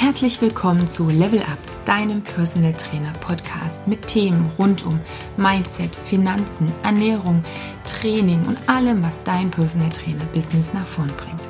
Herzlich 0.00 0.40
willkommen 0.40 0.88
zu 0.88 1.08
Level 1.08 1.40
Up, 1.40 1.58
deinem 1.84 2.22
Personal 2.22 2.72
Trainer 2.72 3.12
Podcast 3.14 3.88
mit 3.88 4.06
Themen 4.06 4.48
rund 4.56 4.86
um 4.86 5.00
Mindset, 5.36 5.92
Finanzen, 5.92 6.72
Ernährung, 6.84 7.42
Training 7.84 8.40
und 8.46 8.56
allem, 8.68 9.02
was 9.02 9.24
dein 9.24 9.50
Personal 9.50 9.90
Trainer 9.90 10.24
Business 10.26 10.72
nach 10.72 10.86
vorn 10.86 11.10
bringt. 11.16 11.42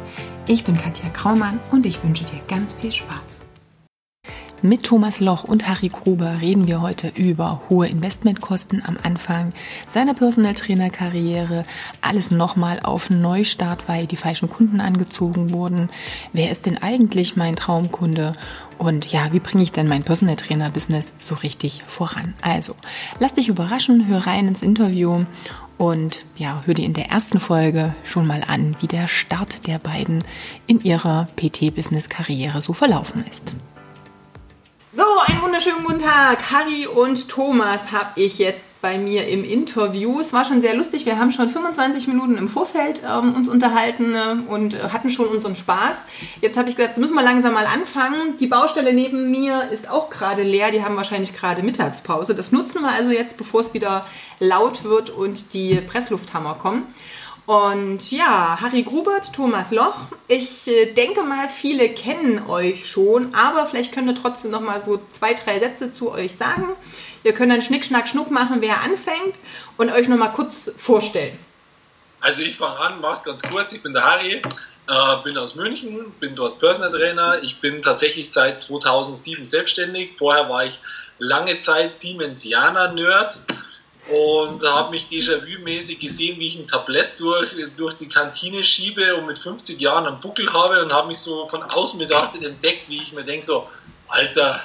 Ich 0.46 0.64
bin 0.64 0.79
Katja 0.79 1.11
Kraumann 1.11 1.61
und 1.72 1.84
ich 1.84 2.03
wünsche 2.03 2.24
dir 2.24 2.40
ganz 2.48 2.72
viel 2.72 2.90
Spaß. 2.90 3.37
Mit 4.61 4.83
Thomas 4.83 5.21
Loch 5.21 5.45
und 5.45 5.69
Harry 5.69 5.88
Gruber 5.88 6.40
reden 6.40 6.67
wir 6.67 6.83
heute 6.83 7.13
über 7.15 7.63
hohe 7.69 7.87
Investmentkosten 7.87 8.83
am 8.85 8.97
Anfang 9.04 9.53
seiner 9.88 10.15
Personal 10.15 10.54
Trainer 10.54 10.90
Karriere, 10.90 11.65
alles 12.01 12.33
nochmal 12.33 12.81
auf 12.81 13.08
Neustart, 13.08 13.89
weil 13.89 14.08
die 14.08 14.17
falschen 14.17 14.51
Kunden 14.51 14.81
angezogen 14.81 15.53
wurden. 15.53 15.90
Wer 16.33 16.51
ist 16.51 16.66
denn 16.66 16.77
eigentlich 16.77 17.37
mein 17.37 17.55
Traumkunde? 17.55 18.33
Und 18.79 19.13
ja, 19.13 19.33
wie 19.33 19.39
bringe 19.39 19.63
ich 19.63 19.71
denn 19.71 19.87
mein 19.87 20.02
Personal 20.02 20.35
Trainer 20.35 20.71
Business 20.71 21.13
so 21.19 21.37
richtig 21.37 21.85
voran? 21.87 22.35
Also, 22.43 22.75
lass 23.21 23.35
dich 23.35 23.49
überraschen, 23.49 24.09
hör 24.09 24.27
rein 24.27 24.49
ins 24.49 24.63
Interview 24.63 25.25
und 25.77 26.25
ja, 26.37 26.63
hör 26.66 26.75
dir 26.75 26.85
in 26.85 26.95
der 26.95 27.11
ersten 27.11 27.38
Folge 27.38 27.95
schon 28.02 28.27
mal 28.27 28.43
an, 28.45 28.75
wie 28.80 28.88
der 28.88 29.07
Start 29.07 29.69
der 29.69 29.79
beiden 29.79 30.25
in 30.66 30.80
ihrer 30.80 31.29
PT-Business-Karriere 31.37 32.61
so 32.61 32.73
verlaufen 32.73 33.25
ist. 33.30 33.52
So, 34.91 35.02
einen 35.27 35.42
wunderschönen 35.42 35.84
guten 35.84 35.98
Tag. 35.98 36.51
Harry 36.51 36.87
und 36.87 37.29
Thomas 37.29 37.92
habe 37.92 38.09
ich 38.15 38.38
jetzt 38.38 38.80
bei 38.80 38.96
mir 38.96 39.29
im 39.29 39.45
Interview. 39.45 40.19
Es 40.19 40.33
war 40.33 40.46
schon 40.46 40.62
sehr 40.62 40.74
lustig. 40.74 41.05
Wir 41.05 41.19
haben 41.19 41.30
schon 41.30 41.51
25 41.51 42.09
Minuten 42.09 42.38
im 42.38 42.48
Vorfeld 42.48 43.02
ähm, 43.06 43.34
uns 43.34 43.51
unterhalten 43.51 44.15
äh, 44.15 44.37
und 44.51 44.73
äh, 44.73 44.88
hatten 44.88 45.10
schon 45.10 45.27
unseren 45.27 45.55
Spaß. 45.55 46.06
Jetzt 46.41 46.56
habe 46.56 46.70
ich 46.70 46.77
gesagt, 46.77 46.93
jetzt 46.93 46.98
müssen 46.98 47.15
wir 47.15 47.23
langsam 47.23 47.52
mal 47.52 47.66
anfangen. 47.66 48.38
Die 48.38 48.46
Baustelle 48.46 48.95
neben 48.95 49.30
mir 49.30 49.71
ist 49.71 49.90
auch 49.90 50.09
gerade 50.09 50.43
leer. 50.43 50.71
Die 50.71 50.82
haben 50.82 50.96
wahrscheinlich 50.96 51.37
gerade 51.37 51.63
Mittagspause. 51.63 52.35
Das 52.35 52.51
nutzen 52.51 52.80
wir 52.80 52.91
also 52.91 53.10
jetzt, 53.10 53.37
bevor 53.37 53.60
es 53.60 53.74
wieder 53.74 54.07
laut 54.41 54.85
wird 54.85 55.10
und 55.10 55.52
die 55.52 55.82
Presslufthammer 55.82 56.54
kommen. 56.54 56.87
Und 57.49 58.10
ja, 58.10 58.59
Harry 58.60 58.82
Grubert, 58.82 59.32
Thomas 59.32 59.71
Loch. 59.71 60.09
Ich 60.27 60.68
äh, 60.68 60.93
denke 60.93 61.23
mal, 61.23 61.49
viele 61.49 61.88
kennen 61.88 62.46
euch 62.46 62.91
schon, 62.91 63.35
aber 63.35 63.65
vielleicht 63.65 63.91
könnt 63.91 64.06
ihr 64.06 64.14
trotzdem 64.14 64.50
noch 64.50 64.60
mal 64.60 64.82
so 64.82 65.00
zwei, 65.08 65.32
drei 65.32 65.58
Sätze 65.58 65.91
zu 65.91 66.12
euch 66.12 66.36
sagen. 66.36 66.76
Ihr 67.24 67.32
könnt 67.32 67.50
dann 67.50 67.62
Schnick, 67.62 67.86
Schnack, 67.86 68.06
Schnuck 68.06 68.30
machen, 68.30 68.58
wer 68.60 68.82
anfängt 68.82 69.38
und 69.78 69.91
euch 69.91 70.08
noch 70.08 70.19
mal 70.19 70.28
kurz 70.28 70.70
vorstellen. 70.76 71.38
Also 72.20 72.42
ich 72.42 72.54
fange 72.54 72.78
an, 72.80 73.00
mach's 73.00 73.24
ganz 73.24 73.41
kurz. 73.42 73.72
Ich 73.72 73.82
bin 73.82 73.94
der 73.94 74.04
Harry, 74.04 74.42
äh, 74.86 75.22
bin 75.24 75.38
aus 75.38 75.54
München, 75.54 76.12
bin 76.20 76.34
dort 76.34 76.58
Personal 76.58 76.91
Trainer. 76.91 77.42
Ich 77.42 77.60
bin 77.60 77.80
tatsächlich 77.80 78.30
seit 78.30 78.60
2007 78.60 79.46
selbstständig. 79.46 80.14
Vorher 80.14 80.50
war 80.50 80.66
ich 80.66 80.78
lange 81.16 81.58
Zeit 81.58 81.94
Siemensianer-Nerd 81.94 83.38
und 84.08 84.64
habe 84.64 84.90
mich 84.90 85.06
Déjà-vu-mäßig 85.06 85.98
gesehen, 85.98 86.38
wie 86.38 86.46
ich 86.46 86.58
ein 86.58 86.66
Tablett 86.66 87.20
durch, 87.20 87.50
durch 87.76 87.94
die 87.94 88.08
Kantine 88.08 88.64
schiebe 88.64 89.14
und 89.16 89.26
mit 89.26 89.38
50 89.38 89.78
Jahren 89.80 90.06
einen 90.06 90.20
Buckel 90.20 90.52
habe 90.52 90.82
und 90.82 90.92
habe 90.92 91.08
mich 91.08 91.18
so 91.18 91.46
von 91.46 91.62
außen 91.62 91.98
betrachtet 91.98 92.42
entdeckt, 92.44 92.88
wie 92.88 93.02
ich 93.02 93.12
mir 93.12 93.24
denke, 93.24 93.44
so, 93.44 93.66
Alter, 94.08 94.60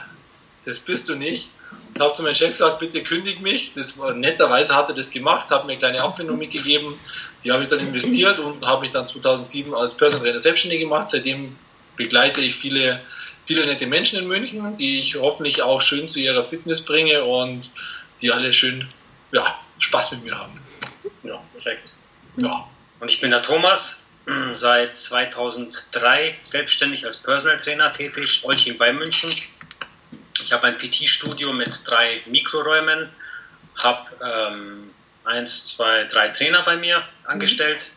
das 0.66 0.80
bist 0.80 1.10
du 1.10 1.16
nicht. 1.16 1.50
Ich 1.94 2.02
habe 2.02 2.14
zu 2.14 2.24
meinem 2.24 2.36
Chef 2.36 2.52
gesagt, 2.52 2.80
bitte 2.80 3.04
kündig 3.04 3.42
mich. 3.42 3.74
Das 3.76 3.98
war, 3.98 4.14
netterweise 4.14 4.76
hat 4.76 4.90
er 4.90 4.96
das 4.96 5.12
gemacht, 5.12 5.52
hat 5.52 5.66
mir 5.66 5.74
eine 5.74 5.80
kleine 5.80 6.02
Abfindung 6.02 6.38
mitgegeben. 6.38 6.98
Die 7.44 7.52
habe 7.52 7.64
ich 7.64 7.70
dann 7.70 7.80
investiert 7.80 8.40
und 8.40 8.66
habe 8.66 8.82
mich 8.82 8.92
dann 8.92 9.06
2007 9.06 9.76
als 9.76 9.96
Personal 9.96 10.24
Trainer 10.24 10.40
selbstständig 10.40 10.80
gemacht. 10.80 11.10
Seitdem 11.10 11.56
begleite 11.96 12.42
ich 12.42 12.56
viele, 12.56 13.02
viele 13.46 13.66
nette 13.66 13.86
Menschen 13.86 14.20
in 14.20 14.28
München, 14.28 14.76
die 14.76 15.02
ich 15.02 15.16
hoffentlich 15.16 15.62
auch 15.62 15.82
schön 15.82 16.08
zu 16.08 16.20
ihrer 16.20 16.44
Fitness 16.44 16.84
bringe 16.84 17.24
und 17.26 17.70
die 18.22 18.32
alle 18.32 18.54
schön 18.54 18.88
ja, 19.34 19.60
Spaß 19.80 20.12
mit 20.14 20.24
mir 20.24 20.38
haben. 20.38 20.62
Ja, 21.24 21.44
perfekt. 21.52 21.96
Ja. 22.38 22.70
Und 23.00 23.10
ich 23.10 23.20
bin 23.20 23.32
der 23.32 23.42
Thomas, 23.42 24.06
seit 24.54 24.96
2003 24.96 26.38
selbstständig 26.40 27.04
als 27.04 27.18
Personal 27.18 27.58
Trainer 27.58 27.92
tätig, 27.92 28.42
Olching 28.44 28.78
bei 28.78 28.94
München. 28.94 29.34
Ich 30.42 30.54
habe 30.54 30.68
ein 30.68 30.78
PT-Studio 30.78 31.52
mit 31.52 31.82
drei 31.86 32.22
Mikroräumen, 32.28 33.10
habe 33.82 34.00
ähm, 34.24 34.92
eins, 35.26 35.66
zwei, 35.66 36.06
drei 36.06 36.30
Trainer 36.30 36.62
bei 36.64 36.78
mir 36.78 37.04
angestellt 37.26 37.92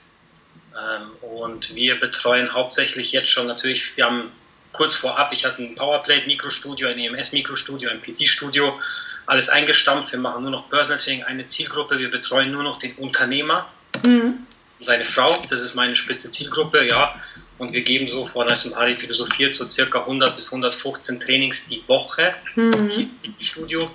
mhm. 0.71 0.77
ähm, 0.97 1.11
und 1.21 1.75
wir 1.75 2.01
betreuen 2.01 2.53
hauptsächlich 2.53 3.13
jetzt 3.13 3.31
schon 3.31 3.47
natürlich, 3.47 3.97
wir 3.97 4.07
haben 4.07 4.33
kurz 4.77 4.95
vorab, 4.95 5.33
ich 5.33 5.45
hatte 5.45 5.63
ein 5.63 5.75
Powerplate-Mikrostudio, 5.75 6.89
ein 6.89 6.99
EMS-Mikrostudio, 6.99 7.91
ein 7.91 8.01
PT-Studio 8.01 8.79
alles 9.27 9.49
eingestampft. 9.49 10.13
Wir 10.13 10.21
machen 10.21 10.43
nur 10.43 10.53
noch 10.53 10.71
Personal 10.71 10.99
Training, 10.99 11.25
eine 11.25 11.47
Zielgruppe. 11.47 11.99
Wir 11.99 12.11
betreuen 12.11 12.51
nur 12.51 12.63
noch 12.63 12.79
den 12.79 12.95
Unternehmer 12.95 13.69
mhm. 14.05 14.47
und 14.79 14.85
seine 14.85 15.05
Frau. 15.05 15.37
Das 15.51 15.61
ist 15.61 15.75
meine 15.75 15.97
spitze 15.97 16.31
Zielgruppe, 16.31 16.87
ja. 16.87 17.21
Und 17.59 17.73
wir 17.73 17.83
geben 17.83 18.09
so 18.09 18.25
vor 18.25 18.49
als 18.49 18.73
Hari 18.75 18.95
philosophiert 18.95 19.55
so 19.55 19.69
circa 19.69 20.01
100 20.01 20.37
bis 20.37 20.47
115 20.47 21.21
Trainings 21.21 21.69
die 21.69 21.83
Woche 21.89 22.35
mhm. 22.55 22.91
hier 22.91 23.09
im 23.23 23.35
Studio. 23.41 23.91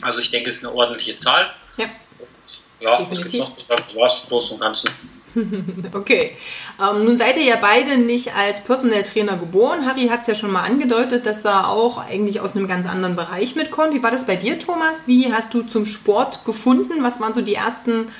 Also 0.00 0.20
ich 0.20 0.30
denke, 0.30 0.48
es 0.48 0.56
ist 0.56 0.64
eine 0.64 0.74
ordentliche 0.74 1.16
Zahl. 1.16 1.52
Ja, 1.76 1.86
ja 2.80 2.98
Definitiv. 2.98 3.10
was 3.10 3.32
gibt's 3.32 3.68
noch? 3.68 3.78
Das 3.78 3.96
war 3.96 4.06
es 4.06 4.22
im 4.22 4.28
Großen 4.28 4.54
und 4.54 4.60
Ganzen. 4.60 4.90
okay. 5.94 6.36
Ähm, 6.80 7.04
nun 7.04 7.18
seid 7.18 7.36
ihr 7.36 7.44
ja 7.44 7.56
beide 7.56 7.98
nicht 7.98 8.34
als 8.34 8.62
Personal 8.62 9.02
Trainer 9.02 9.36
geboren. 9.36 9.86
Harry 9.86 10.08
hat 10.08 10.22
es 10.22 10.26
ja 10.26 10.34
schon 10.34 10.52
mal 10.52 10.62
angedeutet, 10.62 11.26
dass 11.26 11.44
er 11.44 11.68
auch 11.68 11.98
eigentlich 11.98 12.40
aus 12.40 12.54
einem 12.54 12.68
ganz 12.68 12.86
anderen 12.86 13.16
Bereich 13.16 13.54
mitkommt. 13.54 13.94
Wie 13.94 14.02
war 14.02 14.10
das 14.10 14.26
bei 14.26 14.36
dir, 14.36 14.58
Thomas? 14.58 15.02
Wie 15.06 15.32
hast 15.32 15.54
du 15.54 15.62
zum 15.62 15.86
Sport 15.86 16.44
gefunden? 16.44 17.02
Was 17.02 17.20
waren 17.20 17.34
so 17.34 17.40
die 17.40 17.54
ersten 17.54 18.12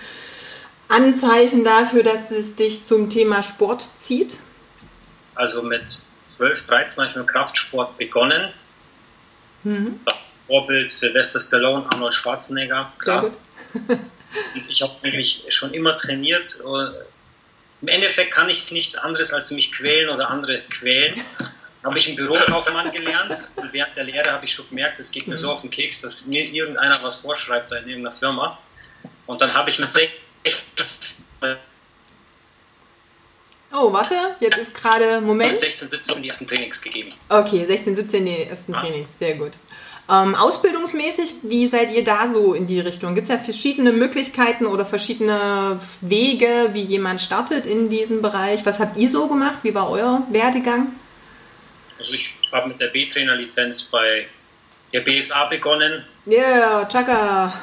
Anzeichen 0.89 1.65
dafür, 1.65 2.03
dass 2.03 2.31
es 2.31 2.55
dich 2.55 2.87
zum 2.87 3.11
Thema 3.11 3.43
Sport 3.43 3.87
zieht? 3.99 4.39
Also 5.35 5.63
mit 5.63 5.89
12, 6.37 6.67
13 6.67 7.03
habe 7.03 7.11
ich 7.11 7.17
mit 7.17 7.29
Kraftsport 7.29 7.99
begonnen. 7.99 8.53
Mhm. 9.65 10.01
Vorbild 10.47 10.91
Sylvester 10.91 11.41
Stallone, 11.41 11.87
Arnold 11.91 12.15
Schwarzenegger. 12.15 12.93
Klar. 12.99 13.23
Sehr 13.23 13.31
gut. 13.31 13.99
Und 14.55 14.71
ich 14.71 14.83
habe 14.83 14.95
eigentlich 15.03 15.45
schon 15.49 15.73
immer 15.75 15.97
trainiert. 15.97 16.59
Im 17.81 17.89
Endeffekt 17.89 18.33
kann 18.33 18.49
ich 18.49 18.71
nichts 18.71 18.95
anderes 18.97 19.33
als 19.33 19.51
mich 19.51 19.73
quälen 19.73 20.09
oder 20.09 20.31
andere 20.31 20.63
quälen. 20.71 21.21
Habe 21.85 21.99
ich 21.99 22.07
einen 22.07 22.17
Bürokaufmann 22.17 22.93
gelernt 22.93 23.37
und 23.57 23.73
während 23.73 23.97
der 23.97 24.05
Lehre 24.05 24.31
habe 24.31 24.45
ich 24.45 24.53
schon 24.53 24.69
gemerkt, 24.69 25.01
es 25.01 25.11
geht 25.11 25.27
mir 25.27 25.37
so 25.37 25.51
auf 25.51 25.63
den 25.63 25.71
Keks, 25.71 26.01
dass 26.03 26.27
mir 26.27 26.45
irgendeiner 26.45 26.97
was 27.03 27.17
vorschreibt 27.17 27.73
da 27.73 27.77
in 27.79 27.89
irgendeiner 27.89 28.15
Firma. 28.15 28.59
Und 29.27 29.41
dann 29.41 29.53
habe 29.53 29.71
ich 29.71 29.81
mit 29.81 29.91
16 29.91 30.23
Oh, 33.75 33.91
warte, 33.91 34.37
jetzt 34.41 34.59
ist 34.59 34.75
gerade 34.75 35.21
Moment. 35.21 35.59
16, 35.59 35.89
17 35.89 36.23
die 36.23 36.29
ersten 36.29 36.47
Trainings 36.47 36.83
gegeben. 36.83 37.15
Okay, 37.31 37.65
16, 37.65 37.97
17 37.97 38.27
die 38.27 38.43
ersten 38.43 38.75
Trainings, 38.75 39.09
sehr 39.19 39.35
gut. 39.37 39.53
Ähm, 40.13 40.35
ausbildungsmäßig, 40.35 41.37
wie 41.45 41.69
seid 41.69 41.91
ihr 41.91 42.05
da 42.05 42.29
so 42.29 42.53
in 42.53 42.67
die 42.67 42.81
Richtung? 42.81 43.15
Gibt 43.15 43.29
es 43.29 43.31
ja 43.31 43.39
verschiedene 43.39 43.93
Möglichkeiten 43.93 44.67
oder 44.67 44.85
verschiedene 44.85 45.81
Wege, 46.03 46.71
wie 46.73 46.83
jemand 46.83 47.23
startet 47.23 47.67
in 47.67 47.89
diesem 47.89 48.21
Bereich? 48.21 48.67
Was 48.67 48.79
habt 48.79 48.99
ihr 48.99 49.09
so 49.09 49.27
gemacht? 49.27 49.61
Wie 49.63 49.75
war 49.75 49.89
euer 49.89 50.27
Werdegang? 50.31 50.93
Also 51.99 52.13
ich 52.13 52.35
habe 52.53 52.69
mit 52.69 52.81
der 52.81 52.89
B-Trainer-Lizenz 52.89 53.85
bei 53.85 54.27
der 54.93 55.01
BSA 55.01 55.47
begonnen. 55.47 56.05
Ja, 56.27 56.41
yeah, 56.41 56.89
Chaka. 56.89 57.55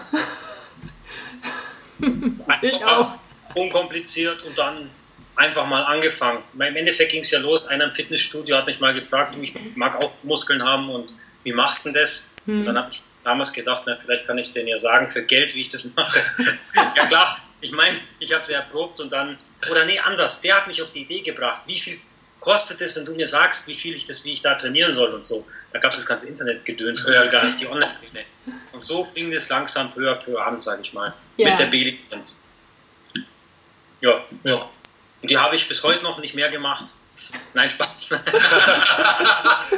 ich 2.63 2.83
auch. 2.83 3.15
Unkompliziert 3.53 4.41
und 4.43 4.57
dann 4.57 4.89
einfach 5.35 5.67
mal 5.67 5.83
angefangen. 5.83 6.41
Im 6.55 6.75
Endeffekt 6.75 7.11
ging 7.11 7.21
es 7.21 7.29
ja 7.29 7.39
los. 7.39 7.67
Einer 7.67 7.85
im 7.85 7.93
Fitnessstudio 7.93 8.57
hat 8.57 8.65
mich 8.65 8.79
mal 8.79 8.95
gefragt, 8.95 9.35
ich 9.39 9.53
mag 9.75 10.03
auch 10.03 10.12
Muskeln 10.24 10.63
haben 10.63 10.89
und 10.89 11.13
wie 11.44 11.53
machst 11.53 11.85
du 11.85 11.89
denn 11.91 12.01
das? 12.01 12.28
Hm. 12.50 12.60
Und 12.62 12.66
dann 12.66 12.78
habe 12.78 12.92
ich 12.92 13.01
damals 13.24 13.54
gedacht, 13.54 13.84
na, 13.86 13.98
vielleicht 13.98 14.25
kann 14.25 14.38
ich 14.38 14.51
denen 14.51 14.68
ja 14.68 14.78
sagen 14.78 15.07
für 15.07 15.24
Geld, 15.24 15.54
wie 15.56 15.62
ich 15.62 15.69
das 15.69 15.86
mache. 15.96 16.19
ja 16.96 17.06
klar, 17.06 17.38
ich 17.62 17.72
meine, 17.72 17.98
ich 18.19 18.31
habe 18.31 18.42
es 18.42 18.50
ja 18.50 18.60
erprobt 18.60 19.00
und 19.00 19.12
dann, 19.12 19.38
oder 19.69 19.86
nee, 19.86 20.00
anders, 20.00 20.42
der 20.42 20.56
hat 20.56 20.68
mich 20.68 20.81
auf 20.81 20.92
die 20.92 21.01
Idee 21.01 21.22
gebracht, 21.22 21.62
wie 21.66 21.80
viel 21.80 22.00
kostet 22.40 22.81
es, 22.81 22.96
wenn 22.96 23.06
du 23.06 23.13
mir 23.13 23.28
sagst, 23.28 23.68
wie 23.68 23.75
viel 23.75 23.96
ich 23.96 24.06
das, 24.06 24.24
wie 24.24 24.34
ich 24.34 24.42
da 24.42 24.56
trainieren 24.56 24.94
soll 24.94 25.13
und 25.13 25.25
so. 25.25 25.46
Da 25.72 25.80
gab 25.80 25.92
es 25.92 25.98
das 25.98 26.06
ganze 26.06 26.28
Internetgedöns 26.28 27.06
ja. 27.06 27.25
gar 27.25 27.46
nicht 27.46 27.60
die 27.60 27.68
Online-Trainer. 27.68 28.25
Und 28.72 28.84
so 28.84 29.04
fing 29.04 29.30
das 29.30 29.50
langsam 29.50 29.92
peu 29.92 30.10
à 30.10 30.16
peu 30.16 30.42
an, 30.42 30.62
sage 30.62 30.81
ich 30.81 30.94
mal, 30.94 31.13
ja. 31.38 31.50
mit 31.50 31.60
der 31.60 31.66
B-Lizenz. 31.68 32.46
Ja, 34.01 34.24
ja. 34.46 34.69
Und 35.22 35.30
die 35.30 35.38
habe 35.38 35.56
ich 35.56 35.68
bis 35.68 35.84
heute 35.84 36.01
noch 36.01 36.19
nicht 36.19 36.34
mehr 36.34 36.50
gemacht. 36.50 36.94
Nein, 37.53 37.69
Spaß. 37.69 38.11
wir, 38.11 38.19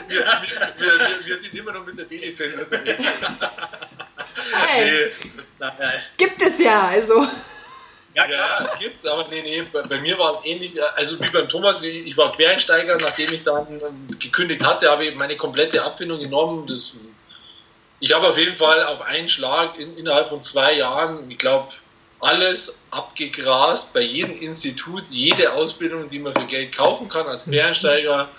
wir, 0.07 1.25
wir, 1.25 1.37
sind 1.37 1.53
immer 1.53 1.73
noch 1.73 1.85
mit 1.85 1.97
der 1.97 2.05
B-Lizenz 2.05 2.57
unterwegs. 2.57 3.03
Hey. 4.53 5.11
Nee. 5.59 5.67
Gibt 6.17 6.41
es 6.41 6.59
ja, 6.59 6.87
also. 6.87 7.27
Ja, 8.13 8.25
klar, 8.25 8.63
ja, 8.63 8.75
gibt's, 8.77 9.05
aber 9.05 9.27
nee, 9.29 9.41
nee, 9.41 9.61
bei, 9.71 9.83
bei 9.83 10.01
mir 10.01 10.17
war 10.19 10.31
es 10.31 10.43
ähnlich, 10.43 10.73
also 10.95 11.17
wie 11.21 11.29
beim 11.29 11.47
Thomas, 11.47 11.81
ich 11.81 12.17
war 12.17 12.35
Quereinsteiger, 12.35 12.97
nachdem 12.97 13.31
ich 13.31 13.43
dann 13.43 13.79
gekündigt 14.19 14.65
hatte, 14.65 14.89
habe 14.89 15.05
ich 15.05 15.15
meine 15.15 15.37
komplette 15.37 15.81
Abfindung 15.81 16.19
genommen. 16.19 16.67
Das, 16.67 16.93
ich 18.01 18.13
habe 18.13 18.27
auf 18.27 18.37
jeden 18.37 18.57
Fall 18.57 18.83
auf 18.83 19.01
einen 19.01 19.29
Schlag 19.29 19.79
in, 19.79 19.95
innerhalb 19.95 20.27
von 20.27 20.41
zwei 20.41 20.73
Jahren, 20.73 21.31
ich 21.31 21.37
glaube, 21.37 21.69
alles 22.21 22.79
abgegrast 22.91 23.93
bei 23.93 24.01
jedem 24.01 24.39
Institut, 24.39 25.09
jede 25.09 25.53
Ausbildung, 25.53 26.07
die 26.07 26.19
man 26.19 26.33
für 26.33 26.45
Geld 26.45 26.75
kaufen 26.75 27.09
kann 27.09 27.27
als 27.27 27.45
Quereinsteiger, 27.45 28.29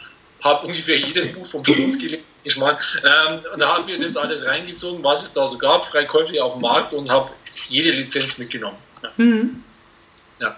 habe 0.42 0.66
ungefähr 0.66 0.98
jedes 0.98 1.32
Buch 1.32 1.46
vom 1.46 1.64
Schmunz 1.64 1.98
gelesen. 1.98 2.24
Ich 2.44 2.56
meine, 2.56 2.78
ähm, 3.04 3.40
und 3.52 3.60
da 3.60 3.76
haben 3.76 3.86
wir 3.86 3.98
das 3.98 4.16
alles 4.16 4.44
reingezogen, 4.46 5.02
was 5.04 5.22
es 5.22 5.32
da 5.32 5.46
so 5.46 5.58
gab, 5.58 5.86
frei 5.86 6.04
käuflich 6.04 6.40
auf 6.40 6.54
dem 6.54 6.62
Markt 6.62 6.92
und 6.92 7.10
habe 7.10 7.30
jede 7.68 7.90
Lizenz 7.90 8.38
mitgenommen. 8.38 8.76
Ja. 9.02 9.10
Mhm. 9.16 9.62
ja. 10.40 10.56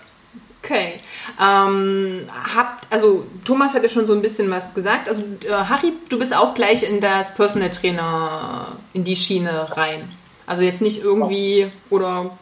Okay. 0.63 1.01
Ähm, 1.41 2.27
habt, 2.55 2.91
also 2.91 3.27
Thomas 3.45 3.75
hat 3.75 3.83
ja 3.83 3.89
schon 3.91 4.07
so 4.07 4.15
ein 4.15 4.23
bisschen 4.23 4.51
was 4.51 4.73
gesagt. 4.73 5.09
Also 5.09 5.23
äh, 5.47 5.51
Harry, 5.51 5.93
du 6.09 6.19
bist 6.19 6.35
auch 6.35 6.55
gleich 6.55 6.83
in 6.83 7.01
das 7.01 7.35
Personal 7.35 7.71
Trainer 7.71 8.69
in 8.95 9.05
die 9.05 9.17
Schiene 9.17 9.77
rein. 9.77 10.17
Also 10.47 10.63
jetzt 10.63 10.81
nicht 10.81 11.03
irgendwie 11.03 11.71
oder 11.91 12.39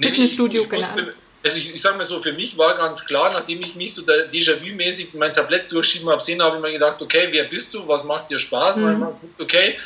Fitnessstudio, 0.00 0.62
nee, 0.62 0.68
keine 0.68 0.90
Ahnung. 0.90 1.08
Also 1.44 1.58
ich, 1.58 1.74
ich 1.74 1.80
sage 1.80 1.96
mal 1.96 2.04
so, 2.04 2.20
für 2.20 2.32
mich 2.32 2.58
war 2.58 2.76
ganz 2.76 3.06
klar, 3.06 3.32
nachdem 3.32 3.62
ich 3.62 3.76
mich 3.76 3.94
so 3.94 4.02
Déjà-vu-mäßig 4.02 5.14
mein 5.14 5.32
Tablett 5.32 5.70
durchschieben 5.70 6.08
habe, 6.08 6.20
sehen, 6.20 6.42
habe 6.42 6.56
ich 6.56 6.62
mir 6.62 6.72
gedacht, 6.72 7.00
okay, 7.00 7.28
wer 7.30 7.44
bist 7.44 7.72
du, 7.72 7.86
was 7.86 8.02
macht 8.02 8.30
dir 8.30 8.38
Spaß? 8.38 8.78
Mhm. 8.78 9.06
Okay, 9.38 9.76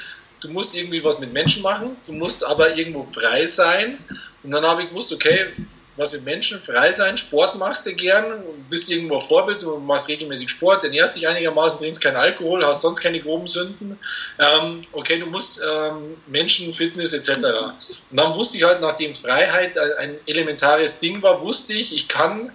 du 0.41 0.49
musst 0.49 0.75
irgendwie 0.75 1.05
was 1.05 1.21
mit 1.21 1.33
Menschen 1.33 1.62
machen, 1.62 1.97
du 2.07 2.12
musst 2.12 2.45
aber 2.45 2.75
irgendwo 2.77 3.05
frei 3.05 3.45
sein. 3.47 3.99
Und 4.43 4.53
dann 4.53 4.65
habe 4.65 4.85
ich 4.85 4.89
gewusst, 4.89 5.12
okay, 5.12 5.49
was 6.00 6.12
mit 6.12 6.25
Menschen 6.25 6.58
frei 6.58 6.93
sein, 6.93 7.19
Sport 7.19 7.56
machst 7.56 7.85
du 7.85 7.93
gern, 7.94 8.43
bist 8.70 8.88
irgendwo 8.88 9.20
Vorbild, 9.20 9.61
du 9.61 9.76
machst 9.76 10.08
regelmäßig 10.08 10.49
Sport, 10.49 10.82
ernährst 10.82 11.14
dich 11.14 11.29
einigermaßen, 11.29 11.79
trinkst 11.79 12.00
keinen 12.00 12.17
Alkohol, 12.17 12.64
hast 12.64 12.81
sonst 12.81 13.02
keine 13.02 13.20
groben 13.20 13.47
Sünden. 13.47 13.99
Ähm, 14.38 14.81
okay, 14.93 15.19
du 15.19 15.26
musst 15.26 15.61
ähm, 15.62 16.17
Menschen, 16.26 16.73
Fitness 16.73 17.12
etc. 17.12 17.29
Und 18.11 18.17
dann 18.17 18.35
wusste 18.35 18.56
ich 18.56 18.64
halt, 18.64 18.81
nachdem 18.81 19.14
Freiheit 19.14 19.76
ein 19.76 20.17
elementares 20.26 20.99
Ding 20.99 21.23
war, 21.23 21.43
wusste 21.43 21.75
ich, 21.75 21.94
ich 21.94 22.08
kann 22.08 22.50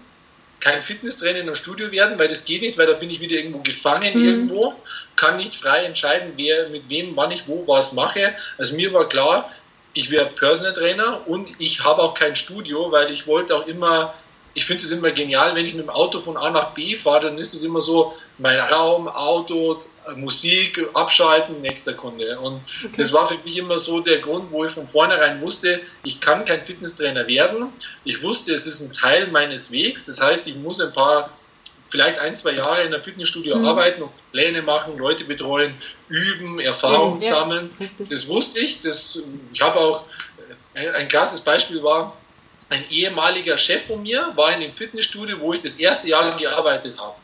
kein 0.60 0.82
Fitnesstrainer 0.82 1.40
in 1.40 1.46
einem 1.46 1.54
Studio 1.54 1.92
werden, 1.92 2.18
weil 2.18 2.28
das 2.28 2.46
geht 2.46 2.64
nicht, 2.64 2.80
weil 2.80 2.88
da 2.88 2.94
bin 2.94 3.12
ich 3.12 3.20
wieder 3.20 3.36
irgendwo 3.36 3.60
gefangen 3.60 4.18
mhm. 4.18 4.26
irgendwo, 4.26 4.74
kann 5.16 5.38
nicht 5.38 5.54
frei 5.54 5.86
entscheiden, 5.86 6.34
wer 6.38 6.70
mit 6.70 6.90
wem, 6.90 7.16
wann 7.16 7.30
ich 7.30 7.48
wo 7.48 7.68
was 7.68 7.94
mache. 7.94 8.36
Also 8.58 8.76
mir 8.76 8.92
war 8.92 9.08
klar, 9.08 9.52
ich 9.96 10.12
wäre 10.12 10.28
Personal 10.28 10.74
Trainer 10.74 11.28
und 11.28 11.50
ich 11.60 11.84
habe 11.84 12.02
auch 12.02 12.14
kein 12.14 12.36
Studio, 12.36 12.92
weil 12.92 13.12
ich 13.12 13.26
wollte 13.26 13.56
auch 13.56 13.66
immer, 13.66 14.14
ich 14.54 14.66
finde 14.66 14.84
es 14.84 14.92
immer 14.92 15.10
genial, 15.12 15.56
wenn 15.56 15.66
ich 15.66 15.74
mit 15.74 15.84
dem 15.84 15.90
Auto 15.90 16.20
von 16.20 16.38
A 16.38 16.52
nach 16.52 16.74
B 16.74 16.96
fahre, 16.96 17.22
dann 17.22 17.38
ist 17.38 17.54
es 17.54 17.64
immer 17.64 17.82
so, 17.82 18.14
mein 18.38 18.60
Raum, 18.60 19.08
Auto, 19.08 19.80
Musik, 20.16 20.86
abschalten, 20.94 21.62
nächster 21.62 21.94
Kunde. 21.94 22.40
Und 22.40 22.62
okay. 22.84 22.94
das 22.98 23.14
war 23.14 23.28
für 23.28 23.38
mich 23.44 23.58
immer 23.58 23.78
so 23.78 24.02
der 24.02 24.20
Grund, 24.20 24.52
wo 24.52 24.66
ich 24.66 24.72
von 24.72 24.88
vornherein 24.88 25.42
wusste, 25.42 25.82
ich 26.04 26.20
kann 26.20 26.46
kein 26.46 26.62
Fitnesstrainer 26.62 27.26
werden. 27.28 27.72
Ich 28.04 28.22
wusste, 28.22 28.54
es 28.54 28.68
ist 28.68 28.82
ein 28.82 28.92
Teil 28.92 29.28
meines 29.28 29.72
Wegs. 29.72 30.06
Das 30.06 30.22
heißt, 30.22 30.48
ich 30.48 30.56
muss 30.58 30.80
ein 30.82 30.94
paar 30.94 31.30
vielleicht 31.90 32.20
ein, 32.20 32.36
zwei 32.36 32.52
Jahre 32.52 32.84
in 32.84 32.94
einem 32.94 33.04
Fitnessstudio 33.04 33.58
mhm. 33.58 33.66
arbeiten 33.66 34.04
und 34.04 34.12
Pläne 34.32 34.62
machen, 34.62 34.98
Leute 34.98 35.26
betreuen, 35.26 35.76
üben, 36.08 36.60
Erfahrungen 36.60 37.20
ja, 37.22 37.30
sammeln. 37.30 37.72
Richtig. 37.80 38.10
Das 38.10 38.28
wusste 38.28 38.60
ich. 38.60 38.80
Das, 38.82 39.20
ich 39.54 39.62
habe 39.62 39.80
auch, 39.80 40.06
äh, 40.74 40.90
ein 40.92 41.08
krasses 41.08 41.42
Beispiel 41.42 41.84
war, 41.84 42.18
ein 42.70 42.84
ehemaliger 42.90 43.58
Chef 43.58 43.88
von 43.88 44.02
mir 44.02 44.32
war 44.36 44.54
in 44.54 44.62
dem 44.62 44.74
Fitnessstudio, 44.74 45.40
wo 45.40 45.54
ich 45.54 45.62
das 45.62 45.76
erste 45.78 46.10
Jahr 46.10 46.36
gearbeitet 46.38 46.98
habe. 47.00 47.16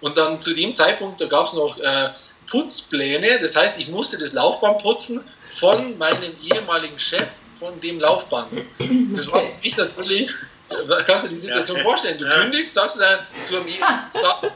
Und 0.00 0.18
dann 0.18 0.42
zu 0.42 0.52
dem 0.52 0.74
Zeitpunkt, 0.74 1.20
da 1.20 1.26
gab 1.26 1.46
es 1.46 1.52
noch 1.52 1.78
äh, 1.78 2.12
Putzpläne, 2.48 3.38
das 3.40 3.56
heißt, 3.56 3.78
ich 3.78 3.88
musste 3.88 4.18
das 4.18 4.32
Laufband 4.32 4.82
putzen 4.82 5.24
von 5.46 5.96
meinem 5.96 6.34
ehemaligen 6.42 6.98
Chef 6.98 7.30
von 7.58 7.80
dem 7.80 8.00
Laufband. 8.00 8.50
Das 9.10 9.30
war 9.30 9.40
für 9.40 9.52
mich 9.62 9.76
natürlich 9.76 10.30
Kannst 11.06 11.24
du 11.24 11.28
die 11.28 11.36
Situation 11.36 11.78
ja. 11.78 11.82
vorstellen? 11.82 12.18
Du 12.18 12.26
ja. 12.26 12.42
kündigst, 12.42 12.74
sagst 12.74 12.96
du 12.96 13.00
dann 13.00 13.20
zu 13.42 13.56
einem 13.56 13.66
sag, 14.06 14.52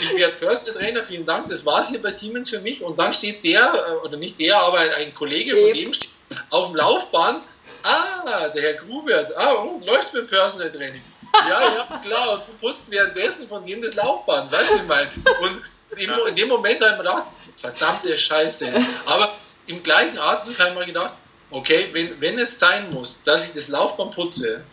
ich 0.00 0.16
werde 0.16 0.36
Personal 0.36 0.74
Trainer, 0.74 1.04
vielen 1.04 1.24
Dank, 1.24 1.46
das 1.48 1.64
war 1.66 1.80
es 1.80 1.90
hier 1.90 2.00
bei 2.00 2.10
Siemens 2.10 2.50
für 2.50 2.60
mich. 2.60 2.82
Und 2.82 2.98
dann 2.98 3.12
steht 3.12 3.44
der, 3.44 3.72
äh, 3.74 4.06
oder 4.06 4.16
nicht 4.16 4.38
der, 4.38 4.58
aber 4.58 4.78
ein 4.78 5.14
Kollege 5.14 5.56
von 5.56 5.72
dem 5.72 5.92
steht 5.92 6.10
auf 6.50 6.68
dem 6.68 6.76
Laufbahn, 6.76 7.42
ah, 7.82 8.48
der 8.48 8.62
Herr 8.62 8.74
Grubert, 8.74 9.36
ah, 9.36 9.52
und 9.52 9.84
läuft 9.84 10.14
mit 10.14 10.28
Personal 10.28 10.70
Training. 10.70 11.02
Ja, 11.48 11.74
ja, 11.74 12.00
klar, 12.02 12.32
und 12.34 12.42
du 12.48 12.52
putzt 12.60 12.90
währenddessen 12.90 13.48
von 13.48 13.64
dem 13.66 13.82
das 13.82 13.94
Laufband, 13.94 14.52
weißt 14.52 14.70
du, 14.70 14.74
wie 14.74 14.78
ich 14.80 14.86
meine? 14.86 15.10
Und 15.40 15.62
in, 15.98 16.10
in 16.28 16.36
dem 16.36 16.48
Moment 16.48 16.80
habe 16.80 16.92
ich 16.92 16.96
mir 16.98 17.02
gedacht, 17.02 17.26
verdammte 17.56 18.16
Scheiße. 18.16 18.72
Aber 19.06 19.36
im 19.66 19.82
gleichen 19.82 20.18
Atemzug 20.18 20.58
habe 20.58 20.70
ich 20.70 20.78
mir 20.78 20.86
gedacht, 20.86 21.14
okay, 21.50 21.88
wenn, 21.92 22.20
wenn 22.20 22.38
es 22.38 22.58
sein 22.58 22.92
muss, 22.92 23.22
dass 23.22 23.44
ich 23.44 23.52
das 23.52 23.68
Laufband 23.68 24.14
putze, 24.14 24.64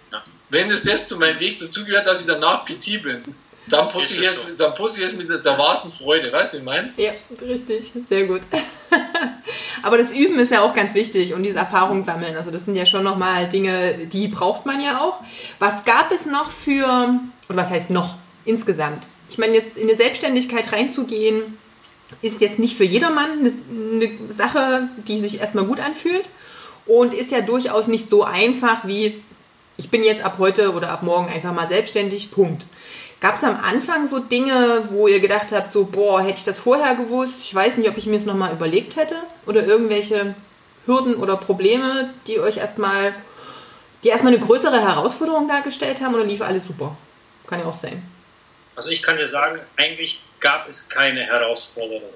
wenn 0.50 0.70
es 0.72 0.84
das 0.84 1.08
zu 1.08 1.18
meinem 1.18 1.40
Weg 1.40 1.60
dazugehört, 1.60 2.06
dass 2.06 2.22
ich 2.22 2.28
danach 2.28 2.66
PT 2.66 3.04
bin, 3.04 3.24
dann 3.70 3.88
putze 3.88 4.16
ich, 4.16 4.28
es, 4.28 4.48
so. 4.48 4.56
dann 4.58 4.74
putze 4.74 5.00
ich 5.00 5.06
es 5.06 5.14
mit 5.14 5.30
der, 5.30 5.38
der 5.38 5.58
wahrsten 5.58 5.92
Freude, 5.92 6.32
weißt 6.32 6.54
du, 6.54 6.58
wie 6.58 6.62
ich 6.62 6.66
meine? 6.66 6.94
Ja, 6.98 7.12
richtig, 7.42 7.92
sehr 8.08 8.26
gut. 8.26 8.42
Aber 9.84 9.98
das 9.98 10.12
Üben 10.12 10.40
ist 10.40 10.52
ja 10.52 10.62
auch 10.62 10.74
ganz 10.74 10.94
wichtig 10.94 11.34
und 11.34 11.44
diese 11.44 11.60
Erfahrung 11.60 12.04
sammeln. 12.04 12.36
Also 12.36 12.52
das 12.52 12.66
sind 12.66 12.76
ja 12.76 12.86
schon 12.86 13.04
nochmal 13.04 13.48
Dinge, 13.48 14.08
die 14.08 14.28
braucht 14.28 14.66
man 14.66 14.82
ja 14.82 15.02
auch. 15.02 15.20
Was 15.60 15.84
gab 15.84 16.12
es 16.12 16.26
noch 16.26 16.50
für, 16.50 17.20
oder 17.48 17.58
was 17.58 17.70
heißt 17.70 17.90
noch 17.90 18.16
insgesamt? 18.46 19.08
Ich 19.30 19.38
meine, 19.38 19.54
jetzt 19.54 19.78
in 19.78 19.88
die 19.88 19.96
Selbstständigkeit 19.96 20.72
reinzugehen, 20.72 21.58
ist 22.22 22.42
jetzt 22.42 22.58
nicht 22.58 22.76
für 22.76 22.84
jedermann 22.84 23.40
eine, 23.40 23.54
eine 23.94 24.34
Sache, 24.36 24.90
die 25.08 25.20
sich 25.20 25.40
erstmal 25.40 25.66
gut 25.66 25.80
anfühlt 25.80 26.30
und 26.88 27.14
ist 27.14 27.30
ja 27.30 27.42
durchaus 27.42 27.88
nicht 27.88 28.10
so 28.10 28.24
einfach 28.24 28.88
wie 28.88 29.22
ich 29.80 29.90
bin 29.90 30.04
jetzt 30.04 30.24
ab 30.24 30.36
heute 30.40 30.74
oder 30.74 30.90
ab 30.90 31.04
morgen 31.04 31.32
einfach 31.32 31.54
mal 31.54 31.68
selbstständig, 31.68 32.32
Punkt. 32.32 32.66
Gab 33.22 33.36
es 33.36 33.44
am 33.46 33.56
Anfang 33.56 34.08
so 34.08 34.20
Dinge, 34.20 34.84
wo 34.90 35.08
ihr 35.08 35.22
gedacht 35.22 35.54
habt, 35.54 35.72
so, 35.72 35.86
boah, 35.86 36.22
hätte 36.22 36.40
ich 36.40 36.44
das 36.44 36.60
vorher 36.60 36.96
gewusst, 36.96 37.42
ich 37.44 37.56
weiß 37.56 37.78
nicht, 37.78 37.90
ob 37.90 37.98
ich 37.98 38.06
mir 38.06 38.18
es 38.18 38.26
nochmal 38.26 38.52
überlegt 38.52 38.98
hätte? 38.98 39.16
Oder 39.46 39.64
irgendwelche 39.64 40.36
Hürden 40.86 41.16
oder 41.16 41.38
Probleme, 41.38 42.14
die 42.28 42.42
euch 42.42 42.58
erstmal, 42.58 43.16
die 44.04 44.10
erstmal 44.10 44.34
eine 44.34 44.46
größere 44.46 44.82
Herausforderung 44.82 45.48
dargestellt 45.48 46.02
haben 46.02 46.14
oder 46.14 46.26
lief 46.26 46.42
alles 46.42 46.66
super? 46.66 46.98
Kann 47.48 47.62
ja 47.62 47.66
auch 47.66 47.80
sein. 47.80 48.04
Also 48.76 48.90
ich 48.90 49.02
kann 49.02 49.16
dir 49.16 49.28
sagen, 49.28 49.62
eigentlich 49.78 50.22
gab 50.42 50.68
es 50.68 50.90
keine 50.90 51.22
Herausforderung. 51.22 52.14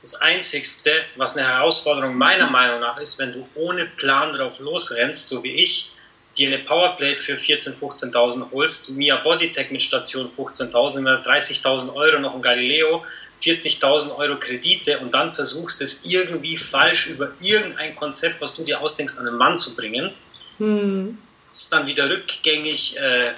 Das 0.00 0.20
Einzigste, 0.20 0.90
was 1.14 1.36
eine 1.36 1.46
Herausforderung 1.46 2.18
meiner 2.18 2.50
Meinung 2.50 2.80
nach 2.80 2.98
ist, 2.98 3.20
wenn 3.20 3.32
du 3.32 3.46
ohne 3.54 3.86
Plan 3.86 4.32
drauf 4.32 4.58
losrennst, 4.58 5.28
so 5.28 5.44
wie 5.44 5.54
ich, 5.54 5.92
dir 6.36 6.48
eine 6.48 6.64
Powerplate 6.64 7.22
für 7.22 7.34
14.000, 7.34 7.78
15.000 7.78 8.50
holst, 8.52 8.90
Mia 8.90 9.16
Bodytech 9.16 9.70
mit 9.70 9.82
Station 9.82 10.28
15.000, 10.28 11.24
30.000 11.24 11.94
Euro 11.94 12.18
noch 12.18 12.34
ein 12.34 12.42
Galileo, 12.42 13.04
40.000 13.42 14.16
Euro 14.16 14.38
Kredite 14.38 14.98
und 14.98 15.14
dann 15.14 15.34
versuchst 15.34 15.80
es 15.80 16.04
irgendwie 16.04 16.56
falsch 16.56 17.08
über 17.08 17.32
irgendein 17.40 17.96
Konzept, 17.96 18.40
was 18.40 18.54
du 18.54 18.64
dir 18.64 18.80
ausdenkst, 18.80 19.18
an 19.18 19.24
den 19.24 19.34
Mann 19.34 19.56
zu 19.56 19.74
bringen, 19.74 20.12
hm. 20.58 21.18
ist 21.48 21.72
dann 21.72 21.86
wieder 21.86 22.08
rückgängig. 22.08 22.96
Äh, 22.96 23.34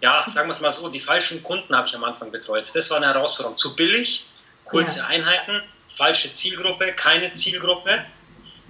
ja, 0.00 0.24
sagen 0.28 0.48
wir 0.48 0.52
es 0.52 0.60
mal 0.60 0.70
so, 0.70 0.88
die 0.88 1.00
falschen 1.00 1.42
Kunden 1.42 1.74
habe 1.74 1.88
ich 1.88 1.94
am 1.94 2.04
Anfang 2.04 2.30
betreut. 2.30 2.70
Das 2.72 2.90
war 2.90 2.98
eine 2.98 3.06
Herausforderung. 3.06 3.56
Zu 3.56 3.74
billig, 3.74 4.24
kurze 4.64 5.00
ja. 5.00 5.06
Einheiten, 5.06 5.62
falsche 5.88 6.32
Zielgruppe, 6.32 6.92
keine 6.92 7.32
Zielgruppe 7.32 8.04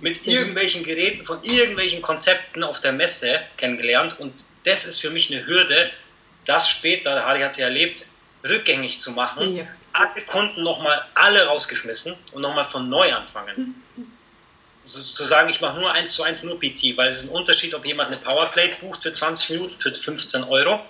mit 0.01 0.27
irgendwelchen 0.27 0.85
Geräten 0.85 1.25
von 1.25 1.43
irgendwelchen 1.43 2.03
Konzepten 2.03 2.63
auf 2.63 2.81
der 2.81 2.93
Messe 2.93 3.41
kennengelernt 3.57 4.19
und 4.21 4.33
das 4.65 4.85
ist 4.85 5.01
für 5.01 5.11
mich 5.11 5.33
eine 5.33 5.47
Hürde, 5.47 5.91
das 6.45 6.69
später, 6.69 7.25
Harry 7.25 7.41
hat 7.41 7.53
es 7.53 7.59
ja 7.59 7.67
erlebt, 7.67 8.07
rückgängig 8.49 9.01
zu 9.01 9.13
machen. 9.13 9.57
Ja. 9.57 9.65
Alle 9.93 10.23
Kunden 10.23 10.63
nochmal 10.63 11.05
alle 11.15 11.47
rausgeschmissen 11.47 12.15
und 12.33 12.43
nochmal 12.43 12.65
von 12.65 12.89
neu 12.89 13.13
anfangen. 13.13 13.83
Mhm. 13.97 14.13
So, 14.85 15.01
zu 15.01 15.25
sagen, 15.25 15.51
ich 15.51 15.61
mache 15.61 15.79
nur 15.79 15.93
1 15.93 16.13
zu 16.15 16.23
1 16.23 16.45
nur 16.45 16.59
PT, 16.59 16.97
weil 16.97 17.09
es 17.09 17.25
ist 17.25 17.31
ein 17.31 17.37
Unterschied, 17.37 17.75
ob 17.75 17.85
jemand 17.85 18.11
eine 18.11 18.19
Powerplate 18.19 18.77
bucht 18.81 19.03
für 19.03 19.13
20 19.13 19.51
Minuten 19.51 19.81
für 19.81 19.95
15 19.95 20.45
Euro 20.45 20.81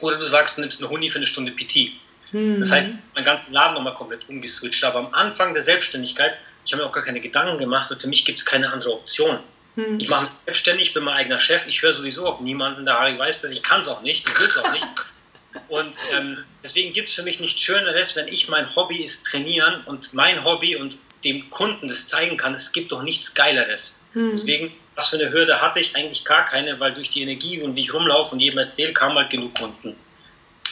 oder 0.00 0.18
du 0.18 0.24
sagst, 0.24 0.56
du 0.56 0.60
nimmst 0.60 0.80
eine 0.80 0.90
Huni 0.90 1.08
für 1.08 1.18
eine 1.18 1.26
Stunde 1.26 1.52
PT. 1.52 1.92
Mhm. 2.32 2.58
Das 2.58 2.72
heißt, 2.72 3.04
mein 3.14 3.24
ganzen 3.24 3.52
Laden 3.52 3.74
nochmal 3.74 3.94
komplett 3.94 4.28
umgeswitcht. 4.28 4.82
Aber 4.84 4.98
am 4.98 5.14
Anfang 5.14 5.54
der 5.54 5.62
Selbstständigkeit 5.62 6.38
ich 6.64 6.72
habe 6.72 6.82
mir 6.82 6.88
auch 6.88 6.92
gar 6.92 7.04
keine 7.04 7.20
Gedanken 7.20 7.58
gemacht, 7.58 7.90
weil 7.90 7.98
für 7.98 8.08
mich 8.08 8.24
gibt 8.24 8.38
es 8.38 8.44
keine 8.44 8.72
andere 8.72 8.92
Option. 8.92 9.38
Hm. 9.74 9.98
Ich 9.98 10.08
mache 10.08 10.24
mich 10.24 10.32
selbstständig, 10.32 10.88
ich 10.88 10.94
bin 10.94 11.04
mein 11.04 11.16
eigener 11.16 11.38
Chef, 11.38 11.66
ich 11.66 11.82
höre 11.82 11.92
sowieso 11.92 12.26
auf 12.26 12.40
niemanden, 12.40 12.84
der 12.84 12.98
Harry 12.98 13.18
weiß, 13.18 13.40
dass 13.40 13.52
ich 13.52 13.62
kann 13.62 13.80
es 13.80 13.88
auch 13.88 14.02
nicht, 14.02 14.28
ich 14.28 14.38
will 14.38 14.46
es 14.46 14.58
auch 14.58 14.72
nicht. 14.72 14.88
Und 15.68 15.96
ähm, 16.14 16.44
deswegen 16.62 16.94
gibt 16.94 17.08
es 17.08 17.14
für 17.14 17.22
mich 17.22 17.38
nichts 17.38 17.60
Schöneres, 17.60 18.16
wenn 18.16 18.28
ich 18.28 18.48
mein 18.48 18.74
Hobby 18.74 19.02
ist 19.02 19.26
trainieren 19.26 19.82
und 19.84 20.14
mein 20.14 20.44
Hobby 20.44 20.76
und 20.76 20.96
dem 21.24 21.50
Kunden 21.50 21.88
das 21.88 22.06
zeigen 22.06 22.38
kann, 22.38 22.54
es 22.54 22.72
gibt 22.72 22.90
doch 22.90 23.02
nichts 23.02 23.34
Geileres. 23.34 24.02
Hm. 24.14 24.30
Deswegen 24.30 24.72
was 24.94 25.08
für 25.08 25.16
eine 25.16 25.32
Hürde 25.32 25.60
hatte 25.60 25.80
ich? 25.80 25.96
Eigentlich 25.96 26.24
gar 26.24 26.44
keine, 26.44 26.78
weil 26.80 26.92
durch 26.92 27.08
die 27.08 27.22
Energie 27.22 27.60
und 27.62 27.74
wie 27.76 27.80
ich 27.80 27.94
rumlaufe 27.94 28.34
und 28.34 28.40
jedem 28.40 28.58
erzähle, 28.58 28.92
kamen 28.92 29.16
halt 29.16 29.30
genug 29.30 29.54
Kunden. 29.58 29.96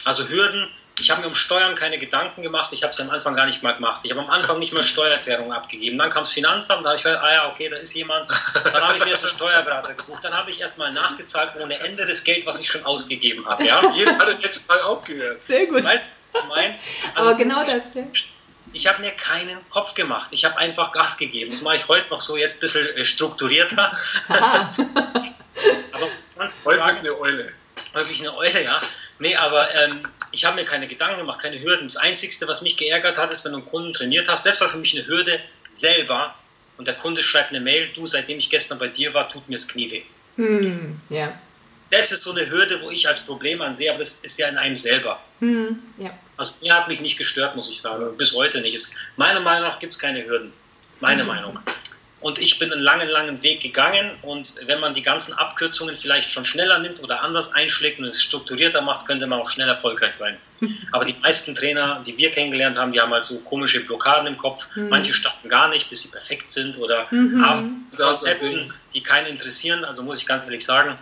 Also 0.05 0.27
Hürden, 0.27 0.69
ich 1.01 1.09
habe 1.09 1.21
mir 1.21 1.27
um 1.27 1.35
Steuern 1.35 1.73
keine 1.73 1.97
Gedanken 1.97 2.43
gemacht, 2.43 2.71
ich 2.73 2.83
habe 2.83 2.91
es 2.91 2.99
am 2.99 3.09
Anfang 3.09 3.35
gar 3.35 3.47
nicht 3.47 3.63
mal 3.63 3.73
gemacht. 3.73 4.01
Ich 4.03 4.11
habe 4.11 4.21
am 4.21 4.29
Anfang 4.29 4.59
nicht 4.59 4.71
mal 4.71 4.83
Steuererklärung 4.83 5.51
abgegeben. 5.51 5.97
Dann 5.97 6.11
kam 6.11 6.23
das 6.23 6.31
Finanzamt, 6.31 6.85
da 6.85 6.89
habe 6.89 6.97
ich 6.97 7.03
gedacht, 7.03 7.23
ah 7.23 7.33
ja, 7.33 7.49
okay, 7.49 7.69
da 7.69 7.77
ist 7.77 7.93
jemand. 7.95 8.27
Dann 8.29 8.81
habe 8.81 8.97
ich 8.97 9.03
mir 9.03 9.09
jetzt 9.09 9.23
einen 9.23 9.33
Steuerberater 9.33 9.95
gesucht. 9.95 10.23
Dann 10.23 10.33
habe 10.33 10.51
ich 10.51 10.61
erstmal 10.61 10.93
nachgezahlt 10.93 11.53
ohne 11.59 11.79
Ende 11.79 12.05
das 12.05 12.23
Geld, 12.23 12.45
was 12.45 12.61
ich 12.61 12.69
schon 12.69 12.85
ausgegeben 12.85 13.47
habe. 13.47 13.65
Ja? 13.65 13.81
Jeder 13.95 14.15
hat 14.17 14.39
jetzt 14.41 14.67
mal 14.67 14.79
aufgehört. 14.81 15.41
Sehr 15.47 15.65
gut. 15.65 15.83
Weißt 15.83 16.03
du, 16.03 16.09
was 16.33 16.43
ich 16.43 16.49
meine? 16.49 16.75
Also 17.15 17.29
Aber 17.29 17.37
genau 17.37 17.63
das. 17.63 17.81
Ja. 17.95 18.03
Ich 18.73 18.87
habe 18.87 19.01
mir 19.01 19.11
keinen 19.11 19.57
Kopf 19.71 19.95
gemacht. 19.95 20.29
Ich 20.31 20.45
habe 20.45 20.57
einfach 20.57 20.91
Gas 20.91 21.17
gegeben. 21.17 21.49
Das 21.49 21.61
mache 21.61 21.77
ich 21.77 21.87
heute 21.87 22.09
noch 22.11 22.21
so, 22.21 22.37
jetzt 22.37 22.57
ein 22.57 22.59
bisschen 22.61 22.87
äh, 22.95 23.03
strukturierter. 23.03 23.97
Aber 25.91 26.09
heute 26.63 26.89
ist 26.89 26.99
eine 26.99 27.19
Eule. 27.19 27.53
Häufig 27.95 28.19
eine 28.19 28.35
Eule, 28.37 28.63
ja. 28.63 28.81
Nee, 29.21 29.35
aber 29.35 29.73
ähm, 29.75 30.07
ich 30.31 30.45
habe 30.45 30.55
mir 30.55 30.65
keine 30.65 30.87
Gedanken 30.87 31.19
gemacht, 31.19 31.41
keine 31.41 31.61
Hürden. 31.61 31.87
Das 31.87 31.97
Einzige, 31.97 32.47
was 32.47 32.61
mich 32.61 32.77
geärgert 32.77 33.17
hat, 33.17 33.31
ist, 33.31 33.43
wenn 33.45 33.51
du 33.51 33.59
einen 33.59 33.67
Kunden 33.67 33.93
trainiert 33.93 34.29
hast, 34.29 34.45
das 34.45 34.59
war 34.61 34.69
für 34.69 34.77
mich 34.77 34.95
eine 34.97 35.07
Hürde 35.07 35.39
selber. 35.71 36.35
Und 36.77 36.87
der 36.87 36.95
Kunde 36.95 37.21
schreibt 37.21 37.49
eine 37.49 37.59
Mail, 37.59 37.91
du, 37.93 38.07
seitdem 38.07 38.39
ich 38.39 38.49
gestern 38.49 38.79
bei 38.79 38.87
dir 38.87 39.13
war, 39.13 39.29
tut 39.29 39.47
mir 39.49 39.55
das 39.55 39.67
Knie 39.67 39.91
weh. 39.91 40.03
Hm, 40.37 40.99
ja. 41.09 41.39
Das 41.91 42.11
ist 42.11 42.23
so 42.23 42.31
eine 42.31 42.49
Hürde, 42.49 42.81
wo 42.81 42.89
ich 42.89 43.07
als 43.07 43.19
Problem 43.25 43.61
ansehe, 43.61 43.89
aber 43.89 43.99
das 43.99 44.19
ist 44.19 44.39
ja 44.39 44.47
in 44.47 44.57
einem 44.57 44.75
selber. 44.77 45.21
Hm, 45.39 45.79
ja. 45.97 46.17
Also 46.37 46.55
mir 46.61 46.73
hat 46.73 46.87
mich 46.87 47.01
nicht 47.01 47.17
gestört, 47.17 47.55
muss 47.55 47.69
ich 47.69 47.81
sagen. 47.81 48.17
Bis 48.17 48.33
heute 48.33 48.61
nicht. 48.61 48.73
Es, 48.73 48.91
meiner 49.17 49.41
Meinung 49.41 49.67
nach 49.67 49.79
gibt 49.79 49.93
es 49.93 49.99
keine 49.99 50.25
Hürden. 50.25 50.53
Meine 51.01 51.21
hm. 51.21 51.27
Meinung. 51.27 51.59
Und 52.21 52.37
ich 52.37 52.59
bin 52.59 52.71
einen 52.71 52.81
langen, 52.81 53.09
langen 53.09 53.41
Weg 53.41 53.61
gegangen. 53.61 54.11
Und 54.21 54.55
wenn 54.65 54.79
man 54.79 54.93
die 54.93 55.01
ganzen 55.01 55.33
Abkürzungen 55.33 55.95
vielleicht 55.95 56.29
schon 56.29 56.45
schneller 56.45 56.79
nimmt 56.79 57.01
oder 57.01 57.21
anders 57.21 57.53
einschlägt 57.53 57.99
und 57.99 58.05
es 58.05 58.21
strukturierter 58.21 58.81
macht, 58.81 59.07
könnte 59.07 59.25
man 59.27 59.41
auch 59.41 59.49
schnell 59.49 59.67
erfolgreich 59.67 60.13
sein. 60.13 60.37
Aber 60.91 61.03
die 61.03 61.15
meisten 61.21 61.55
Trainer, 61.55 62.03
die 62.05 62.17
wir 62.17 62.29
kennengelernt 62.29 62.77
haben, 62.77 62.91
die 62.91 63.01
haben 63.01 63.11
halt 63.11 63.25
so 63.25 63.39
komische 63.39 63.83
Blockaden 63.83 64.27
im 64.27 64.37
Kopf. 64.37 64.67
Mhm. 64.75 64.89
Manche 64.89 65.13
starten 65.13 65.49
gar 65.49 65.67
nicht, 65.69 65.89
bis 65.89 66.03
sie 66.03 66.09
perfekt 66.09 66.51
sind 66.51 66.77
oder 66.77 67.05
mhm. 67.11 67.43
haben 67.43 67.87
Konzepten, 67.95 68.71
die 68.93 69.01
keinen 69.01 69.27
interessieren. 69.27 69.83
Also 69.83 70.03
muss 70.03 70.19
ich 70.19 70.27
ganz 70.27 70.43
ehrlich 70.45 70.63
sagen, 70.63 70.97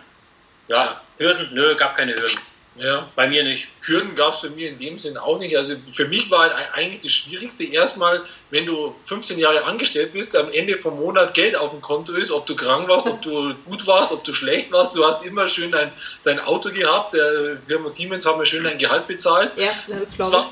ja, 0.68 1.00
Hürden, 1.18 1.50
nö, 1.52 1.74
gab 1.76 1.96
keine 1.96 2.12
Hürden. 2.12 2.38
Ja. 2.80 3.08
Bei 3.14 3.28
mir 3.28 3.44
nicht. 3.44 3.68
Hürden 3.82 4.14
gab 4.14 4.32
es 4.32 4.40
bei 4.40 4.48
mir 4.50 4.68
in 4.68 4.78
dem 4.78 4.98
Sinn 4.98 5.16
auch 5.16 5.38
nicht. 5.38 5.56
Also 5.56 5.76
für 5.92 6.08
mich 6.08 6.30
war 6.30 6.50
halt 6.50 6.54
eigentlich 6.74 7.00
das 7.00 7.12
Schwierigste 7.12 7.64
erstmal, 7.64 8.22
wenn 8.50 8.66
du 8.66 8.94
15 9.04 9.38
Jahre 9.38 9.64
angestellt 9.64 10.12
bist, 10.12 10.34
am 10.34 10.50
Ende 10.50 10.78
vom 10.78 10.98
Monat 10.98 11.34
Geld 11.34 11.56
auf 11.56 11.72
dem 11.72 11.80
Konto 11.80 12.14
ist, 12.14 12.30
ob 12.30 12.46
du 12.46 12.56
krank 12.56 12.88
warst, 12.88 13.06
ob 13.06 13.20
du 13.22 13.54
gut 13.66 13.86
warst, 13.86 14.12
ob 14.12 14.24
du 14.24 14.32
schlecht 14.32 14.72
warst. 14.72 14.94
Du 14.94 15.04
hast 15.04 15.22
immer 15.24 15.46
schön 15.46 15.70
dein, 15.70 15.92
dein 16.24 16.40
Auto 16.40 16.70
gehabt. 16.70 17.14
Der 17.14 17.58
Firma 17.66 17.88
Siemens 17.88 18.24
haben 18.26 18.38
mir 18.38 18.46
schön 18.46 18.64
dein 18.64 18.78
Gehalt 18.78 19.06
bezahlt. 19.06 19.52
Ja, 19.56 19.70
das 19.88 20.16
glaube 20.16 20.44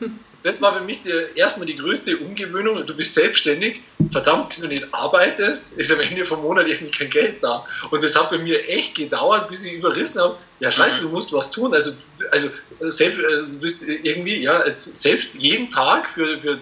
ich 0.00 0.10
das 0.42 0.62
war 0.62 0.72
für 0.72 0.82
mich 0.82 1.02
die, 1.02 1.10
erstmal 1.34 1.66
die 1.66 1.76
größte 1.76 2.16
Umgewöhnung. 2.16 2.84
Du 2.86 2.94
bist 2.96 3.14
selbstständig, 3.14 3.82
verdammt, 4.10 4.54
wenn 4.54 4.62
du 4.62 4.68
nicht 4.68 4.86
arbeitest, 4.92 5.72
ist 5.72 5.92
am 5.92 6.00
Ende 6.00 6.24
vom 6.24 6.40
Monat 6.42 6.66
irgendwie 6.66 6.90
kein 6.90 7.10
Geld 7.10 7.42
da. 7.42 7.64
Und 7.90 8.02
das 8.02 8.16
hat 8.16 8.30
bei 8.30 8.38
mir 8.38 8.66
echt 8.68 8.94
gedauert, 8.94 9.48
bis 9.48 9.64
ich 9.64 9.74
überrissen 9.74 10.20
habe, 10.20 10.38
ja 10.60 10.72
scheiße, 10.72 11.02
du 11.02 11.10
musst 11.10 11.32
was 11.32 11.50
tun. 11.50 11.74
Also, 11.74 11.92
also 12.30 12.48
selbst, 12.80 13.24
also, 13.24 13.52
du 13.52 13.60
bist 13.60 13.82
irgendwie, 13.82 14.42
ja, 14.42 14.62
selbst 14.70 15.34
jeden 15.36 15.68
Tag 15.68 16.08
für, 16.08 16.40
für 16.40 16.58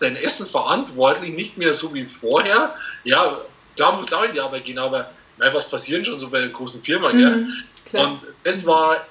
dein 0.00 0.16
Essen 0.16 0.46
verantwortlich, 0.46 1.32
nicht 1.32 1.56
mehr 1.56 1.72
so 1.72 1.94
wie 1.94 2.06
vorher. 2.06 2.74
Ja, 3.04 3.40
klar 3.76 3.96
musst 3.96 4.10
du 4.10 4.16
auch 4.16 4.24
in 4.24 4.32
die 4.32 4.40
Arbeit 4.40 4.64
gehen, 4.64 4.78
aber 4.78 5.12
nein, 5.38 5.54
was 5.54 5.68
passiert 5.68 6.06
schon 6.06 6.18
so 6.18 6.28
bei 6.28 6.46
großen 6.48 6.82
Firma, 6.82 7.12
mhm, 7.12 7.52
Und 7.92 8.26
das 8.44 8.66
war, 8.66 9.06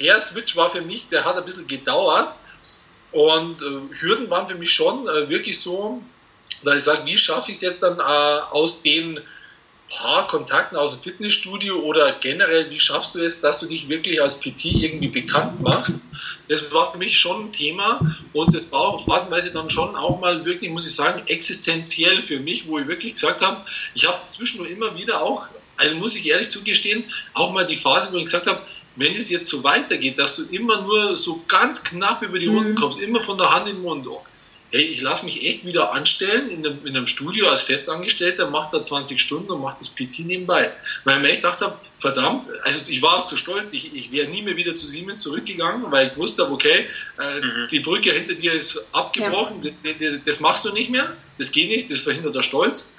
der 0.00 0.20
Switch 0.20 0.56
war 0.56 0.70
für 0.70 0.80
mich, 0.80 1.08
der 1.08 1.24
hat 1.24 1.36
ein 1.36 1.44
bisschen 1.44 1.66
gedauert, 1.66 2.38
und 3.12 3.62
äh, 3.62 4.00
Hürden 4.00 4.30
waren 4.30 4.48
für 4.48 4.56
mich 4.56 4.72
schon 4.72 5.08
äh, 5.08 5.28
wirklich 5.28 5.58
so, 5.60 6.02
dass 6.62 6.76
ich 6.76 6.84
sage, 6.84 7.06
wie 7.06 7.16
schaffe 7.16 7.50
ich 7.50 7.56
es 7.56 7.62
jetzt 7.62 7.82
dann 7.82 7.98
äh, 7.98 8.02
aus 8.02 8.80
den 8.80 9.20
paar 9.88 10.26
Kontakten 10.26 10.76
aus 10.76 10.92
dem 10.92 11.00
Fitnessstudio 11.00 11.78
oder 11.80 12.12
generell, 12.20 12.70
wie 12.70 12.78
schaffst 12.78 13.14
du 13.14 13.20
es, 13.20 13.40
dass 13.40 13.60
du 13.60 13.66
dich 13.66 13.88
wirklich 13.88 14.20
als 14.20 14.38
PT 14.38 14.66
irgendwie 14.66 15.08
bekannt 15.08 15.60
machst? 15.62 16.06
Das 16.48 16.70
war 16.72 16.92
für 16.92 16.98
mich 16.98 17.18
schon 17.18 17.46
ein 17.46 17.52
Thema 17.52 18.00
und 18.32 18.54
das 18.54 18.70
war 18.70 18.80
auch 18.80 19.04
phasenweise 19.04 19.50
dann 19.52 19.70
schon 19.70 19.96
auch 19.96 20.20
mal 20.20 20.44
wirklich, 20.44 20.70
muss 20.70 20.86
ich 20.86 20.94
sagen, 20.94 21.22
existenziell 21.26 22.22
für 22.22 22.38
mich, 22.38 22.66
wo 22.66 22.78
ich 22.78 22.86
wirklich 22.86 23.14
gesagt 23.14 23.40
habe, 23.40 23.64
ich 23.94 24.06
habe 24.06 24.18
zwischendurch 24.28 24.70
immer 24.70 24.94
wieder 24.94 25.22
auch, 25.22 25.48
also 25.76 25.96
muss 25.96 26.16
ich 26.16 26.26
ehrlich 26.26 26.50
zugestehen, 26.50 27.04
auch 27.32 27.52
mal 27.52 27.64
die 27.64 27.76
Phase, 27.76 28.12
wo 28.12 28.18
ich 28.18 28.24
gesagt 28.24 28.46
habe, 28.46 28.60
wenn 28.98 29.12
es 29.12 29.30
jetzt 29.30 29.48
so 29.48 29.64
weitergeht, 29.64 30.18
dass 30.18 30.36
du 30.36 30.44
immer 30.50 30.82
nur 30.82 31.16
so 31.16 31.42
ganz 31.48 31.84
knapp 31.84 32.22
über 32.22 32.38
die 32.38 32.48
Runden 32.48 32.72
mhm. 32.72 32.76
kommst, 32.76 33.00
immer 33.00 33.20
von 33.20 33.38
der 33.38 33.50
Hand 33.50 33.68
in 33.68 33.76
den 33.76 33.82
Mund, 33.82 34.06
oh, 34.06 34.22
hey, 34.70 34.82
ich 34.82 35.00
lasse 35.00 35.24
mich 35.24 35.46
echt 35.46 35.64
wieder 35.64 35.92
anstellen 35.92 36.50
in 36.50 36.66
einem, 36.66 36.86
in 36.86 36.96
einem 36.96 37.06
Studio 37.06 37.48
als 37.48 37.62
Festangestellter, 37.62 38.50
macht 38.50 38.74
da 38.74 38.82
20 38.82 39.18
Stunden 39.20 39.50
und 39.50 39.62
macht 39.62 39.80
das 39.80 39.88
PT 39.88 40.20
nebenbei. 40.20 40.72
Weil 41.04 41.16
ich 41.16 41.22
mir 41.22 41.28
echt 41.28 41.42
gedacht 41.42 41.62
habe, 41.62 41.78
verdammt, 41.98 42.48
also 42.64 42.90
ich 42.90 43.00
war 43.00 43.24
zu 43.24 43.36
stolz, 43.36 43.72
ich, 43.72 43.94
ich 43.94 44.12
wäre 44.12 44.28
nie 44.28 44.42
mehr 44.42 44.56
wieder 44.56 44.76
zu 44.76 44.86
Siemens 44.86 45.20
zurückgegangen, 45.20 45.90
weil 45.90 46.08
ich 46.08 46.16
wusste 46.16 46.50
okay, 46.50 46.86
äh, 47.18 47.40
mhm. 47.40 47.68
die 47.70 47.80
Brücke 47.80 48.12
hinter 48.12 48.34
dir 48.34 48.52
ist 48.52 48.88
abgebrochen, 48.92 49.62
ja. 49.62 49.92
das, 49.98 50.22
das 50.24 50.40
machst 50.40 50.64
du 50.64 50.72
nicht 50.72 50.90
mehr, 50.90 51.16
das 51.38 51.50
geht 51.50 51.70
nicht, 51.70 51.90
das 51.90 52.00
verhindert 52.00 52.34
der 52.34 52.42
Stolz. 52.42 52.92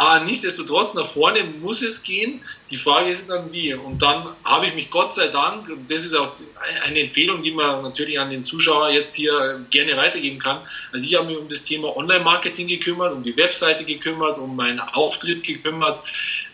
Aber 0.00 0.24
nichtsdestotrotz, 0.24 0.94
nach 0.94 1.06
vorne 1.06 1.44
muss 1.44 1.82
es 1.82 2.02
gehen. 2.02 2.40
Die 2.70 2.78
Frage 2.78 3.10
ist 3.10 3.28
dann 3.28 3.52
wie. 3.52 3.74
Und 3.74 4.00
dann 4.00 4.34
habe 4.44 4.66
ich 4.66 4.74
mich 4.74 4.88
Gott 4.88 5.12
sei 5.12 5.28
Dank, 5.28 5.70
das 5.88 6.06
ist 6.06 6.14
auch 6.14 6.32
eine 6.86 7.00
Empfehlung, 7.00 7.42
die 7.42 7.50
man 7.50 7.82
natürlich 7.82 8.18
an 8.18 8.30
den 8.30 8.46
Zuschauer 8.46 8.88
jetzt 8.88 9.14
hier 9.14 9.62
gerne 9.68 9.98
weitergeben 9.98 10.38
kann. 10.38 10.60
Also 10.90 11.04
ich 11.04 11.14
habe 11.16 11.26
mich 11.26 11.36
um 11.36 11.50
das 11.50 11.64
Thema 11.64 11.94
Online-Marketing 11.94 12.66
gekümmert, 12.66 13.12
um 13.12 13.22
die 13.22 13.36
Webseite 13.36 13.84
gekümmert, 13.84 14.38
um 14.38 14.56
meinen 14.56 14.80
Auftritt 14.80 15.44
gekümmert. 15.44 16.02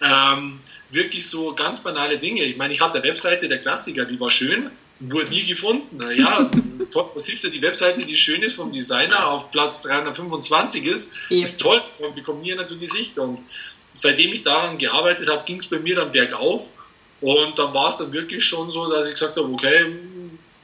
Ähm, 0.03 0.59
wirklich 0.91 1.29
so 1.29 1.55
ganz 1.55 1.79
banale 1.79 2.19
Dinge. 2.19 2.43
Ich 2.43 2.57
meine, 2.57 2.73
ich 2.73 2.81
hatte 2.81 2.99
eine 2.99 3.09
Webseite, 3.09 3.47
der 3.47 3.59
Klassiker, 3.59 4.07
die 4.07 4.19
war 4.19 4.31
schön, 4.31 4.73
wurde 5.01 5.29
nie 5.29 5.45
gefunden. 5.45 6.01
Ja, 6.15 6.51
toll, 6.91 7.11
was 7.15 7.27
hilft 7.27 7.45
ja 7.45 7.51
die 7.51 7.63
Webseite, 7.63 8.03
die 8.03 8.17
schön 8.17 8.43
ist 8.43 8.55
vom 8.55 8.73
Designer, 8.73 9.27
auf 9.27 9.51
Platz 9.51 9.81
325 9.83 10.85
ist, 10.85 11.15
ja. 11.29 11.43
ist 11.43 11.61
toll, 11.61 11.83
man 12.01 12.15
bekommt 12.15 12.43
nie 12.43 12.53
einer 12.53 12.67
zu 12.67 12.79
Gesicht. 12.79 13.19
Und 13.19 13.41
seitdem 13.95 14.33
ich 14.33 14.43
daran 14.43 14.79
gearbeitet 14.79 15.29
habe, 15.29 15.45
ging 15.45 15.57
es 15.57 15.69
bei 15.69 15.79
mir 15.79 15.97
dann 15.97 16.13
bergauf. 16.13 16.71
Und 17.21 17.59
dann 17.59 17.73
war 17.73 17.89
es 17.89 17.97
dann 17.97 18.13
wirklich 18.13 18.45
schon 18.45 18.71
so, 18.71 18.91
dass 18.91 19.07
ich 19.07 19.15
gesagt 19.15 19.37
habe, 19.37 19.49
okay, 19.49 19.97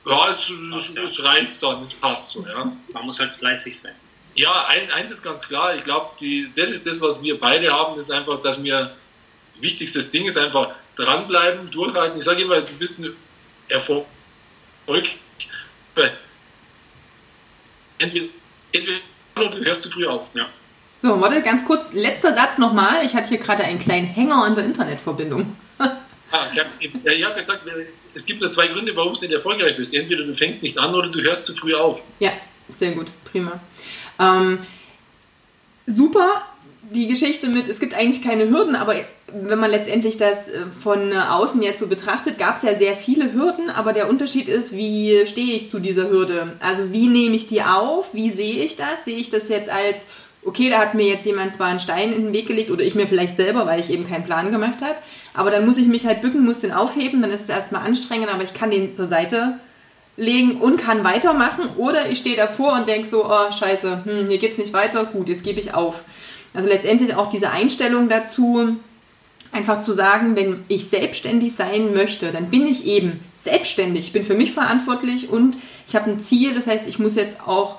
ja, 0.05 0.31
jetzt, 0.31 0.51
es, 0.51 1.19
ja. 1.19 1.25
reicht 1.25 1.63
dann, 1.63 1.83
es 1.83 1.95
passt 1.95 2.31
so. 2.31 2.45
Ja. 2.47 2.73
Man 2.93 3.07
muss 3.07 3.21
halt 3.21 3.35
fleißig 3.35 3.79
sein. 3.79 3.95
Ja, 4.35 4.67
ein, 4.67 4.91
eins 4.91 5.13
ist 5.13 5.23
ganz 5.23 5.47
klar, 5.47 5.77
ich 5.77 5.85
glaube, 5.85 6.11
das 6.55 6.71
ist 6.71 6.87
das, 6.87 7.01
was 7.01 7.23
wir 7.23 7.39
beide 7.39 7.71
haben, 7.71 7.97
ist 7.99 8.11
einfach, 8.11 8.41
dass 8.41 8.63
wir, 8.63 8.97
wichtigstes 9.61 10.11
Ding 10.11 10.27
ist 10.27 10.39
einfach 10.39 10.75
dranbleiben, 10.97 11.71
durchhalten. 11.71 12.19
Ich 12.19 12.25
sage 12.25 12.43
immer, 12.43 12.61
du 12.63 12.73
bist 12.75 12.99
ein 12.99 13.15
Erfolg 13.69 14.07
Erfolg. 14.87 15.09
Entweder, 17.99 18.27
entweder 18.73 18.99
oder 19.37 19.49
du 19.49 19.65
hörst 19.65 19.83
zu 19.83 19.91
früh 19.91 20.07
auf. 20.07 20.31
Ja. 20.35 20.47
So, 21.01 21.21
warte, 21.21 21.43
ganz 21.43 21.65
kurz, 21.65 21.93
letzter 21.93 22.35
Satz 22.35 22.59
nochmal. 22.59 23.05
Ich 23.05 23.15
hatte 23.15 23.31
hier 23.31 23.39
gerade 23.39 23.65
einen 23.65 23.79
kleinen 23.79 24.07
Hänger 24.07 24.47
in 24.47 24.55
der 24.55 24.65
Internetverbindung. 24.65 25.57
ah, 25.79 25.97
ich 26.53 27.25
habe 27.25 27.39
gesagt, 27.39 27.63
es 28.15 28.27
gibt 28.27 28.41
nur 28.41 28.51
zwei 28.51 28.69
Gründe, 28.69 28.95
warum 28.95 29.13
du 29.13 29.21
nicht 29.21 29.33
erfolgreich 29.33 29.77
bist. 29.77 29.95
Entweder 29.95 30.25
du 30.25 30.35
fängst 30.35 30.63
nicht 30.63 30.79
an 30.79 30.95
oder 30.95 31.09
du 31.09 31.21
hörst 31.21 31.47
zu 31.47 31.55
früh 31.55 31.75
auf. 31.75 32.03
Ja, 32.19 32.33
sehr 32.69 32.93
gut, 32.93 33.07
prima. 33.25 33.61
Ähm, 34.19 34.59
super, 35.87 36.47
die 36.93 37.09
Geschichte 37.09 37.49
mit, 37.49 37.69
es 37.69 37.81
gibt 37.81 37.95
eigentlich 37.95 38.23
keine 38.23 38.49
Hürden, 38.49 38.77
aber 38.77 38.95
wenn 39.33 39.59
man 39.59 39.71
letztendlich 39.71 40.17
das 40.17 40.49
äh, 40.49 40.67
von 40.83 41.13
außen 41.13 41.63
jetzt 41.63 41.81
so 41.81 41.87
betrachtet, 41.87 42.39
gab 42.39 42.57
es 42.57 42.63
ja 42.63 42.79
sehr 42.79 42.97
viele 42.97 43.33
Hürden, 43.33 43.71
aber 43.71 43.93
der 43.93 44.09
Unterschied 44.09 44.49
ist, 44.49 44.77
wie 44.77 45.25
stehe 45.27 45.57
ich 45.57 45.71
zu 45.71 45.79
dieser 45.79 46.11
Hürde? 46.11 46.57
Also 46.61 46.93
wie 46.93 47.07
nehme 47.07 47.37
ich 47.37 47.47
die 47.47 47.63
auf? 47.63 48.15
Wie 48.15 48.31
sehe 48.31 48.65
ich 48.65 48.77
das? 48.77 49.05
Sehe 49.05 49.17
ich 49.17 49.31
das 49.31 49.49
jetzt 49.49 49.71
als, 49.71 50.01
okay, 50.45 50.71
da 50.71 50.79
hat 50.79 50.95
mir 50.95 51.07
jetzt 51.07 51.27
jemand 51.27 51.55
zwar 51.55 51.69
einen 51.69 51.81
Stein 51.81 52.13
in 52.13 52.25
den 52.25 52.35
Weg 52.35 52.47
gelegt 52.47 52.71
oder 52.71 52.85
ich 52.85 52.95
mir 52.95 53.07
vielleicht 53.07 53.37
selber, 53.37 53.67
weil 53.67 53.81
ich 53.81 53.91
eben 53.91 54.07
keinen 54.07 54.25
Plan 54.25 54.51
gemacht 54.51 54.83
habe, 54.83 54.97
aber 55.35 55.51
dann 55.51 55.67
muss 55.67 55.79
ich 55.79 55.87
mich 55.87 56.07
halt 56.07 56.21
bücken, 56.21 56.45
muss 56.45 56.61
den 56.61 56.73
aufheben, 56.73 57.23
dann 57.23 57.31
ist 57.31 57.43
es 57.43 57.49
erstmal 57.49 57.87
anstrengend, 57.87 58.33
aber 58.33 58.45
ich 58.45 58.55
kann 58.55 58.71
den 58.71 58.95
zur 58.95 59.09
Seite 59.09 59.59
legen 60.17 60.61
und 60.61 60.77
kann 60.77 61.05
weitermachen 61.05 61.71
oder 61.79 62.11
ich 62.11 62.19
stehe 62.19 62.37
davor 62.37 62.75
und 62.75 62.87
denke 62.87 63.09
so, 63.09 63.25
oh 63.25 63.51
scheiße, 63.51 64.03
hm, 64.05 64.29
hier 64.29 64.39
geht's 64.39 64.59
nicht 64.59 64.73
weiter, 64.73 65.05
gut, 65.07 65.29
jetzt 65.29 65.45
gebe 65.45 65.59
ich 65.59 65.75
auf. 65.75 66.05
Also 66.55 66.69
letztendlich 66.69 67.15
auch 67.15 67.31
diese 67.31 67.51
Einstellung 67.51 68.09
dazu, 68.09 68.77
einfach 69.53 69.83
zu 69.83 69.93
sagen, 69.93 70.37
wenn 70.37 70.65
ich 70.69 70.89
selbstständig 70.89 71.55
sein 71.55 71.95
möchte, 71.95 72.33
dann 72.33 72.51
bin 72.51 72.67
ich 72.67 72.87
eben 72.87 73.21
selbstständig, 73.43 74.13
bin 74.13 74.23
für 74.23 74.35
mich 74.35 74.53
verantwortlich 74.53 75.29
und 75.29 75.59
ich 75.87 75.95
habe 75.95 76.11
ein 76.11 76.21
Ziel, 76.21 76.55
das 76.55 76.67
heißt, 76.67 76.87
ich 76.87 76.99
muss 76.99 77.17
jetzt 77.17 77.47
auch 77.47 77.79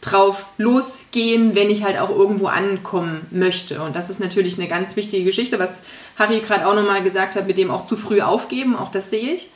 drauf 0.00 0.46
losgehen, 0.58 1.54
wenn 1.54 1.70
ich 1.70 1.84
halt 1.84 1.98
auch 2.00 2.10
irgendwo 2.10 2.46
ankommen 2.46 3.26
möchte. 3.30 3.80
Und 3.82 3.94
das 3.94 4.10
ist 4.10 4.18
natürlich 4.18 4.58
eine 4.58 4.66
ganz 4.66 4.96
wichtige 4.96 5.24
Geschichte, 5.24 5.60
was 5.60 5.82
Harry 6.18 6.40
gerade 6.40 6.66
auch 6.66 6.74
nochmal 6.74 7.04
gesagt 7.04 7.36
hat, 7.36 7.46
mit 7.46 7.56
dem 7.56 7.70
auch 7.70 7.86
zu 7.86 7.96
früh 7.96 8.20
aufgeben, 8.20 8.74
auch 8.74 8.90
das 8.90 9.10
sehe 9.10 9.32
ich. 9.34 9.50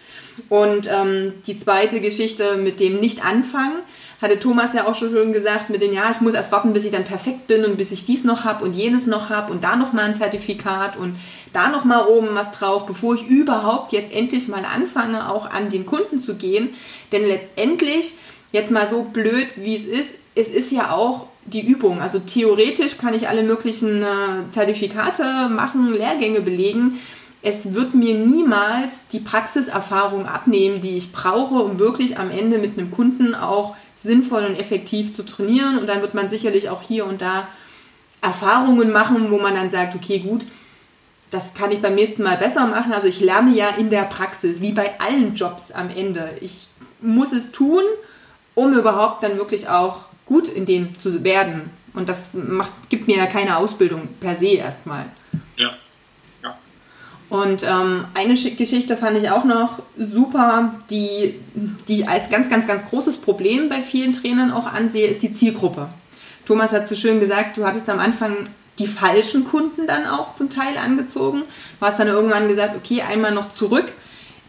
Und 0.49 0.88
ähm, 0.88 1.32
die 1.46 1.58
zweite 1.58 2.00
Geschichte 2.00 2.56
mit 2.56 2.78
dem 2.78 3.00
nicht 3.00 3.25
anfangen, 3.25 3.78
hatte 4.20 4.38
Thomas 4.38 4.73
ja 4.73 4.87
auch 4.87 4.94
schon 4.94 5.32
gesagt, 5.32 5.68
mit 5.68 5.82
dem, 5.82 5.92
ja, 5.92 6.11
ich 6.11 6.20
muss 6.20 6.35
erst 6.35 6.52
warten, 6.52 6.73
bis 6.73 6.85
ich 6.85 6.92
dann 6.92 7.04
perfekt 7.04 7.46
bin 7.46 7.64
und 7.64 7.76
bis 7.76 7.92
ich 7.92 8.06
dies 8.06 8.25
noch 8.25 8.44
habe 8.44 8.64
und 8.64 8.75
jenes 8.75 9.06
noch 9.06 9.28
habe 9.28 9.52
und 9.52 9.62
da 9.62 9.76
noch 9.76 9.92
mal 9.92 10.04
ein 10.04 10.14
Zertifikat 10.14 10.96
und 10.96 11.16
da 11.52 11.68
noch 11.68 11.85
mal 11.85 12.06
oben 12.06 12.28
was 12.32 12.50
drauf, 12.50 12.87
bevor 12.87 13.14
ich 13.14 13.26
überhaupt 13.26 13.92
jetzt 13.92 14.12
endlich 14.12 14.49
mal 14.49 14.64
anfange, 14.64 15.30
auch 15.30 15.50
an 15.50 15.70
den 15.70 15.87
Kunden 15.87 16.18
zu 16.18 16.35
gehen. 16.35 16.70
Denn 17.12 17.26
letztendlich, 17.26 18.14
jetzt 18.52 18.70
mal 18.70 18.88
so 18.88 19.04
blöd, 19.04 19.49
wie 19.56 19.76
es 19.76 19.85
ist, 19.85 20.11
es 20.35 20.49
ist 20.49 20.70
ja 20.70 20.92
auch 20.92 21.26
die 21.44 21.66
Übung. 21.66 22.00
Also 22.00 22.18
theoretisch 22.18 22.99
kann 22.99 23.14
ich 23.14 23.28
alle 23.28 23.42
möglichen 23.42 24.02
äh, 24.02 24.50
Zertifikate 24.50 25.49
machen, 25.49 25.92
Lehrgänge 25.92 26.40
belegen. 26.40 26.99
Es 27.42 27.75
wird 27.75 27.94
mir 27.94 28.14
niemals 28.14 29.06
die 29.06 29.20
Praxiserfahrung 29.20 30.26
abnehmen, 30.26 30.80
die 30.80 30.96
ich 30.96 31.12
brauche, 31.12 31.54
um 31.54 31.78
wirklich 31.78 32.18
am 32.18 32.30
Ende 32.30 32.58
mit 32.58 32.76
einem 32.76 32.90
Kunden 32.90 33.35
auch 33.35 33.76
sinnvoll 33.96 34.44
und 34.44 34.56
effektiv 34.56 35.14
zu 35.14 35.24
trainieren. 35.24 35.78
Und 35.78 35.86
dann 35.86 36.02
wird 36.02 36.14
man 36.14 36.28
sicherlich 36.28 36.68
auch 36.68 36.82
hier 36.82 37.06
und 37.06 37.22
da 37.22 37.48
Erfahrungen 38.20 38.92
machen, 38.92 39.30
wo 39.30 39.38
man 39.38 39.54
dann 39.54 39.70
sagt, 39.70 39.94
okay, 39.94 40.18
gut, 40.18 40.46
das 41.30 41.54
kann 41.54 41.72
ich 41.72 41.82
beim 41.82 41.94
nächsten 41.94 42.22
Mal 42.22 42.36
besser 42.36 42.66
machen. 42.66 42.92
Also 42.92 43.08
ich 43.08 43.20
lerne 43.20 43.54
ja 43.54 43.68
in 43.70 43.90
der 43.90 44.04
Praxis, 44.04 44.60
wie 44.60 44.72
bei 44.72 44.98
allen 45.00 45.34
Jobs 45.34 45.72
am 45.72 45.90
Ende. 45.90 46.30
Ich 46.40 46.68
muss 47.00 47.32
es 47.32 47.52
tun, 47.52 47.82
um 48.54 48.72
überhaupt 48.72 49.22
dann 49.22 49.36
wirklich 49.36 49.68
auch 49.68 50.06
gut 50.24 50.48
in 50.48 50.66
dem 50.66 50.98
zu 50.98 51.24
werden. 51.24 51.70
Und 51.94 52.08
das 52.08 52.34
macht, 52.34 52.72
gibt 52.88 53.06
mir 53.06 53.16
ja 53.16 53.26
keine 53.26 53.56
Ausbildung 53.56 54.08
per 54.20 54.36
se 54.36 54.48
erstmal. 54.48 55.06
Und 57.28 57.64
ähm, 57.64 58.04
eine 58.14 58.35
Geschichte 58.35 58.97
fand 58.97 59.18
ich 59.18 59.30
auch 59.30 59.45
noch 59.45 59.83
super, 59.99 60.75
die, 60.90 61.40
die 61.88 62.00
ich 62.00 62.09
als 62.09 62.30
ganz, 62.30 62.49
ganz, 62.49 62.66
ganz 62.66 62.85
großes 62.88 63.18
Problem 63.18 63.68
bei 63.68 63.83
vielen 63.83 64.12
Trainern 64.12 64.52
auch 64.52 64.66
ansehe, 64.66 65.09
ist 65.09 65.23
die 65.23 65.33
Zielgruppe. 65.33 65.88
Thomas 66.45 66.73
hat 66.73 66.88
so 66.88 66.95
schön 66.95 67.18
gesagt, 67.18 67.56
du 67.56 67.64
hattest 67.64 67.88
am 67.88 67.99
Anfang 67.99 68.49
die 68.78 68.87
falschen 68.87 69.45
Kunden 69.45 69.87
dann 69.87 70.06
auch 70.06 70.35
zum 70.35 70.50
Teil 70.50 70.76
angezogen. 70.76 71.42
Du 71.80 71.87
hast 71.87 71.99
dann 71.99 72.09
irgendwann 72.09 72.47
gesagt, 72.47 72.76
okay, 72.76 73.02
einmal 73.02 73.33
noch 73.33 73.50
zurück. 73.50 73.92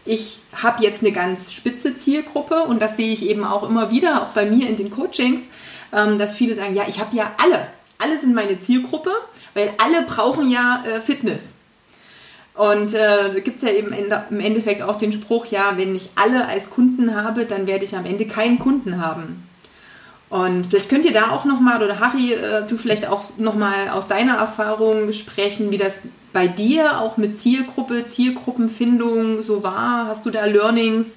Ich 0.04 0.38
habe 0.54 0.84
jetzt 0.84 1.02
eine 1.02 1.12
ganz 1.12 1.52
spitze 1.52 1.96
Zielgruppe 1.96 2.62
und 2.62 2.80
das 2.80 2.96
sehe 2.96 3.12
ich 3.12 3.28
eben 3.28 3.44
auch 3.44 3.68
immer 3.68 3.90
wieder, 3.90 4.22
auch 4.22 4.28
bei 4.28 4.46
mir 4.46 4.68
in 4.68 4.76
den 4.76 4.90
Coachings 4.90 5.42
ähm, 5.92 6.18
dass 6.18 6.34
viele 6.34 6.54
sagen, 6.54 6.74
ja, 6.74 6.84
ich 6.88 7.00
habe 7.00 7.16
ja 7.16 7.32
alle. 7.38 7.68
Alle 7.98 8.18
sind 8.18 8.34
meine 8.34 8.58
Zielgruppe, 8.58 9.10
weil 9.54 9.72
alle 9.78 10.02
brauchen 10.02 10.50
ja 10.50 10.84
äh, 10.86 11.00
Fitness. 11.00 11.54
Und 12.58 12.92
äh, 12.92 13.32
da 13.32 13.38
gibt 13.38 13.58
es 13.58 13.62
ja 13.62 13.68
eben 13.68 13.92
im 13.92 14.40
Endeffekt 14.40 14.82
auch 14.82 14.96
den 14.96 15.12
Spruch, 15.12 15.46
ja, 15.46 15.74
wenn 15.76 15.94
ich 15.94 16.10
alle 16.16 16.48
als 16.48 16.70
Kunden 16.70 17.14
habe, 17.14 17.44
dann 17.44 17.68
werde 17.68 17.84
ich 17.84 17.96
am 17.96 18.04
Ende 18.04 18.26
keinen 18.26 18.58
Kunden 18.58 19.00
haben. 19.00 19.48
Und 20.28 20.66
vielleicht 20.66 20.90
könnt 20.90 21.04
ihr 21.04 21.12
da 21.12 21.30
auch 21.30 21.44
nochmal, 21.44 21.80
oder 21.80 22.00
Harry, 22.00 22.32
äh, 22.32 22.66
du 22.66 22.76
vielleicht 22.76 23.06
auch 23.06 23.30
nochmal 23.36 23.90
aus 23.90 24.08
deiner 24.08 24.38
Erfahrung 24.38 25.12
sprechen, 25.12 25.70
wie 25.70 25.78
das 25.78 26.00
bei 26.32 26.48
dir 26.48 27.00
auch 27.00 27.16
mit 27.16 27.38
Zielgruppe, 27.38 28.06
Zielgruppenfindung 28.06 29.44
so 29.44 29.62
war. 29.62 30.08
Hast 30.08 30.26
du 30.26 30.30
da 30.30 30.44
Learnings? 30.44 31.10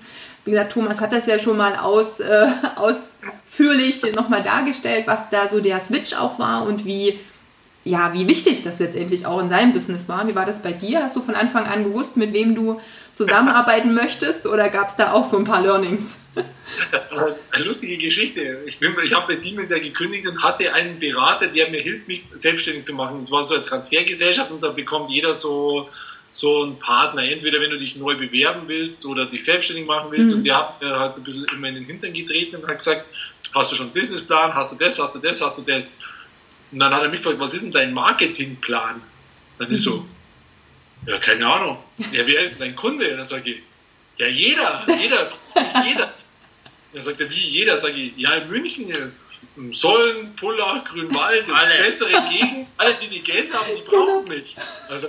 Wie 0.45 0.51
gesagt, 0.51 0.73
Thomas 0.73 1.01
hat 1.01 1.11
das 1.11 1.25
ja 1.25 1.39
schon 1.39 1.57
mal 1.57 1.75
aus, 1.75 2.19
äh, 2.19 2.49
ausführlich 2.75 4.03
nochmal 4.13 4.43
dargestellt, 4.43 5.05
was 5.07 5.31
da 5.31 5.47
so 5.47 5.59
der 5.59 5.79
Switch 5.79 6.13
auch 6.13 6.37
war 6.37 6.67
und 6.67 6.85
wie, 6.85 7.19
ja, 7.83 8.13
wie 8.13 8.27
wichtig 8.27 8.63
das 8.63 8.79
letztendlich 8.79 9.25
auch 9.25 9.41
in 9.41 9.49
seinem 9.49 9.73
Business 9.73 10.07
war. 10.07 10.27
Wie 10.27 10.35
war 10.35 10.45
das 10.45 10.61
bei 10.61 10.71
dir? 10.71 11.03
Hast 11.03 11.15
du 11.15 11.21
von 11.21 11.35
Anfang 11.35 11.65
an 11.65 11.83
gewusst, 11.83 12.15
mit 12.15 12.33
wem 12.33 12.53
du 12.53 12.79
zusammenarbeiten 13.13 13.93
möchtest 13.95 14.45
oder 14.45 14.69
gab 14.69 14.89
es 14.89 14.95
da 14.95 15.13
auch 15.13 15.25
so 15.25 15.37
ein 15.37 15.45
paar 15.45 15.61
Learnings? 15.61 16.15
Eine 17.51 17.65
lustige 17.65 17.97
Geschichte. 17.97 18.59
Ich, 18.65 18.79
ich 18.81 19.13
habe 19.13 19.27
bei 19.27 19.33
Siemens 19.33 19.69
ja 19.69 19.79
gekündigt 19.79 20.25
und 20.25 20.41
hatte 20.41 20.71
einen 20.73 20.97
Berater, 20.97 21.47
der 21.47 21.69
mir 21.69 21.81
hilft, 21.81 22.07
mich 22.07 22.23
selbstständig 22.33 22.85
zu 22.85 22.93
machen. 22.93 23.19
Es 23.19 23.31
war 23.31 23.43
so 23.43 23.55
eine 23.55 23.65
Transfergesellschaft 23.65 24.49
und 24.49 24.63
da 24.63 24.69
bekommt 24.69 25.09
jeder 25.09 25.33
so 25.33 25.89
so 26.33 26.63
ein 26.63 26.79
Partner, 26.79 27.23
entweder 27.23 27.59
wenn 27.59 27.71
du 27.71 27.77
dich 27.77 27.97
neu 27.97 28.15
bewerben 28.15 28.61
willst 28.67 29.05
oder 29.05 29.25
dich 29.25 29.43
selbstständig 29.43 29.85
machen 29.85 30.11
willst. 30.11 30.31
Mhm. 30.31 30.37
Und 30.37 30.43
der 30.45 30.57
hat 30.57 30.81
mir 30.81 30.97
halt 30.97 31.13
so 31.13 31.21
ein 31.21 31.23
bisschen 31.25 31.45
immer 31.53 31.67
in 31.67 31.75
den 31.75 31.85
Hintern 31.85 32.13
getreten 32.13 32.55
und 32.57 32.67
hat 32.67 32.77
gesagt, 32.77 33.05
hast 33.53 33.71
du 33.71 33.75
schon 33.75 33.87
einen 33.87 33.93
Businessplan, 33.93 34.53
hast 34.53 34.71
du 34.71 34.77
das, 34.77 34.97
hast 34.99 35.15
du 35.15 35.19
das, 35.19 35.41
hast 35.41 35.57
du 35.57 35.61
das. 35.61 35.99
Und 36.71 36.79
dann 36.79 36.93
hat 36.93 37.03
er 37.03 37.09
mich 37.09 37.21
gefragt, 37.21 37.39
was 37.39 37.53
ist 37.53 37.63
denn 37.63 37.71
dein 37.71 37.93
Marketingplan? 37.93 39.01
Dann 39.57 39.67
mhm. 39.67 39.73
ist 39.73 39.83
so, 39.83 40.05
ja, 41.05 41.17
keine 41.17 41.45
Ahnung. 41.45 41.77
Ja, 42.11 42.25
wer 42.25 42.41
ist 42.41 42.51
denn 42.51 42.59
dein 42.59 42.75
Kunde? 42.75 43.09
Und 43.11 43.17
dann 43.17 43.25
sage 43.25 43.51
ich, 43.51 43.61
ja, 44.17 44.27
jeder, 44.27 44.85
jeder, 44.87 45.31
jeder. 45.85 46.13
Dann 46.93 47.01
sagt 47.01 47.21
er, 47.21 47.29
wie 47.29 47.33
jeder? 47.33 47.77
Sage 47.77 48.01
ich, 48.01 48.17
ja, 48.17 48.33
in 48.33 48.49
München, 48.49 48.91
Sollen, 49.71 50.35
Pullach, 50.35 50.83
Grünwald, 50.85 51.49
alle 51.49 51.83
bessere 51.83 52.11
Gegend, 52.29 52.67
alle, 52.77 52.95
die 52.95 53.07
die 53.07 53.21
Geld 53.21 53.53
haben, 53.53 53.75
die 53.75 53.81
brauchen 53.81 54.25
genau. 54.25 54.37
mich. 54.37 54.55
Also, 54.87 55.07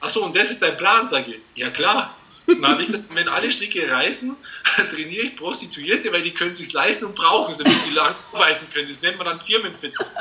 achso, 0.00 0.24
und 0.24 0.36
das 0.36 0.50
ist 0.50 0.62
dein 0.62 0.76
Plan, 0.76 1.08
sage 1.08 1.34
ich. 1.34 1.40
Ja, 1.54 1.70
klar. 1.70 2.16
Dann 2.46 2.66
habe 2.66 2.82
ich 2.82 2.88
gesagt, 2.88 3.14
wenn 3.14 3.28
alle 3.28 3.50
Stricke 3.50 3.90
reißen, 3.90 4.36
trainiere 4.90 5.24
ich 5.24 5.36
Prostituierte, 5.36 6.12
weil 6.12 6.22
die 6.22 6.32
können 6.32 6.50
es 6.50 6.58
sich 6.58 6.72
leisten 6.72 7.06
und 7.06 7.14
brauchen 7.14 7.52
es, 7.52 7.58
damit 7.58 7.80
sie 7.82 7.94
lang 7.94 8.14
arbeiten 8.32 8.66
können. 8.72 8.88
Das 8.88 9.00
nennt 9.00 9.16
man 9.16 9.26
dann 9.26 9.40
Firmenfitness. 9.40 10.18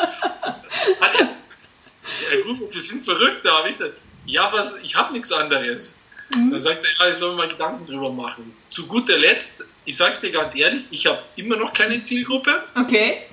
Herr 2.30 2.42
Gruber, 2.42 2.72
wir 2.72 2.82
sind 2.82 3.02
verrückt, 3.02 3.46
da 3.46 3.58
habe 3.58 3.70
ich 3.70 3.78
gesagt, 3.78 3.98
ja, 4.26 4.52
was, 4.54 4.76
ich 4.84 4.96
habe 4.96 5.14
nichts 5.14 5.32
anderes. 5.32 6.00
Mhm. 6.36 6.52
Dann 6.52 6.62
sagt 6.62 6.84
er, 6.84 7.06
ja, 7.06 7.12
ich 7.12 7.18
soll 7.18 7.32
mir 7.32 7.38
mal 7.38 7.48
Gedanken 7.48 7.86
drüber 7.86 8.12
machen. 8.12 8.56
Zu 8.70 8.88
guter 8.88 9.18
Letzt, 9.18 9.64
ich 9.86 9.98
sage 9.98 10.14
es 10.14 10.22
dir 10.22 10.32
ganz 10.32 10.56
ehrlich, 10.56 10.88
ich 10.92 11.06
habe 11.06 11.22
immer 11.36 11.58
noch 11.58 11.74
keine 11.74 12.02
Zielgruppe. 12.02 12.64
Okay. 12.76 13.24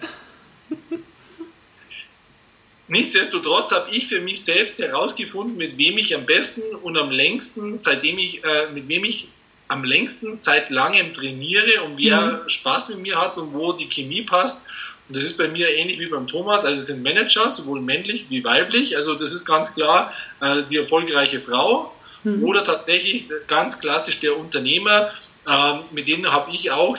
Nichtsdestotrotz 2.90 3.70
habe 3.70 3.88
ich 3.92 4.08
für 4.08 4.20
mich 4.20 4.44
selbst 4.44 4.80
herausgefunden, 4.80 5.56
mit 5.56 5.78
wem 5.78 5.96
ich 5.96 6.12
am 6.14 6.26
besten 6.26 6.74
und 6.74 6.98
am 6.98 7.10
längsten, 7.10 7.76
seitdem 7.76 8.18
ich, 8.18 8.42
äh, 8.42 8.68
mit 8.72 8.88
wem 8.88 9.04
ich 9.04 9.28
am 9.68 9.84
längsten 9.84 10.34
seit 10.34 10.70
langem 10.70 11.12
trainiere 11.12 11.82
und 11.84 11.98
wer 11.98 12.20
mhm. 12.20 12.48
Spaß 12.48 12.88
mit 12.88 12.98
mir 12.98 13.16
hat 13.16 13.36
und 13.36 13.54
wo 13.54 13.72
die 13.72 13.88
Chemie 13.88 14.22
passt. 14.22 14.66
Und 15.06 15.16
das 15.16 15.24
ist 15.24 15.38
bei 15.38 15.46
mir 15.46 15.68
ähnlich 15.68 16.00
wie 16.00 16.10
beim 16.10 16.26
Thomas. 16.26 16.64
Also 16.64 16.80
es 16.80 16.88
sind 16.88 17.04
Manager, 17.04 17.48
sowohl 17.52 17.80
männlich 17.80 18.26
wie 18.28 18.42
weiblich. 18.42 18.96
Also 18.96 19.14
das 19.14 19.32
ist 19.32 19.44
ganz 19.44 19.72
klar 19.72 20.12
äh, 20.40 20.64
die 20.68 20.78
erfolgreiche 20.78 21.40
Frau 21.40 21.94
mhm. 22.24 22.42
oder 22.42 22.64
tatsächlich 22.64 23.28
ganz 23.46 23.80
klassisch 23.80 24.18
der 24.18 24.36
Unternehmer. 24.36 25.12
Äh, 25.46 25.74
mit 25.92 26.08
denen 26.08 26.32
habe 26.32 26.50
ich 26.50 26.72
auch, 26.72 26.98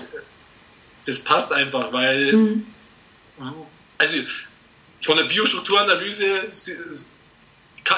das 1.06 1.20
passt 1.20 1.52
einfach, 1.52 1.92
weil 1.92 2.32
mhm 2.32 2.66
also 4.02 4.18
von 5.02 5.18
der 5.18 5.26
Biostrukturanalyse, 5.26 6.50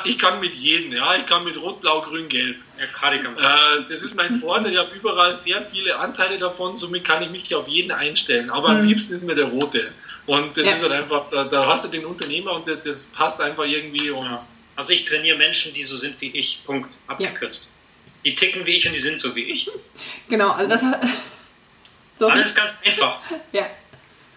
ich 0.05 0.17
kann 0.17 0.39
mit 0.39 0.53
jedem, 0.55 0.93
ja, 0.93 1.15
ich 1.15 1.25
kann 1.25 1.43
mit 1.43 1.57
Rot, 1.57 1.81
Blau, 1.81 2.01
Grün, 2.01 2.29
Gelb. 2.29 2.57
Ja, 2.77 2.85
äh, 2.85 3.83
das 3.89 4.01
ist 4.01 4.15
mein 4.15 4.35
Vorteil, 4.35 4.73
ich 4.73 4.79
habe 4.79 4.95
überall 4.95 5.35
sehr 5.35 5.65
viele 5.65 5.97
Anteile 5.97 6.37
davon, 6.37 6.75
somit 6.75 7.03
kann 7.03 7.21
ich 7.21 7.29
mich 7.29 7.53
auf 7.53 7.67
jeden 7.67 7.91
einstellen. 7.91 8.49
Aber 8.49 8.69
mhm. 8.69 8.77
am 8.77 8.83
liebsten 8.85 9.13
ist 9.13 9.23
mir 9.23 9.35
der 9.35 9.45
rote. 9.45 9.91
Und 10.25 10.57
das 10.57 10.67
ja. 10.67 10.73
ist 10.73 10.83
halt 10.83 10.93
einfach, 10.93 11.29
da, 11.29 11.43
da, 11.43 11.67
hast 11.67 11.85
du 11.85 11.89
den 11.89 12.05
Unternehmer 12.05 12.53
und 12.53 12.67
das, 12.67 12.81
das 12.81 13.05
passt 13.05 13.41
einfach 13.41 13.65
irgendwie. 13.65 14.09
Und 14.09 14.25
ja. 14.25 14.37
Also 14.75 14.93
ich 14.93 15.05
trainiere 15.05 15.37
Menschen, 15.37 15.73
die 15.73 15.83
so 15.83 15.97
sind 15.97 16.19
wie 16.21 16.31
ich. 16.31 16.63
Punkt. 16.65 16.97
Abgekürzt. 17.07 17.65
Ja. 17.65 18.21
Die 18.25 18.35
ticken 18.35 18.65
wie 18.65 18.71
ich 18.71 18.87
und 18.87 18.93
die 18.93 18.99
sind 18.99 19.19
so 19.19 19.35
wie 19.35 19.43
ich. 19.43 19.69
Genau, 20.29 20.51
also 20.51 20.69
das 20.69 20.83
so 22.15 22.27
Alles 22.27 22.55
ganz 22.55 22.73
einfach. 22.83 23.19
Ja. 23.51 23.69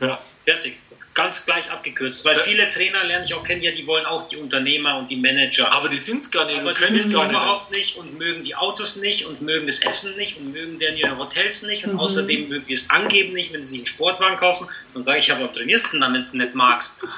Ja. 0.01 0.21
Fertig. 0.45 0.79
Ganz 1.17 1.47
gleich 1.47 1.71
abgekürzt. 1.71 2.25
Weil 2.27 2.37
viele 2.37 2.71
Trainer 2.71 3.03
lerne 3.03 3.25
ich 3.25 3.35
auch 3.35 3.43
kennen, 3.43 3.63
ja, 3.63 3.73
die 3.73 3.87
wollen 3.87 4.05
auch 4.05 4.29
die 4.29 4.37
Unternehmer 4.37 4.99
und 4.99 5.11
die 5.11 5.17
Manager. 5.17 5.73
Aber 5.73 5.89
die 5.89 5.97
sind 5.97 6.23
es 6.23 6.31
gar 6.31 6.45
nicht. 6.45 6.61
Aber 6.61 6.75
die 6.75 6.85
sind 6.85 6.99
es 6.99 7.07
überhaupt 7.07 7.73
nicht 7.73 7.97
und 7.97 8.19
mögen 8.19 8.43
die 8.43 8.55
Autos 8.55 8.97
nicht 8.97 9.25
und 9.25 9.41
mögen 9.41 9.67
das 9.67 9.81
Essen 9.81 10.17
nicht 10.19 10.39
und 10.39 10.53
mögen 10.53 10.79
deren 10.79 10.97
ihre 10.97 11.17
Hotels 11.17 11.63
nicht 11.63 11.87
und 11.87 11.95
mhm. 11.95 12.01
außerdem 12.01 12.49
mögen 12.49 12.67
die 12.67 12.75
es 12.75 12.91
angeben 12.91 13.33
nicht, 13.33 13.53
wenn 13.53 13.63
sie 13.63 13.71
sich 13.71 13.79
einen 13.81 13.87
Sportwagen 13.87 14.37
kaufen. 14.37 14.69
Dann 14.93 15.03
sage 15.03 15.19
ich, 15.19 15.29
ja, 15.29 15.37
warum 15.41 15.53
trainierst 15.53 15.87
du 15.87 15.91
denn 15.93 16.03
dann, 16.03 16.13
wenn 16.13 16.21
du 16.21 16.27
es 16.27 16.33
nicht 16.33 16.55
magst? 16.55 17.05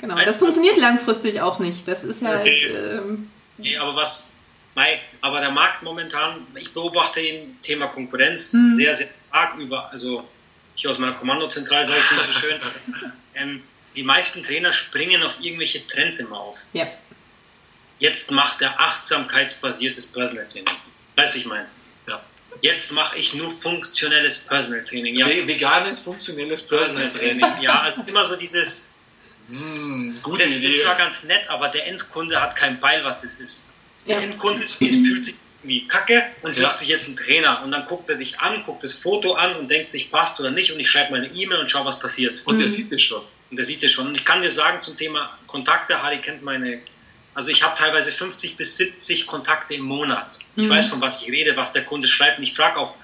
Genau, 0.00 0.22
das 0.22 0.36
funktioniert 0.36 0.76
langfristig 0.76 1.40
auch 1.40 1.60
nicht. 1.60 1.88
Das 1.88 2.04
ist 2.04 2.20
halt. 2.20 2.42
Okay. 2.42 2.66
Ähm, 2.66 3.30
nee, 3.56 3.76
aber 3.76 3.96
was. 3.96 4.28
Nein, 4.74 4.98
aber 5.20 5.40
der 5.40 5.50
Markt 5.50 5.82
momentan, 5.82 6.46
ich 6.56 6.72
beobachte 6.74 7.20
ihn, 7.20 7.56
Thema 7.62 7.86
Konkurrenz 7.86 8.52
mhm. 8.52 8.70
sehr, 8.70 8.94
sehr 8.94 9.08
stark 9.28 9.56
über, 9.56 9.90
also 9.90 10.24
hier 10.74 10.90
aus 10.90 10.98
meiner 10.98 11.14
Kommandozentrale 11.14 11.84
sage 11.84 12.00
ich 12.00 12.06
es 12.06 12.12
immer 12.12 12.24
so 12.24 12.32
schön, 12.32 12.60
ähm, 13.34 13.62
die 13.96 14.02
meisten 14.02 14.42
Trainer 14.42 14.72
springen 14.72 15.22
auf 15.22 15.40
irgendwelche 15.40 15.86
Trends 15.86 16.18
immer 16.18 16.38
auf. 16.38 16.58
Ja. 16.72 16.86
Jetzt 18.00 18.30
macht 18.32 18.60
er 18.60 18.78
achtsamkeitsbasiertes 18.80 20.12
Personal 20.12 20.46
Training. 20.46 20.74
Weiß 21.14 21.36
ich 21.36 21.46
meine. 21.46 21.68
Ja. 22.08 22.22
Jetzt 22.60 22.92
mache 22.92 23.16
ich 23.16 23.34
nur 23.34 23.50
funktionelles 23.50 24.38
Personal 24.44 24.82
Training. 24.84 25.16
Ja. 25.16 25.26
Veganes, 25.26 26.00
funktionelles 26.00 26.66
Personal 26.66 27.10
Training. 27.10 27.46
Ja, 27.60 27.82
also 27.82 28.02
immer 28.06 28.24
so 28.24 28.36
dieses. 28.36 28.88
Mm, 29.46 30.14
gute 30.22 30.42
das 30.42 30.58
Idee. 30.58 30.68
ist 30.68 30.82
zwar 30.82 30.96
ganz 30.96 31.22
nett, 31.22 31.48
aber 31.48 31.68
der 31.68 31.86
Endkunde 31.86 32.40
hat 32.40 32.56
keinen 32.56 32.80
Beil, 32.80 33.04
was 33.04 33.20
das 33.20 33.36
ist. 33.36 33.64
Der. 34.08 34.18
Endkunde 34.18 34.64
ist, 34.64 34.82
ist, 34.82 35.06
fühlt 35.06 35.24
sich 35.24 35.36
wie 35.64 35.86
Kacke 35.86 36.22
und 36.42 36.56
Ja. 36.56 36.68
sucht 36.68 36.78
sich 36.78 36.88
jetzt 36.88 37.06
einen 37.08 37.16
Trainer. 37.16 37.62
Und 37.62 37.72
dann 37.72 37.84
guckt 37.86 38.08
er 38.10 38.16
dich 38.16 38.38
an, 38.40 38.62
guckt 38.64 38.84
das 38.84 38.92
Foto 38.92 39.34
an 39.34 39.56
und 39.56 39.70
denkt 39.70 39.90
sich, 39.90 40.10
passt 40.10 40.38
oder 40.40 40.50
nicht. 40.50 40.72
Und 40.72 40.80
ich 40.80 40.90
schreibe 40.90 41.10
mal 41.12 41.24
eine 41.24 41.34
E-Mail 41.34 41.58
und 41.58 41.70
schau, 41.70 41.84
was 41.84 41.98
passiert. 41.98 42.40
Und 42.44 42.58
der 42.58 42.68
Mhm. 42.68 42.72
sieht 42.72 42.92
es 42.92 43.02
schon. 43.02 43.22
Und 43.50 43.56
der 43.56 43.64
sieht 43.64 43.82
es 43.82 43.92
schon. 43.92 44.06
Und 44.06 44.16
ich 44.16 44.24
kann 44.24 44.42
dir 44.42 44.50
sagen 44.50 44.80
zum 44.80 44.96
Thema 44.96 45.38
Kontakte, 45.46 46.02
Harry 46.02 46.18
kennt 46.18 46.42
meine. 46.42 46.82
Also 47.34 47.50
ich 47.50 47.62
habe 47.62 47.76
teilweise 47.76 48.12
50 48.12 48.56
bis 48.56 48.76
70 48.76 49.26
Kontakte 49.26 49.74
im 49.74 49.82
Monat. 49.82 50.38
Ich 50.56 50.66
Mhm. 50.66 50.70
weiß, 50.70 50.86
von 50.88 51.00
was 51.00 51.20
ich 51.22 51.28
rede, 51.32 51.56
was 51.56 51.72
der 51.72 51.84
Kunde 51.84 52.06
schreibt. 52.06 52.38
Und 52.38 52.44
ich 52.44 52.54
frage 52.54 52.78
auch, 52.78 52.94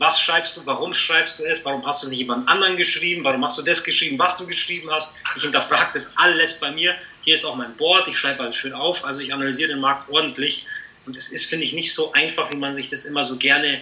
was 0.00 0.20
schreibst 0.20 0.56
du, 0.56 0.64
warum 0.64 0.94
schreibst 0.94 1.38
du 1.40 1.44
es, 1.44 1.64
warum 1.64 1.84
hast 1.84 2.02
du 2.02 2.06
es 2.06 2.10
nicht 2.10 2.20
jemand 2.20 2.48
anderen 2.48 2.76
geschrieben, 2.76 3.24
warum 3.24 3.44
hast 3.44 3.58
du 3.58 3.62
das 3.62 3.82
geschrieben, 3.82 4.16
was 4.18 4.36
du 4.36 4.46
geschrieben 4.46 4.88
hast. 4.92 5.16
Ich 5.36 5.42
hinterfrage 5.42 5.90
das 5.92 6.16
alles 6.16 6.60
bei 6.60 6.70
mir. 6.70 6.94
Hier 7.22 7.34
ist 7.34 7.44
auch 7.44 7.56
mein 7.56 7.76
Board, 7.76 8.06
ich 8.06 8.16
schreibe 8.16 8.42
alles 8.44 8.54
schön 8.56 8.74
auf. 8.74 9.04
Also 9.04 9.22
ich 9.22 9.32
analysiere 9.34 9.70
den 9.70 9.80
Markt 9.80 10.08
ordentlich. 10.08 10.66
Und 11.08 11.16
es 11.16 11.30
ist, 11.30 11.46
finde 11.46 11.64
ich, 11.64 11.72
nicht 11.72 11.94
so 11.94 12.12
einfach, 12.12 12.52
wie 12.52 12.56
man 12.56 12.74
sich 12.74 12.90
das 12.90 13.06
immer 13.06 13.22
so 13.22 13.38
gerne 13.38 13.80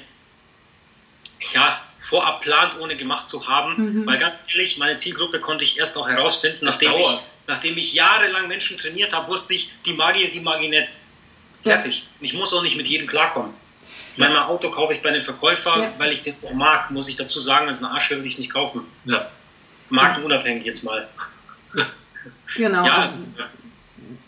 ja, 1.52 1.82
vorab 1.98 2.40
plant, 2.40 2.78
ohne 2.78 2.96
gemacht 2.96 3.28
zu 3.28 3.48
haben. 3.48 4.02
Mhm. 4.02 4.06
Weil 4.06 4.18
ganz 4.18 4.36
ehrlich, 4.52 4.78
meine 4.78 4.96
Zielgruppe 4.96 5.40
konnte 5.40 5.64
ich 5.64 5.76
erst 5.76 5.98
auch 5.98 6.08
herausfinden, 6.08 6.64
Das 6.64 6.80
nachdem 6.80 7.00
ich, 7.00 7.18
nachdem 7.48 7.78
ich 7.78 7.92
jahrelang 7.94 8.46
Menschen 8.46 8.78
trainiert 8.78 9.12
habe, 9.12 9.26
wusste 9.26 9.54
ich, 9.54 9.72
die 9.84 9.94
mag 9.94 10.16
ich, 10.16 10.30
die 10.30 10.38
mag 10.38 10.62
ich 10.62 10.68
nicht. 10.68 10.98
Fertig. 11.64 12.06
Und 12.20 12.26
Ich 12.26 12.34
muss 12.34 12.54
auch 12.54 12.62
nicht 12.62 12.76
mit 12.76 12.86
jedem 12.86 13.08
klarkommen. 13.08 13.52
Ich 14.12 14.20
meine, 14.20 14.34
mein 14.34 14.44
Auto 14.44 14.70
kaufe 14.70 14.92
ich 14.92 15.02
bei 15.02 15.08
einem 15.08 15.22
Verkäufer, 15.22 15.82
Ja. 15.82 15.94
weil 15.98 16.12
ich 16.12 16.22
den 16.22 16.36
auch 16.44 16.52
mag, 16.52 16.92
muss 16.92 17.08
ich 17.08 17.16
dazu 17.16 17.40
sagen, 17.40 17.66
das 17.66 17.78
ist 17.78 17.82
ein 17.82 17.90
Arsch, 17.90 18.08
würde 18.08 18.24
ich 18.24 18.38
nicht 18.38 18.52
kaufen. 18.52 18.86
Ja. 19.04 19.32
Markenunabhängig 19.90 20.64
jetzt 20.64 20.84
mal. 20.84 21.08
Genau. 22.56 22.86
Ja, 22.86 22.94
also, 22.98 23.16
also, 23.16 23.26
ja. 23.36 23.48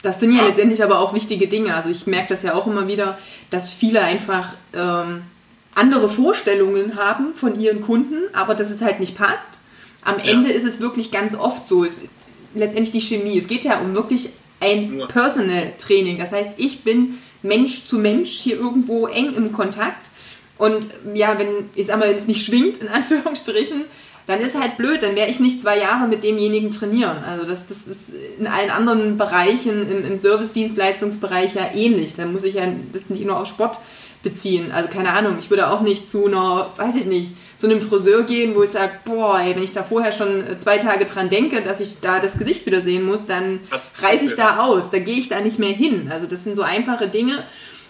Das 0.02 0.20
sind 0.20 0.32
ja, 0.32 0.46
letztendlich 0.46 0.82
aber 0.82 1.00
auch 1.00 1.12
wichtige 1.14 1.48
Dinge. 1.48 1.74
Also 1.74 1.90
ich 1.90 2.06
merke 2.06 2.28
das 2.28 2.42
ja 2.42 2.54
auch 2.54 2.66
immer 2.66 2.86
wieder, 2.86 3.18
dass 3.50 3.72
viele 3.72 4.00
einfach 4.02 4.54
ähm, 4.72 5.22
andere 5.74 6.08
Vorstellungen 6.08 6.96
haben 6.96 7.34
von 7.34 7.58
ihren 7.58 7.80
Kunden, 7.80 8.16
aber 8.32 8.54
dass 8.54 8.70
es 8.70 8.80
halt 8.80 9.00
nicht 9.00 9.16
passt. 9.16 9.48
Am 10.04 10.18
Ja. 10.18 10.24
Ende 10.24 10.50
ist 10.50 10.64
es 10.64 10.80
wirklich 10.80 11.10
ganz 11.10 11.34
oft 11.34 11.66
so. 11.66 11.84
Es, 11.84 11.96
letztendlich 12.54 12.92
die 12.92 13.00
Chemie. 13.00 13.38
Es 13.38 13.48
geht 13.48 13.64
ja 13.64 13.78
um 13.80 13.94
wirklich 13.94 14.30
ein 14.60 14.98
Ja. 14.98 15.06
Personal 15.06 15.72
Training. 15.78 16.18
Das 16.18 16.32
heißt, 16.32 16.52
ich 16.56 16.82
bin 16.84 17.18
Mensch 17.42 17.86
zu 17.86 17.98
Mensch 17.98 18.30
hier 18.30 18.56
irgendwo 18.56 19.06
eng 19.06 19.34
im 19.34 19.52
Kontakt. 19.52 20.10
Und 20.56 20.88
ja, 21.14 21.38
wenn, 21.38 21.70
ich 21.74 21.86
sag 21.86 21.98
mal, 21.98 22.08
wenn 22.08 22.16
es 22.16 22.26
nicht 22.26 22.44
schwingt, 22.44 22.78
in 22.78 22.88
Anführungsstrichen, 22.88 23.84
dann 24.28 24.40
ist 24.40 24.60
halt 24.60 24.76
blöd, 24.76 25.02
dann 25.02 25.16
werde 25.16 25.30
ich 25.30 25.40
nicht 25.40 25.62
zwei 25.62 25.78
Jahre 25.78 26.06
mit 26.06 26.22
demjenigen 26.22 26.70
trainieren. 26.70 27.24
Also 27.24 27.46
das, 27.46 27.66
das 27.66 27.78
ist 27.78 28.10
in 28.38 28.46
allen 28.46 28.68
anderen 28.68 29.16
Bereichen, 29.16 29.90
im, 29.90 30.04
im 30.04 30.18
Service-Dienstleistungsbereich 30.18 31.54
ja 31.54 31.70
ähnlich. 31.74 32.14
Da 32.14 32.26
muss 32.26 32.44
ich 32.44 32.56
ja 32.56 32.64
das 32.92 33.08
nicht 33.08 33.24
nur 33.24 33.40
auf 33.40 33.46
Sport 33.46 33.80
beziehen. 34.22 34.70
Also 34.70 34.90
keine 34.90 35.14
Ahnung, 35.14 35.38
ich 35.40 35.48
würde 35.48 35.70
auch 35.70 35.80
nicht 35.80 36.10
zu 36.10 36.26
einer, 36.26 36.70
weiß 36.76 36.96
ich 36.96 37.06
nicht, 37.06 37.32
zu 37.56 37.68
einem 37.68 37.80
Friseur 37.80 38.24
gehen, 38.24 38.54
wo 38.54 38.62
ich 38.62 38.68
sage, 38.68 38.92
boah, 39.06 39.40
ey, 39.40 39.56
wenn 39.56 39.62
ich 39.62 39.72
da 39.72 39.82
vorher 39.82 40.12
schon 40.12 40.44
zwei 40.58 40.76
Tage 40.76 41.06
dran 41.06 41.30
denke, 41.30 41.62
dass 41.62 41.80
ich 41.80 42.00
da 42.00 42.20
das 42.20 42.36
Gesicht 42.36 42.66
wieder 42.66 42.82
sehen 42.82 43.06
muss, 43.06 43.24
dann 43.24 43.60
reiße 44.02 44.26
ich 44.26 44.36
da 44.36 44.58
aus, 44.58 44.90
da 44.90 44.98
gehe 44.98 45.18
ich 45.18 45.30
da 45.30 45.40
nicht 45.40 45.58
mehr 45.58 45.72
hin. 45.72 46.10
Also 46.12 46.26
das 46.26 46.44
sind 46.44 46.54
so 46.54 46.62
einfache 46.62 47.08
Dinge, 47.08 47.44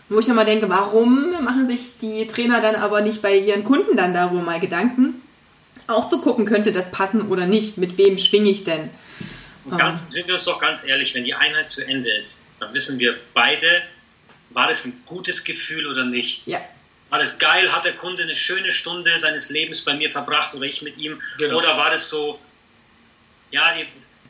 wo 0.09 0.21
ich 0.21 0.29
immer 0.29 0.45
denke, 0.45 0.69
warum 0.69 1.33
machen 1.43 1.69
sich 1.69 1.99
die 2.01 2.29
Trainer 2.29 2.61
dann 2.61 2.77
aber 2.77 3.01
nicht 3.01 3.23
bei 3.23 3.37
ihren 3.37 3.65
Kunden 3.65 3.97
dann 3.97 4.15
darum 4.15 4.45
mal 4.45 4.61
Gedanken? 4.61 5.21
Auch 5.89 6.09
zu 6.09 6.21
gucken, 6.21 6.45
könnte 6.45 6.71
das 6.71 6.91
passen 6.93 7.29
oder 7.29 7.47
nicht, 7.47 7.79
mit 7.79 7.99
wem 7.99 8.19
schwinge 8.19 8.51
ich 8.51 8.63
denn? 8.63 8.91
Und 9.65 9.79
ganz, 9.79 10.11
sind 10.13 10.27
wir 10.27 10.35
uns 10.35 10.45
doch 10.45 10.61
ganz 10.61 10.85
ehrlich, 10.85 11.15
wenn 11.15 11.25
die 11.25 11.35
Einheit 11.35 11.69
zu 11.69 11.83
Ende 11.85 12.11
ist, 12.13 12.49
dann 12.61 12.73
wissen 12.75 12.99
wir 12.99 13.17
beide, 13.35 13.83
war 14.51 14.69
das 14.69 14.85
ein 14.85 15.03
gutes 15.07 15.45
Gefühl 15.45 15.87
oder 15.87 16.05
nicht. 16.05 16.47
Ja, 16.47 16.61
War 17.11 17.19
das 17.19 17.39
geil? 17.39 17.73
Hat 17.73 17.85
der 17.85 17.95
Kunde 17.95 18.23
eine 18.23 18.35
schöne 18.35 18.71
Stunde 18.71 19.17
seines 19.19 19.51
Lebens 19.51 19.85
bei 19.85 19.95
mir 19.95 20.11
verbracht 20.11 20.55
oder 20.55 20.65
ich 20.65 20.83
mit 20.83 20.97
ihm? 20.99 21.21
Genau. 21.39 21.59
Oder 21.59 21.77
war 21.77 21.91
das 21.91 22.09
so, 22.09 22.39
ja, 23.51 23.75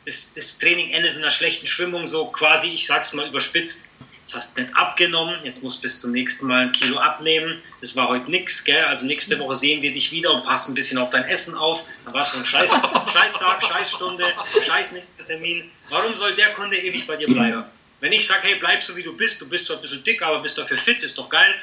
das, 0.05 0.33
das 0.33 0.57
Training 0.59 0.91
endet 0.91 1.13
mit 1.13 1.23
einer 1.23 1.31
schlechten 1.31 1.67
Schwimmung, 1.67 2.05
so 2.05 2.27
quasi, 2.31 2.69
ich 2.69 2.87
sag's 2.87 3.13
mal 3.13 3.27
überspitzt, 3.27 3.89
jetzt 4.29 4.35
hast 4.35 4.57
du 4.57 4.61
nicht 4.61 4.75
abgenommen, 4.75 5.39
jetzt 5.43 5.63
musst 5.63 5.79
du 5.79 5.81
bis 5.81 5.99
zum 5.99 6.11
nächsten 6.11 6.45
Mal 6.47 6.67
ein 6.67 6.71
Kilo 6.71 6.99
abnehmen. 6.99 7.59
Das 7.81 7.95
war 7.95 8.09
heute 8.09 8.29
nix, 8.29 8.63
gell? 8.63 8.83
Also 8.85 9.07
nächste 9.07 9.39
Woche 9.39 9.55
sehen 9.55 9.81
wir 9.81 9.91
dich 9.91 10.11
wieder 10.11 10.31
und 10.31 10.43
passen 10.43 10.71
ein 10.71 10.75
bisschen 10.75 10.99
auf 10.99 11.09
dein 11.09 11.23
Essen 11.23 11.55
auf. 11.55 11.83
Da 12.05 12.13
war 12.13 12.21
es 12.21 12.31
so 12.31 12.37
ein 12.37 12.45
Scheiß, 12.45 12.69
Scheißtag, 13.13 13.63
Scheißstunde, 13.63 14.23
Scheiß 14.61 14.91
nächster 14.91 15.25
Termin. 15.25 15.71
Warum 15.89 16.13
soll 16.13 16.33
der 16.35 16.53
Kunde 16.53 16.77
ewig 16.77 17.07
bei 17.07 17.17
dir 17.17 17.27
bleiben? 17.27 17.63
Wenn 18.01 18.11
ich 18.11 18.27
sage, 18.27 18.41
hey, 18.43 18.55
bleib 18.59 18.83
so 18.83 18.95
wie 18.95 19.03
du 19.03 19.17
bist, 19.17 19.41
du 19.41 19.49
bist 19.49 19.65
zwar 19.65 19.77
ein 19.77 19.81
bisschen 19.81 20.03
dick, 20.03 20.21
aber 20.21 20.39
bist 20.41 20.57
dafür 20.57 20.77
fit, 20.77 21.01
ist 21.01 21.17
doch 21.17 21.27
geil. 21.27 21.53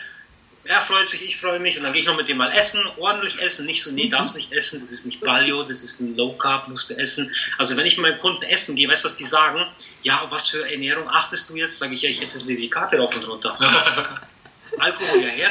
Er 0.69 0.81
freut 0.81 1.07
sich, 1.07 1.25
ich 1.25 1.37
freue 1.37 1.61
mich 1.61 1.77
und 1.77 1.85
dann 1.85 1.93
gehe 1.93 2.01
ich 2.03 2.09
noch 2.09 2.17
mit 2.17 2.29
dem 2.29 2.39
mal 2.39 2.51
essen, 2.53 2.81
ordentlich 2.97 3.41
essen, 3.41 3.67
nicht 3.67 3.83
so, 3.83 3.93
nee, 3.93 4.09
darfst 4.09 4.35
nicht 4.35 4.53
essen, 4.53 4.81
das 4.81 4.91
ist 4.91 5.07
nicht 5.07 5.21
Paleo, 5.21 5.63
das 5.63 5.83
ist 5.83 6.01
ein 6.01 6.17
Low 6.17 6.37
Carb, 6.37 6.67
musst 6.69 6.91
du 6.91 6.95
essen. 6.95 7.33
Also 7.59 7.77
wenn 7.77 7.87
ich 7.87 7.97
mit 7.97 8.11
meinem 8.11 8.19
Kunden 8.21 8.43
essen 8.43 8.75
gehe, 8.75 8.89
weißt 8.89 9.05
du, 9.05 9.07
was 9.07 9.15
die 9.15 9.25
sagen? 9.25 9.67
Ja, 10.03 10.23
auf 10.23 10.31
was 10.31 10.49
für 10.49 10.69
Ernährung 10.71 11.09
achtest 11.09 11.49
du 11.51 11.57
jetzt? 11.57 11.79
Sage 11.79 11.95
ich, 11.95 12.03
ja, 12.03 12.11
ich 12.11 12.21
esse 12.21 12.39
jetzt 12.39 12.47
mir 12.47 12.57
die 12.57 12.69
Karte 12.71 12.99
rauf 12.99 13.15
und 13.15 13.29
runter. 13.29 13.57
Alkohol, 14.79 15.23
ja, 15.23 15.29
her 15.29 15.51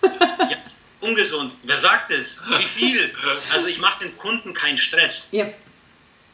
damit. 0.00 0.50
Ja, 0.50 0.62
ungesund. 1.00 1.56
Wer 1.64 1.76
sagt 1.76 2.10
es? 2.10 2.40
Wie 2.58 2.62
viel? 2.64 3.14
Also 3.52 3.66
ich 3.66 3.78
mache 3.78 4.04
den 4.04 4.16
Kunden 4.16 4.54
keinen 4.54 4.76
Stress. 4.78 5.28
ja, 5.32 5.46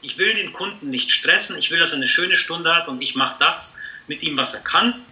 Ich 0.02 0.18
will 0.18 0.34
den 0.34 0.52
Kunden 0.52 0.90
nicht 0.90 1.10
stressen, 1.10 1.56
ich 1.58 1.70
will, 1.70 1.78
dass 1.80 1.92
er 1.92 1.96
eine 1.96 2.08
schöne 2.08 2.36
Stunde 2.36 2.74
hat 2.74 2.88
und 2.88 3.02
ich 3.02 3.14
mache 3.14 3.36
das 3.38 3.76
mit 4.06 4.22
ihm, 4.22 4.36
was 4.36 4.54
er 4.54 4.60
kann, 4.60 5.04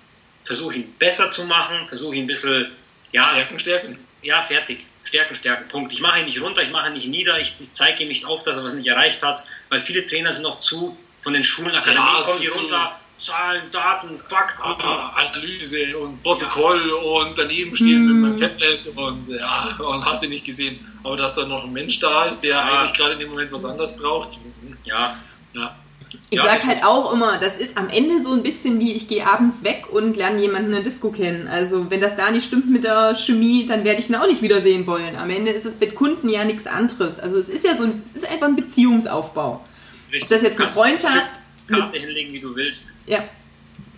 versuche 0.44 0.74
ihn 0.76 0.94
besser 0.98 1.31
zu 1.31 1.44
machen, 1.46 1.87
versuche 1.87 2.14
ihn 2.14 2.24
ein 2.24 2.26
bisschen, 2.29 2.70
ja, 3.16 3.22
Stärken, 3.31 3.59
stärken. 3.59 4.09
ja, 4.22 4.40
fertig. 4.42 4.87
Stärken, 5.05 5.35
stärken, 5.37 5.68
Punkt. 5.68 5.92
Ich 5.92 6.00
mache 6.00 6.18
ihn 6.20 6.24
nicht 6.26 6.40
runter, 6.42 6.62
ich 6.62 6.70
mache 6.70 6.88
ihn 6.88 6.94
nicht 6.94 7.07
nieder, 7.09 7.38
ich, 7.40 7.61
ich 7.61 7.72
zeige 7.72 8.02
ihm 8.02 8.09
nicht 8.09 8.24
auf, 8.24 8.42
dass 8.42 8.57
er 8.57 8.64
was 8.64 8.74
nicht 8.74 8.87
erreicht 8.88 9.22
hat, 9.22 9.40
weil 9.68 9.81
viele 9.81 10.05
Trainer 10.05 10.33
sind 10.33 10.44
auch 10.46 10.59
zu, 10.59 10.96
von 11.20 11.33
den 11.33 11.42
Schulen, 11.44 11.74
Akademien 11.74 12.05
Ja, 12.18 12.22
kommen 12.22 12.40
die 12.40 12.48
runter, 12.48 13.00
Zahlen, 13.18 13.70
Daten, 13.70 14.18
Fakten. 14.18 14.61
Ah, 14.62 15.09
Analyse 15.14 15.96
und 15.96 16.22
Protokoll 16.22 16.90
und 16.90 17.38
daneben 17.38 17.74
stehen 17.74 18.07
Hm. 18.07 18.20
mit 18.20 18.20
meinem 18.22 18.37
Tablet 18.37 18.87
und 18.88 19.26
ja, 19.29 19.76
und 19.79 20.05
hast 20.05 20.22
du 20.22 20.29
nicht 20.29 20.44
gesehen. 20.44 21.00
Aber 21.02 21.16
dass 21.16 21.33
da 21.35 21.46
noch 21.46 21.64
ein 21.64 21.72
Mensch 21.72 21.98
da 22.00 22.26
ist, 22.26 22.40
der 22.40 22.50
Ja. 22.57 22.64
eigentlich 22.83 22.92
gerade 22.94 23.14
in 23.14 23.20
dem 23.20 23.31
Moment 23.31 23.50
was 23.52 23.64
anderes 23.64 23.96
braucht. 23.96 24.38
Ja, 24.85 25.16
Ja, 25.55 25.86
Ich 26.31 26.38
Ja, 26.38 26.44
sag 26.44 26.59
das 26.59 26.66
halt 26.66 26.85
auch 26.85 27.12
immer, 27.12 27.38
das 27.38 27.57
ist 27.57 27.76
am 27.76 27.88
Ende 27.88 28.20
so 28.20 28.33
ein 28.33 28.42
bisschen 28.42 28.81
wie, 28.81 28.92
ich 28.92 29.09
gehe 29.09 29.26
abends 29.26 29.62
weg 29.62 29.87
und 29.90 30.16
lerne 30.16 30.40
jemanden 30.40 30.68
in 30.68 30.76
der 30.76 30.85
Disco 30.85 31.11
kennen. 31.11 31.48
Also 31.48 31.90
wenn 31.90 32.00
das 32.00 32.16
da 32.16 32.31
nicht 32.31 32.46
stimmt 32.46 32.70
mit 32.70 32.85
der 32.85 33.14
Chemie, 33.14 33.66
dann 33.66 33.85
werde 33.85 34.00
ich 34.00 34.09
ihn 34.09 34.16
auch 34.16 34.26
nicht 34.26 34.42
wiedersehen 34.42 34.87
wollen. 34.87 35.16
Am 35.16 35.31
Ende 35.31 35.52
ist 35.52 35.64
es 35.64 35.79
mit 35.79 35.94
Kunden 35.94 36.29
ja 36.29 36.44
nichts 36.44 36.66
anderes. 36.66 37.18
Also 37.18 37.38
es 37.38 37.48
ist 37.48 37.64
ja 37.64 37.76
so, 37.76 37.85
ein, 37.85 38.02
es 38.05 38.16
ist 38.16 38.29
einfach 38.31 38.48
ein 38.48 38.57
Beziehungsaufbau. 38.57 39.64
richtig. 40.11 40.22
Ob 40.24 40.29
das 40.29 40.42
jetzt 40.42 40.61
eine 40.61 40.68
Freundschaft, 40.68 41.40
Karte 41.68 41.98
hinlegen, 41.98 42.33
wie 42.33 42.40
du 42.40 42.55
willst. 42.55 42.94
ja, 43.07 43.24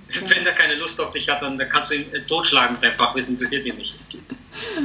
Wenn 0.28 0.44
der 0.44 0.54
keine 0.54 0.74
Lust 0.76 1.00
auf 1.00 1.12
dich 1.12 1.28
hat, 1.28 1.42
dann, 1.42 1.58
kannst 1.70 1.90
du 1.90 1.96
ihn 1.96 2.12
äh, 2.14 2.22
totschlagen 2.22 2.80
deinem 2.80 2.96
Fachwissen, 2.96 3.34
interessiert 3.34 3.66
ihn 3.66 3.76
nicht. 3.76 3.94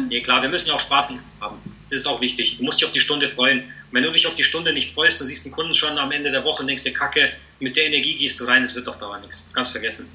Nee, 0.08 0.22
klar, 0.22 0.40
wir 0.40 0.50
müssen 0.50 0.68
ja 0.70 0.76
auch 0.76 0.80
Spaß 0.80 1.10
haben. 1.42 1.58
Das 1.94 2.02
ist 2.02 2.08
auch 2.08 2.22
wichtig. 2.22 2.58
Du 2.58 2.64
musst 2.64 2.80
dich 2.82 2.86
auf 2.88 2.92
die 2.92 3.00
Stunde 3.00 3.28
freuen. 3.28 3.60
Und 3.60 3.70
wenn 3.92 4.02
du 4.04 4.12
dich 4.12 4.26
auf 4.26 4.34
die 4.34 4.44
Stunde 4.44 4.74
nicht 4.74 4.96
freust, 4.96 5.22
du 5.22 5.26
siehst 5.26 5.46
einen 5.46 5.54
Kunden 5.54 5.76
schon 5.76 5.96
am 6.00 6.12
Ende 6.12 6.32
der 6.32 6.44
Woche 6.44 6.62
und 6.62 6.68
denkst 6.68 6.82
dir, 6.84 6.92
Kacke, 6.94 7.34
mit 7.60 7.76
der 7.76 7.86
Energie 7.86 8.18
gehst 8.18 8.40
du 8.40 8.46
rein, 8.46 8.64
es 8.64 8.74
wird 8.74 8.88
auf 8.90 8.98
Dauer 8.98 9.20
nichts. 9.20 9.52
Ganz 9.54 9.70
vergessen. 9.70 10.10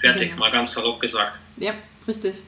Fertig, 0.00 0.28
Genau. 0.28 0.40
mal 0.40 0.52
ganz 0.52 0.74
salopp 0.74 1.00
gesagt. 1.00 1.40
ja, 1.56 1.72
richtig. 2.06 2.42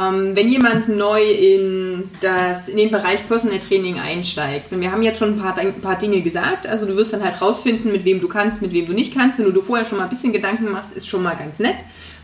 Ähm, 0.00 0.36
wenn 0.36 0.48
jemand 0.48 0.88
neu 0.88 1.22
in, 1.22 2.10
das, 2.20 2.68
in 2.68 2.76
den 2.76 2.90
Bereich 2.92 3.26
Personal 3.26 3.58
Training 3.58 3.98
einsteigt, 3.98 4.66
wir 4.70 4.92
haben 4.92 5.02
jetzt 5.02 5.18
schon 5.18 5.34
ein 5.34 5.38
paar, 5.38 5.58
ein 5.58 5.80
paar 5.80 5.98
Dinge 5.98 6.22
gesagt, 6.22 6.68
also 6.68 6.86
du 6.86 6.94
wirst 6.94 7.12
dann 7.12 7.24
halt 7.24 7.40
rausfinden, 7.42 7.90
mit 7.90 8.04
wem 8.04 8.20
du 8.20 8.28
kannst, 8.28 8.62
mit 8.62 8.72
wem 8.72 8.86
du 8.86 8.92
nicht 8.92 9.12
kannst. 9.12 9.38
Wenn 9.38 9.46
du 9.46 9.52
dir 9.52 9.62
vorher 9.62 9.84
schon 9.84 9.98
mal 9.98 10.04
ein 10.04 10.10
bisschen 10.10 10.32
Gedanken 10.32 10.70
machst, 10.70 10.92
ist 10.92 11.08
schon 11.08 11.24
mal 11.24 11.34
ganz 11.34 11.58
nett. 11.58 11.78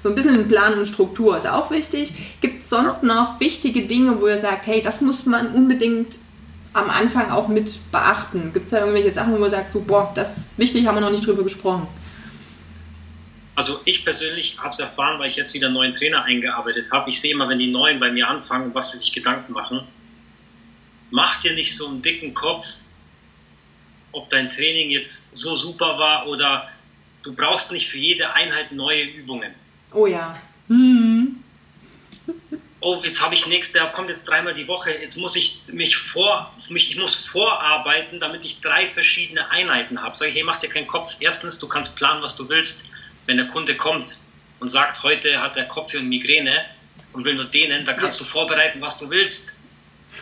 So 0.04 0.08
ein 0.08 0.14
bisschen 0.14 0.46
Plan 0.46 0.78
und 0.78 0.86
Struktur 0.86 1.36
ist 1.36 1.48
auch 1.48 1.70
wichtig. 1.72 2.12
Gibt 2.40 2.62
es 2.62 2.68
sonst 2.68 3.02
noch 3.02 3.40
wichtige 3.40 3.82
Dinge, 3.82 4.20
wo 4.20 4.28
ihr 4.28 4.40
sagt, 4.40 4.68
hey, 4.68 4.80
das 4.80 5.00
muss 5.00 5.26
man 5.26 5.48
unbedingt 5.48 6.18
am 6.74 6.90
Anfang 6.90 7.30
auch 7.32 7.48
mit 7.48 7.80
beachten? 7.90 8.52
Gibt 8.52 8.66
es 8.66 8.70
da 8.70 8.80
irgendwelche 8.80 9.12
Sachen, 9.12 9.38
wo 9.40 9.44
ihr 9.44 9.50
sagt, 9.50 9.72
so, 9.72 9.80
boah, 9.80 10.12
das 10.14 10.36
ist 10.36 10.58
wichtig, 10.58 10.86
haben 10.86 10.96
wir 10.96 11.00
noch 11.00 11.10
nicht 11.10 11.26
drüber 11.26 11.42
gesprochen? 11.42 11.88
Also 13.54 13.80
ich 13.84 14.04
persönlich 14.04 14.58
habe 14.58 14.70
es 14.70 14.78
erfahren, 14.78 15.18
weil 15.18 15.30
ich 15.30 15.36
jetzt 15.36 15.54
wieder 15.54 15.66
einen 15.66 15.74
neuen 15.74 15.92
Trainer 15.92 16.24
eingearbeitet 16.24 16.90
habe. 16.90 17.10
Ich 17.10 17.20
sehe 17.20 17.32
immer, 17.32 17.48
wenn 17.48 17.58
die 17.58 17.70
Neuen 17.70 18.00
bei 18.00 18.10
mir 18.10 18.28
anfangen, 18.28 18.74
was 18.74 18.92
sie 18.92 18.98
sich 18.98 19.12
Gedanken 19.12 19.52
machen. 19.52 19.86
Mach 21.10 21.38
dir 21.40 21.54
nicht 21.54 21.76
so 21.76 21.86
einen 21.86 22.02
dicken 22.02 22.34
Kopf, 22.34 22.66
ob 24.10 24.28
dein 24.28 24.50
Training 24.50 24.90
jetzt 24.90 25.36
so 25.36 25.54
super 25.54 25.98
war 25.98 26.26
oder 26.26 26.68
du 27.22 27.32
brauchst 27.34 27.70
nicht 27.70 27.88
für 27.88 27.98
jede 27.98 28.32
Einheit 28.32 28.72
neue 28.72 29.02
Übungen. 29.02 29.54
Oh 29.92 30.06
ja. 30.06 30.36
Hm. 30.68 31.36
oh, 32.80 33.00
jetzt 33.04 33.22
habe 33.22 33.34
ich 33.34 33.46
nächste, 33.46 33.78
der 33.78 33.86
kommt 33.88 34.08
jetzt 34.08 34.24
dreimal 34.24 34.54
die 34.54 34.66
Woche, 34.66 34.90
jetzt 34.90 35.16
muss 35.16 35.36
ich 35.36 35.60
mich 35.68 35.96
vor, 35.96 36.54
mich, 36.68 36.90
ich 36.90 36.96
muss 36.96 37.14
vorarbeiten, 37.14 38.18
damit 38.18 38.44
ich 38.44 38.60
drei 38.60 38.86
verschiedene 38.86 39.50
Einheiten 39.50 40.00
habe. 40.00 40.16
Sag 40.16 40.28
ich, 40.28 40.34
hey, 40.34 40.42
mach 40.42 40.58
dir 40.58 40.68
keinen 40.68 40.86
Kopf. 40.86 41.16
Erstens, 41.20 41.58
du 41.58 41.68
kannst 41.68 41.96
planen, 41.96 42.22
was 42.22 42.36
du 42.36 42.48
willst. 42.48 42.86
Wenn 43.26 43.36
der 43.36 43.46
Kunde 43.46 43.74
kommt 43.76 44.18
und 44.60 44.68
sagt, 44.68 45.02
heute 45.02 45.40
hat 45.40 45.56
der 45.56 45.66
Kopf 45.66 45.94
und 45.94 46.08
Migräne 46.08 46.64
und 47.12 47.24
will 47.24 47.34
nur 47.34 47.46
denen, 47.46 47.84
dann 47.84 47.96
kannst 47.96 48.18
ja. 48.18 48.24
du 48.24 48.30
vorbereiten, 48.30 48.80
was 48.80 48.98
du 48.98 49.10
willst. 49.10 49.56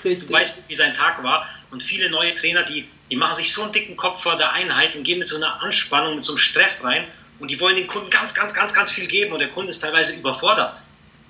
Richtig. 0.04 0.28
Du 0.28 0.32
weißt, 0.32 0.68
wie 0.68 0.74
sein 0.74 0.94
Tag 0.94 1.22
war. 1.22 1.48
Und 1.70 1.82
viele 1.82 2.10
neue 2.10 2.34
Trainer, 2.34 2.62
die, 2.62 2.88
die 3.10 3.16
machen 3.16 3.34
sich 3.34 3.52
so 3.52 3.62
einen 3.62 3.72
dicken 3.72 3.96
Kopf 3.96 4.22
vor 4.22 4.36
der 4.36 4.52
Einheit 4.52 4.96
und 4.96 5.04
gehen 5.04 5.18
mit 5.18 5.28
so 5.28 5.36
einer 5.36 5.62
Anspannung, 5.62 6.16
mit 6.16 6.24
so 6.24 6.32
einem 6.32 6.38
Stress 6.38 6.84
rein 6.84 7.06
und 7.42 7.50
die 7.50 7.58
wollen 7.58 7.74
den 7.74 7.88
Kunden 7.88 8.08
ganz, 8.08 8.34
ganz, 8.34 8.54
ganz, 8.54 8.72
ganz 8.72 8.92
viel 8.92 9.08
geben 9.08 9.32
und 9.32 9.40
der 9.40 9.48
Kunde 9.48 9.70
ist 9.70 9.80
teilweise 9.80 10.14
überfordert. 10.14 10.82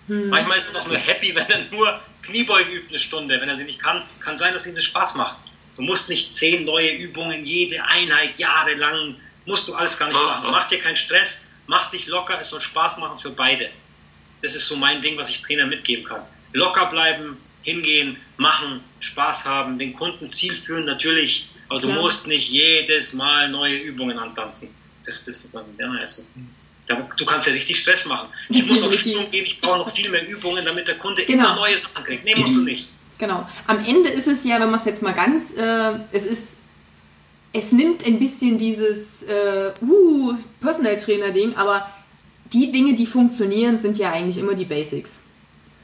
Hm. 0.08 0.28
Manchmal 0.28 0.58
ist 0.58 0.74
er 0.74 0.82
auch 0.82 0.86
nur 0.86 0.98
happy, 0.98 1.34
wenn 1.34 1.48
er 1.48 1.64
nur 1.70 2.00
Kniebeugen 2.22 2.72
übt 2.72 2.88
eine 2.90 2.98
Stunde. 2.98 3.40
Wenn 3.40 3.48
er 3.48 3.56
sie 3.56 3.64
nicht 3.64 3.80
kann, 3.80 4.02
kann 4.20 4.36
sein, 4.36 4.52
dass 4.52 4.66
ihm 4.66 4.74
das 4.74 4.84
Spaß 4.84 5.14
macht. 5.14 5.44
Du 5.76 5.82
musst 5.82 6.08
nicht 6.08 6.34
zehn 6.34 6.64
neue 6.66 6.90
Übungen, 6.90 7.44
jede 7.44 7.82
Einheit 7.84 8.38
jahrelang, 8.38 9.16
musst 9.46 9.68
du 9.68 9.74
alles 9.74 9.98
gar 9.98 10.08
nicht 10.08 10.20
machen. 10.20 10.50
Mach 10.50 10.68
dir 10.68 10.78
keinen 10.78 10.96
Stress, 10.96 11.48
mach 11.66 11.90
dich 11.90 12.06
locker, 12.06 12.38
es 12.40 12.50
soll 12.50 12.60
Spaß 12.60 12.98
machen 12.98 13.18
für 13.18 13.30
beide. 13.30 13.70
Das 14.42 14.54
ist 14.54 14.66
so 14.66 14.76
mein 14.76 15.00
Ding, 15.02 15.16
was 15.16 15.28
ich 15.28 15.40
Trainer 15.40 15.66
mitgeben 15.66 16.04
kann. 16.04 16.22
Locker 16.52 16.86
bleiben, 16.86 17.38
hingehen, 17.62 18.16
machen, 18.36 18.80
Spaß 19.00 19.46
haben, 19.46 19.78
den 19.78 19.94
Kunden 19.94 20.28
zielführen 20.28 20.84
natürlich, 20.84 21.48
aber 21.68 21.80
du 21.80 21.88
musst 21.88 22.26
nicht 22.26 22.50
jedes 22.50 23.12
Mal 23.14 23.48
neue 23.48 23.76
Übungen 23.76 24.18
antanzen. 24.18 24.74
Das, 25.04 25.24
das 25.24 25.42
wird 25.42 25.54
man 25.54 25.64
ja, 25.78 25.90
also, 25.98 26.24
Du 27.16 27.24
kannst 27.24 27.46
ja 27.46 27.52
richtig 27.52 27.78
Stress 27.78 28.06
machen. 28.06 28.28
Ich 28.48 28.66
muss 28.66 28.80
noch 28.80 28.92
Schulung 28.92 29.30
geben, 29.30 29.46
ich 29.46 29.60
brauche 29.60 29.78
noch 29.78 29.90
viel 29.90 30.10
mehr 30.10 30.28
Übungen, 30.28 30.64
damit 30.64 30.88
der 30.88 30.98
Kunde 30.98 31.24
genau. 31.24 31.44
immer 31.44 31.56
neue 31.56 31.78
Sachen 31.78 32.04
kriegt. 32.04 32.24
Nee, 32.24 32.34
musst 32.34 32.54
du 32.54 32.62
nicht. 32.62 32.88
Genau. 33.18 33.48
Am 33.68 33.84
Ende 33.84 34.08
ist 34.08 34.26
es 34.26 34.44
ja, 34.44 34.60
wenn 34.60 34.70
man 34.70 34.80
es 34.80 34.86
jetzt 34.86 35.00
mal 35.00 35.12
ganz, 35.12 35.52
äh, 35.52 35.92
es 36.10 36.24
ist, 36.24 36.56
es 37.52 37.72
nimmt 37.72 38.06
ein 38.06 38.18
bisschen 38.18 38.58
dieses 38.58 39.22
äh, 39.24 39.72
uh, 39.86 40.34
Personal 40.60 40.96
Trainer 40.96 41.30
Ding, 41.30 41.54
aber 41.56 41.86
die 42.52 42.70
Dinge, 42.70 42.94
die 42.94 43.06
funktionieren, 43.06 43.78
sind 43.78 43.98
ja 43.98 44.12
eigentlich 44.12 44.38
immer 44.38 44.54
die 44.54 44.64
Basics. 44.64 45.20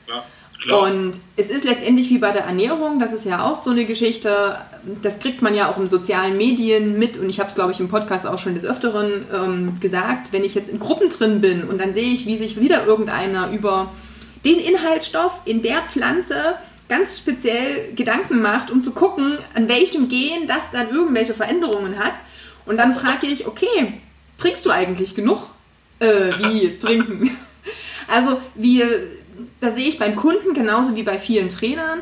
Ja. 0.07 0.25
Klar. 0.61 0.91
Und 0.91 1.21
es 1.37 1.51
ist 1.51 1.65
letztendlich 1.65 2.11
wie 2.11 2.19
bei 2.19 2.33
der 2.33 2.43
Ernährung, 2.43 2.99
das 2.99 3.13
ist 3.13 3.25
ja 3.25 3.45
auch 3.45 3.63
so 3.63 3.71
eine 3.71 3.85
Geschichte, 3.85 4.59
das 5.03 5.21
kriegt 5.21 5.41
man 5.41 5.55
ja 5.55 5.71
auch 5.71 5.79
in 5.79 5.87
sozialen 5.87 6.37
Medien 6.37 6.99
mit 6.99 7.17
und 7.17 7.29
ich 7.29 7.39
habe 7.39 7.49
es, 7.49 7.55
glaube 7.55 7.71
ich, 7.71 7.79
im 7.79 7.89
Podcast 7.89 8.27
auch 8.27 8.39
schon 8.39 8.55
des 8.55 8.65
Öfteren 8.65 9.25
ähm, 9.33 9.79
gesagt, 9.79 10.33
wenn 10.33 10.43
ich 10.43 10.57
jetzt 10.57 10.69
in 10.69 10.81
Gruppen 10.81 11.11
drin 11.11 11.41
bin 11.41 11.63
und 11.69 11.81
dann 11.81 11.95
sehe 11.95 12.13
ich, 12.13 12.27
wie 12.27 12.37
sich 12.37 12.61
wieder 12.61 12.87
irgendeiner 12.87 13.53
über 13.53 13.93
den 14.45 14.59
Inhaltsstoff 14.59 15.43
in 15.45 15.63
der 15.63 15.81
Pflanze 15.83 16.57
ganz 16.89 17.19
speziell 17.19 17.93
Gedanken 17.95 18.41
macht, 18.41 18.71
um 18.71 18.83
zu 18.83 18.93
gucken, 18.93 19.39
an 19.55 19.69
welchem 19.69 20.09
Gen 20.09 20.47
das 20.47 20.71
dann 20.73 20.91
irgendwelche 20.91 21.35
Veränderungen 21.35 21.99
hat. 21.99 22.15
Und 22.67 22.77
dann 22.77 22.93
frage 22.93 23.27
ich, 23.27 23.47
okay, 23.47 24.01
trinkst 24.37 24.65
du 24.65 24.71
eigentlich 24.71 25.15
genug? 25.15 25.49
Äh, 25.99 26.33
wie 26.39 26.79
trinken? 26.79 27.37
Also 28.09 28.41
wir 28.55 28.87
da 29.61 29.73
sehe 29.73 29.89
ich 29.89 29.99
beim 29.99 30.17
Kunden 30.17 30.55
genauso 30.55 30.97
wie 30.97 31.03
bei 31.03 31.19
vielen 31.19 31.49
Trainern, 31.49 32.01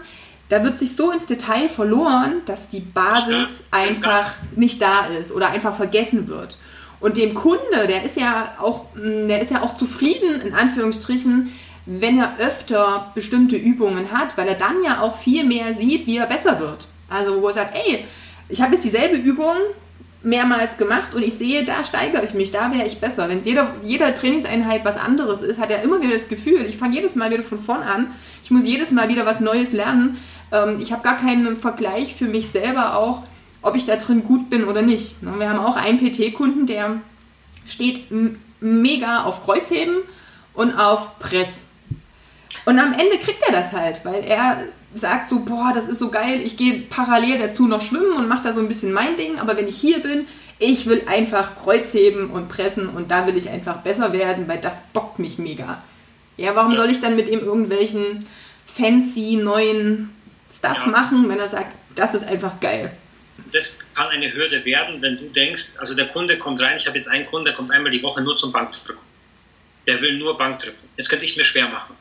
da 0.49 0.63
wird 0.63 0.79
sich 0.79 0.95
so 0.95 1.11
ins 1.11 1.27
Detail 1.27 1.69
verloren, 1.69 2.43
dass 2.47 2.69
die 2.69 2.81
Basis 2.81 3.65
einfach 3.71 4.35
nicht 4.55 4.81
da 4.81 5.07
ist 5.07 5.33
oder 5.33 5.51
einfach 5.51 5.75
vergessen 5.75 6.29
wird. 6.29 6.59
Und 7.01 7.17
dem 7.17 7.35
Kunde, 7.35 7.87
der 7.89 8.05
ist 8.05 8.17
ja 8.17 8.55
auch, 8.59 8.95
mm, 8.95 9.27
der 9.29 9.43
ist 9.43 9.51
ja 9.51 9.63
auch 9.63 9.75
zufrieden, 9.75 10.41
in 10.41 10.55
Anführungsstrichen, 10.55 11.53
wenn 11.87 12.19
er 12.19 12.39
öfter 12.39 13.13
bestimmte 13.15 13.57
Übungen 13.57 14.11
hat, 14.13 14.37
weil 14.37 14.49
er 14.49 14.55
dann 14.55 14.83
ja 14.85 15.01
auch 15.01 15.19
viel 15.19 15.45
mehr 15.45 15.75
sieht, 15.75 16.07
wie 16.07 16.19
er 16.19 16.27
besser 16.27 16.61
wird. 16.61 16.89
Also 17.09 17.41
wo 17.41 17.49
er 17.49 17.55
sagt, 17.55 17.77
ey, 17.77 18.05
ich 18.49 18.61
habe 18.61 18.75
jetzt 18.75 18.85
dieselbe 18.85 19.17
Übung, 19.17 19.57
mehrmals 20.27 20.77
gemacht 20.77 21.15
und 21.15 21.23
ich 21.23 21.35
sehe, 21.35 21.65
da 21.65 21.85
steigere 21.85 22.25
ich 22.25 22.35
mich, 22.35 22.51
da 22.51 22.73
wäre 22.73 22.87
ich 22.87 22.99
besser. 22.99 23.29
Wenn 23.29 23.39
es 23.39 23.47
jeder, 23.47 23.75
jeder 23.83 24.15
Trainingseinheit 24.15 24.85
was 24.85 24.97
anderes 24.97 25.41
ist, 25.41 25.61
hat 25.61 25.71
er 25.71 25.83
immer 25.83 26.03
wieder 26.03 26.15
das 26.15 26.29
Gefühl, 26.29 26.67
ich 26.67 26.77
fange 26.77 26.97
jedes 26.97 27.15
Mal 27.15 27.31
wieder 27.31 27.45
von 27.45 27.59
vorn 27.59 27.83
an, 27.83 28.09
ich 28.43 28.51
muss 28.51 28.67
jedes 28.67 28.91
Mal 28.91 29.09
wieder 29.09 29.25
was 29.25 29.41
Neues 29.41 29.73
lernen. 29.73 30.19
Ähm, 30.53 30.79
ich 30.81 30.93
habe 30.93 31.03
gar 31.03 31.17
keinen 31.17 31.57
Vergleich 31.57 32.17
für 32.17 32.27
mich 32.27 32.49
selber 32.49 32.97
auch, 32.97 33.23
ob 33.63 33.77
ich 33.77 33.87
da 33.87 33.97
drin 33.97 34.25
gut 34.25 34.51
bin 34.51 34.65
oder 34.65 34.83
nicht. 34.83 35.23
Ne, 35.23 35.35
wir 35.39 35.49
haben 35.49 35.61
auch 35.61 35.77
einen 35.77 35.99
PT-Kunden, 35.99 36.67
der 36.67 36.97
steht 37.65 38.07
mega 38.61 39.25
auf 39.25 39.45
Kreuzheben 39.45 39.97
und 40.55 40.75
auf 40.75 41.19
Press. 41.21 41.66
Und 42.65 42.79
am 42.79 42.93
Ende 42.93 43.19
kriegt 43.19 43.43
er 43.47 43.53
das 43.53 43.73
halt, 43.73 44.05
weil 44.05 44.25
er 44.25 44.65
sagt 44.95 45.29
so, 45.29 45.41
boah, 45.41 45.73
das 45.75 45.87
ist 45.87 45.99
so 45.99 46.11
geil, 46.11 46.41
ich 46.43 46.57
gehe 46.57 46.81
parallel 46.81 47.39
dazu 47.39 47.67
noch 47.67 47.83
schwimmen 47.83 48.13
und 48.13 48.29
mache 48.29 48.45
da 48.45 48.55
so 48.55 48.61
ein 48.61 48.69
bisschen 48.69 48.93
mein 48.93 49.17
Ding, 49.17 49.39
aber 49.39 49.57
wenn 49.57 49.69
ich 49.69 49.77
hier 49.77 50.01
bin, 50.01 50.27
ich 50.59 50.87
will 50.87 51.03
einfach 51.07 51.55
Kreuzheben 51.57 52.31
und 52.31 52.49
pressen 52.49 52.89
und 52.89 53.11
da 53.11 53.27
will 53.27 53.37
ich 53.37 53.51
einfach 53.51 53.83
besser 53.83 54.13
werden, 54.13 54.49
weil 54.49 54.59
das 54.59 54.83
bockt 54.93 55.19
mich 55.19 55.39
mega. 55.39 55.83
Ja, 56.37 56.55
warum 56.55 56.73
ja. 56.73 56.79
soll 56.79 56.91
ich 56.91 57.01
dann 57.01 57.17
mit 57.17 57.29
ihm 57.29 57.41
irgendwelchen 57.41 58.27
fancy 58.65 59.37
neuen 59.37 60.11
Stuff 60.55 60.87
ja. 60.87 60.91
machen, 60.91 61.29
wenn 61.29 61.39
er 61.39 61.49
sagt, 61.49 61.75
das 61.95 62.15
ist 62.15 62.25
einfach 62.27 62.59
geil? 62.61 62.93
Das 63.53 63.79
kann 63.95 64.09
eine 64.09 64.33
Hürde 64.33 64.65
werden, 64.65 65.03
wenn 65.03 65.19
du 65.19 65.25
denkst, 65.27 65.77
also 65.79 65.95
der 65.95 66.09
Kunde 66.09 66.39
kommt 66.39 66.61
rein, 66.61 66.77
ich 66.79 66.87
habe 66.87 66.97
jetzt 66.97 67.09
einen 67.09 67.27
Kunden, 67.27 67.47
der 67.47 67.55
kommt 67.55 67.71
einmal 67.71 67.93
die 67.93 68.03
Woche 68.03 68.23
nur 68.23 68.37
zum 68.37 68.51
Bankdrücken. 68.51 69.03
Der 69.87 70.01
will 70.01 70.19
nur 70.19 70.37
Bankdrücken. 70.37 70.79
Jetzt 70.97 71.09
könnte 71.09 71.25
ich 71.25 71.33
es 71.33 71.37
mir 71.37 71.45
schwer 71.45 71.69
machen. 71.69 71.95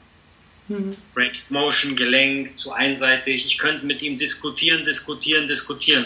Mhm. 0.68 0.96
Range 1.16 1.30
of 1.32 1.50
Motion, 1.52 1.96
Gelenk, 1.96 2.58
zu 2.58 2.72
einseitig. 2.72 3.46
Ich 3.46 3.58
könnte 3.58 3.86
mit 3.86 4.02
ihm 4.02 4.18
diskutieren, 4.18 4.84
diskutieren, 4.84 5.48
diskutieren. 5.48 6.06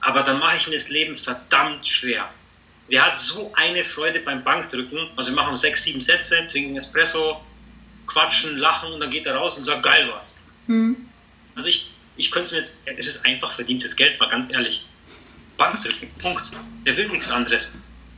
Aber 0.00 0.22
dann 0.22 0.38
mache 0.38 0.56
ich 0.56 0.66
mir 0.68 0.74
das 0.74 0.88
Leben 0.88 1.16
verdammt 1.16 1.86
schwer. 1.86 2.30
Der 2.90 3.04
hat 3.04 3.16
so 3.16 3.52
eine 3.54 3.82
Freude 3.82 4.20
beim 4.20 4.44
Bankdrücken. 4.44 5.08
Also 5.16 5.32
wir 5.32 5.36
machen 5.36 5.56
sechs, 5.56 5.82
sieben 5.82 6.00
Sätze, 6.00 6.46
trinken 6.48 6.76
Espresso, 6.76 7.40
quatschen, 8.06 8.56
lachen 8.58 8.92
und 8.92 9.00
dann 9.00 9.10
geht 9.10 9.26
er 9.26 9.34
raus 9.34 9.58
und 9.58 9.64
sagt, 9.64 9.82
geil 9.82 10.08
was. 10.14 10.38
Mhm. 10.68 10.96
Also 11.56 11.68
ich, 11.68 11.90
ich 12.16 12.30
könnte 12.30 12.46
es 12.46 12.52
mir 12.52 12.58
jetzt, 12.58 12.78
es 12.98 13.06
ist 13.06 13.26
einfach 13.26 13.52
verdientes 13.52 13.96
Geld, 13.96 14.20
mal 14.20 14.28
ganz 14.28 14.52
ehrlich. 14.52 14.86
Bankdrücken, 15.56 16.08
Punkt. 16.20 16.44
Der 16.84 16.96
will 16.96 17.08
nichts 17.08 17.30
anderes. 17.30 17.76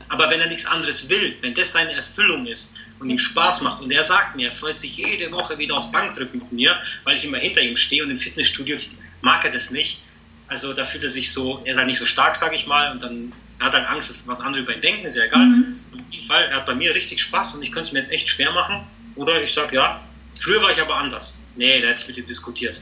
Aber 0.09 0.29
wenn 0.31 0.41
er 0.41 0.49
nichts 0.49 0.67
anderes 0.67 1.09
will, 1.09 1.37
wenn 1.41 1.55
das 1.55 1.73
seine 1.73 1.93
Erfüllung 1.93 2.47
ist, 2.47 2.77
und 3.01 3.11
ihm 3.11 3.19
Spaß 3.19 3.63
macht. 3.63 3.83
Und 3.83 3.91
er 3.91 4.03
sagt 4.03 4.37
mir, 4.37 4.49
er 4.49 4.53
freut 4.53 4.79
sich 4.79 4.97
jede 4.97 5.31
Woche 5.33 5.59
wieder 5.59 5.77
aufs 5.77 5.91
Bankdrücken 5.91 6.41
mit 6.41 6.53
mir, 6.53 6.77
weil 7.05 7.17
ich 7.17 7.25
immer 7.25 7.39
hinter 7.39 7.61
ihm 7.61 7.77
stehe 7.77 8.03
und 8.03 8.11
im 8.11 8.19
Fitnessstudio 8.19 8.77
mag 9.21 9.45
er 9.45 9.53
das 9.53 9.71
nicht. 9.71 10.03
Also 10.49 10.73
da 10.73 10.85
fühlt 10.85 11.05
er 11.05 11.11
sich 11.11 11.33
so, 11.33 11.61
er 11.65 11.73
ist 11.73 11.79
halt 11.79 11.87
nicht 11.87 11.99
so 11.99 12.07
stark, 12.07 12.35
sage 12.35 12.57
ich 12.57 12.67
mal, 12.67 12.91
und 12.91 13.03
dann 13.03 13.33
hat 13.61 13.75
er 13.75 13.91
Angst, 13.91 14.11
dass 14.11 14.27
was 14.27 14.41
andere 14.41 14.63
über 14.63 14.75
ihn 14.75 14.81
denken, 14.81 15.07
ist 15.07 15.17
ja 15.17 15.25
egal. 15.25 15.47
Mhm. 15.47 15.77
In 15.93 16.05
jedem 16.11 16.27
Fall, 16.27 16.45
er 16.45 16.57
hat 16.57 16.67
bei 16.67 16.75
mir 16.75 16.95
richtig 16.95 17.21
Spaß 17.21 17.57
und 17.57 17.63
ich 17.63 17.73
könnte 17.73 17.89
es 17.89 17.93
mir 17.93 17.99
jetzt 17.99 18.13
echt 18.13 18.29
schwer 18.29 18.53
machen. 18.53 18.87
Oder 19.15 19.43
ich 19.43 19.53
sage, 19.53 19.77
ja, 19.77 20.01
früher 20.39 20.63
war 20.63 20.71
ich 20.71 20.81
aber 20.81 20.97
anders. 20.97 21.41
Nee, 21.57 21.81
da 21.81 21.89
hätte 21.89 22.03
ich 22.03 22.09
mit 22.09 22.19
ihm 22.19 22.27
diskutiert. 22.27 22.81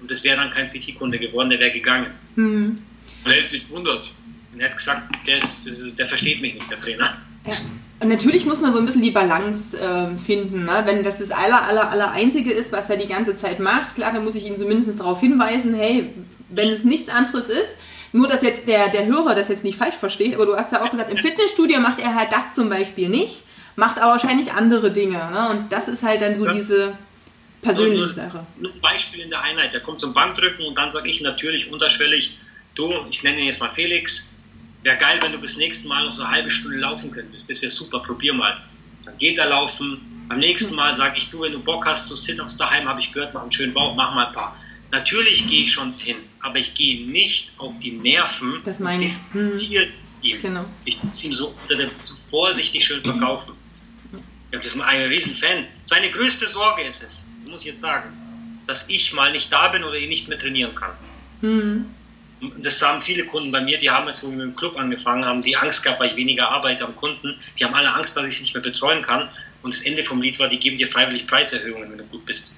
Und 0.00 0.10
das 0.10 0.24
wäre 0.24 0.36
dann 0.36 0.50
kein 0.50 0.70
PT-Kunde 0.70 1.18
geworden, 1.18 1.50
der 1.50 1.60
wäre 1.60 1.72
gegangen. 1.72 2.12
Mhm. 2.36 2.82
Und 3.24 3.30
er 3.30 3.36
hätte 3.36 3.46
sich 3.46 3.68
gewundert. 3.68 4.12
Und 4.52 4.60
er 4.60 4.68
hat 4.68 4.76
gesagt, 4.76 5.14
der, 5.26 5.38
ist, 5.38 5.66
ist, 5.66 5.98
der 5.98 6.06
versteht 6.06 6.40
mich 6.40 6.54
nicht, 6.54 6.70
der 6.70 6.80
Trainer. 6.80 7.16
Ja. 7.46 7.54
Und 8.00 8.08
natürlich 8.08 8.46
muss 8.46 8.60
man 8.60 8.72
so 8.72 8.78
ein 8.78 8.86
bisschen 8.86 9.02
die 9.02 9.10
Balance 9.10 9.78
äh, 9.78 10.16
finden. 10.16 10.64
Ne? 10.64 10.82
Wenn 10.86 11.04
das 11.04 11.18
das 11.18 11.30
aller, 11.30 11.62
aller, 11.68 11.90
aller 11.90 12.10
Einzige 12.12 12.50
ist, 12.50 12.72
was 12.72 12.88
er 12.88 12.96
die 12.96 13.06
ganze 13.06 13.36
Zeit 13.36 13.60
macht, 13.60 13.94
klar, 13.94 14.12
dann 14.12 14.24
muss 14.24 14.34
ich 14.34 14.46
ihn 14.46 14.58
zumindest 14.58 14.98
darauf 14.98 15.20
hinweisen, 15.20 15.74
hey, 15.74 16.10
wenn 16.48 16.70
es 16.70 16.82
nichts 16.82 17.10
anderes 17.10 17.50
ist, 17.50 17.76
nur 18.12 18.26
dass 18.26 18.42
jetzt 18.42 18.66
der, 18.66 18.88
der 18.88 19.06
Hörer 19.06 19.34
das 19.34 19.48
jetzt 19.48 19.64
nicht 19.64 19.78
falsch 19.78 19.96
versteht, 19.96 20.34
aber 20.34 20.46
du 20.46 20.56
hast 20.56 20.72
ja 20.72 20.82
auch 20.82 20.90
gesagt, 20.90 21.10
im 21.10 21.18
Fitnessstudio 21.18 21.78
macht 21.78 22.00
er 22.00 22.14
halt 22.14 22.32
das 22.32 22.54
zum 22.54 22.70
Beispiel 22.70 23.10
nicht, 23.10 23.44
macht 23.76 23.98
aber 23.98 24.12
wahrscheinlich 24.12 24.52
andere 24.52 24.90
Dinge. 24.90 25.18
Ne? 25.18 25.48
Und 25.50 25.70
das 25.72 25.86
ist 25.86 26.02
halt 26.02 26.22
dann 26.22 26.34
so 26.36 26.46
ja. 26.46 26.52
diese 26.52 26.96
persönliche 27.60 28.08
Sache. 28.08 28.46
Nur 28.58 28.72
ein 28.72 28.80
Beispiel 28.80 29.20
in 29.20 29.30
der 29.30 29.42
Einheit, 29.42 29.74
der 29.74 29.80
kommt 29.80 30.00
zum 30.00 30.14
Bankdrücken 30.14 30.64
und 30.64 30.76
dann 30.76 30.90
sage 30.90 31.08
ich 31.10 31.20
natürlich 31.20 31.70
unterschwellig, 31.70 32.36
du, 32.74 32.90
ich 33.10 33.22
nenne 33.22 33.40
ihn 33.40 33.46
jetzt 33.46 33.60
mal 33.60 33.70
Felix, 33.70 34.34
wäre 34.82 34.96
geil, 34.96 35.18
wenn 35.22 35.32
du 35.32 35.38
bis 35.38 35.56
nächsten 35.56 35.88
Mal 35.88 36.04
noch 36.04 36.12
so 36.12 36.22
eine 36.22 36.32
halbe 36.32 36.50
Stunde 36.50 36.78
laufen 36.78 37.10
könntest. 37.10 37.50
Das 37.50 37.60
wäre 37.62 37.70
super, 37.70 38.00
probier 38.00 38.32
mal. 38.32 38.60
Dann 39.04 39.16
geht 39.18 39.38
er 39.38 39.46
laufen. 39.46 40.00
Beim 40.28 40.38
nächsten 40.38 40.74
Mal 40.74 40.94
sage 40.94 41.18
ich, 41.18 41.30
du, 41.30 41.42
wenn 41.42 41.52
du 41.52 41.58
Bock 41.60 41.86
hast, 41.86 42.08
so 42.08 42.14
Sit-Ups 42.14 42.56
daheim, 42.56 42.88
habe 42.88 43.00
ich 43.00 43.12
gehört, 43.12 43.34
mach 43.34 43.42
einen 43.42 43.52
schönen 43.52 43.74
Bauch, 43.74 43.94
mach 43.94 44.14
mal 44.14 44.26
ein 44.28 44.32
paar. 44.32 44.56
Natürlich 44.92 45.48
gehe 45.48 45.64
ich 45.64 45.72
schon 45.72 45.92
hin, 45.98 46.16
aber 46.40 46.58
ich 46.58 46.74
gehe 46.74 47.06
nicht 47.06 47.52
auf 47.58 47.78
die 47.78 47.92
Nerven. 47.92 48.60
Das 48.64 48.80
meine 48.80 49.04
ich. 49.04 49.12
Diskutiere 49.12 49.88
ihm. 50.22 50.42
Genau. 50.42 50.64
Ich 50.84 51.02
muss 51.02 51.24
ihm 51.24 51.32
so, 51.32 51.54
unter 51.62 51.76
dem, 51.76 51.90
so 52.02 52.14
vorsichtig 52.14 52.84
schön 52.84 53.02
verkaufen. 53.02 53.54
Ja, 54.52 54.58
das 54.58 54.66
ist 54.66 54.80
ein 54.80 55.08
Riesenfan. 55.08 55.66
Seine 55.84 56.10
größte 56.10 56.46
Sorge 56.46 56.82
ist 56.82 57.02
es, 57.02 57.28
muss 57.48 57.60
ich 57.60 57.66
jetzt 57.66 57.80
sagen, 57.80 58.12
dass 58.66 58.88
ich 58.88 59.12
mal 59.12 59.30
nicht 59.30 59.52
da 59.52 59.68
bin 59.68 59.84
oder 59.84 59.96
ihn 59.96 60.08
nicht 60.08 60.28
mehr 60.28 60.38
trainieren 60.38 60.74
kann. 60.74 60.92
Mhm 61.40 61.86
das 62.58 62.80
haben 62.82 63.00
viele 63.02 63.24
Kunden 63.24 63.52
bei 63.52 63.60
mir, 63.60 63.78
die 63.78 63.90
haben 63.90 64.06
jetzt, 64.06 64.24
wo 64.24 64.30
wir 64.30 64.36
mit 64.36 64.46
dem 64.46 64.56
Club 64.56 64.76
angefangen 64.76 65.24
haben, 65.24 65.42
die 65.42 65.56
Angst 65.56 65.82
gehabt, 65.82 66.00
weil 66.00 66.10
ich 66.10 66.16
weniger 66.16 66.48
arbeite 66.50 66.84
am 66.84 66.96
Kunden. 66.96 67.38
Die 67.58 67.64
haben 67.64 67.74
alle 67.74 67.92
Angst, 67.92 68.16
dass 68.16 68.26
ich 68.26 68.36
sie 68.36 68.42
nicht 68.44 68.54
mehr 68.54 68.62
betreuen 68.62 69.02
kann. 69.02 69.28
Und 69.62 69.74
das 69.74 69.82
Ende 69.82 70.02
vom 70.02 70.22
Lied 70.22 70.38
war, 70.38 70.48
die 70.48 70.58
geben 70.58 70.76
dir 70.76 70.86
freiwillig 70.86 71.26
Preiserhöhungen, 71.26 71.90
wenn 71.90 71.98
du 71.98 72.04
gut 72.04 72.24
bist. 72.24 72.52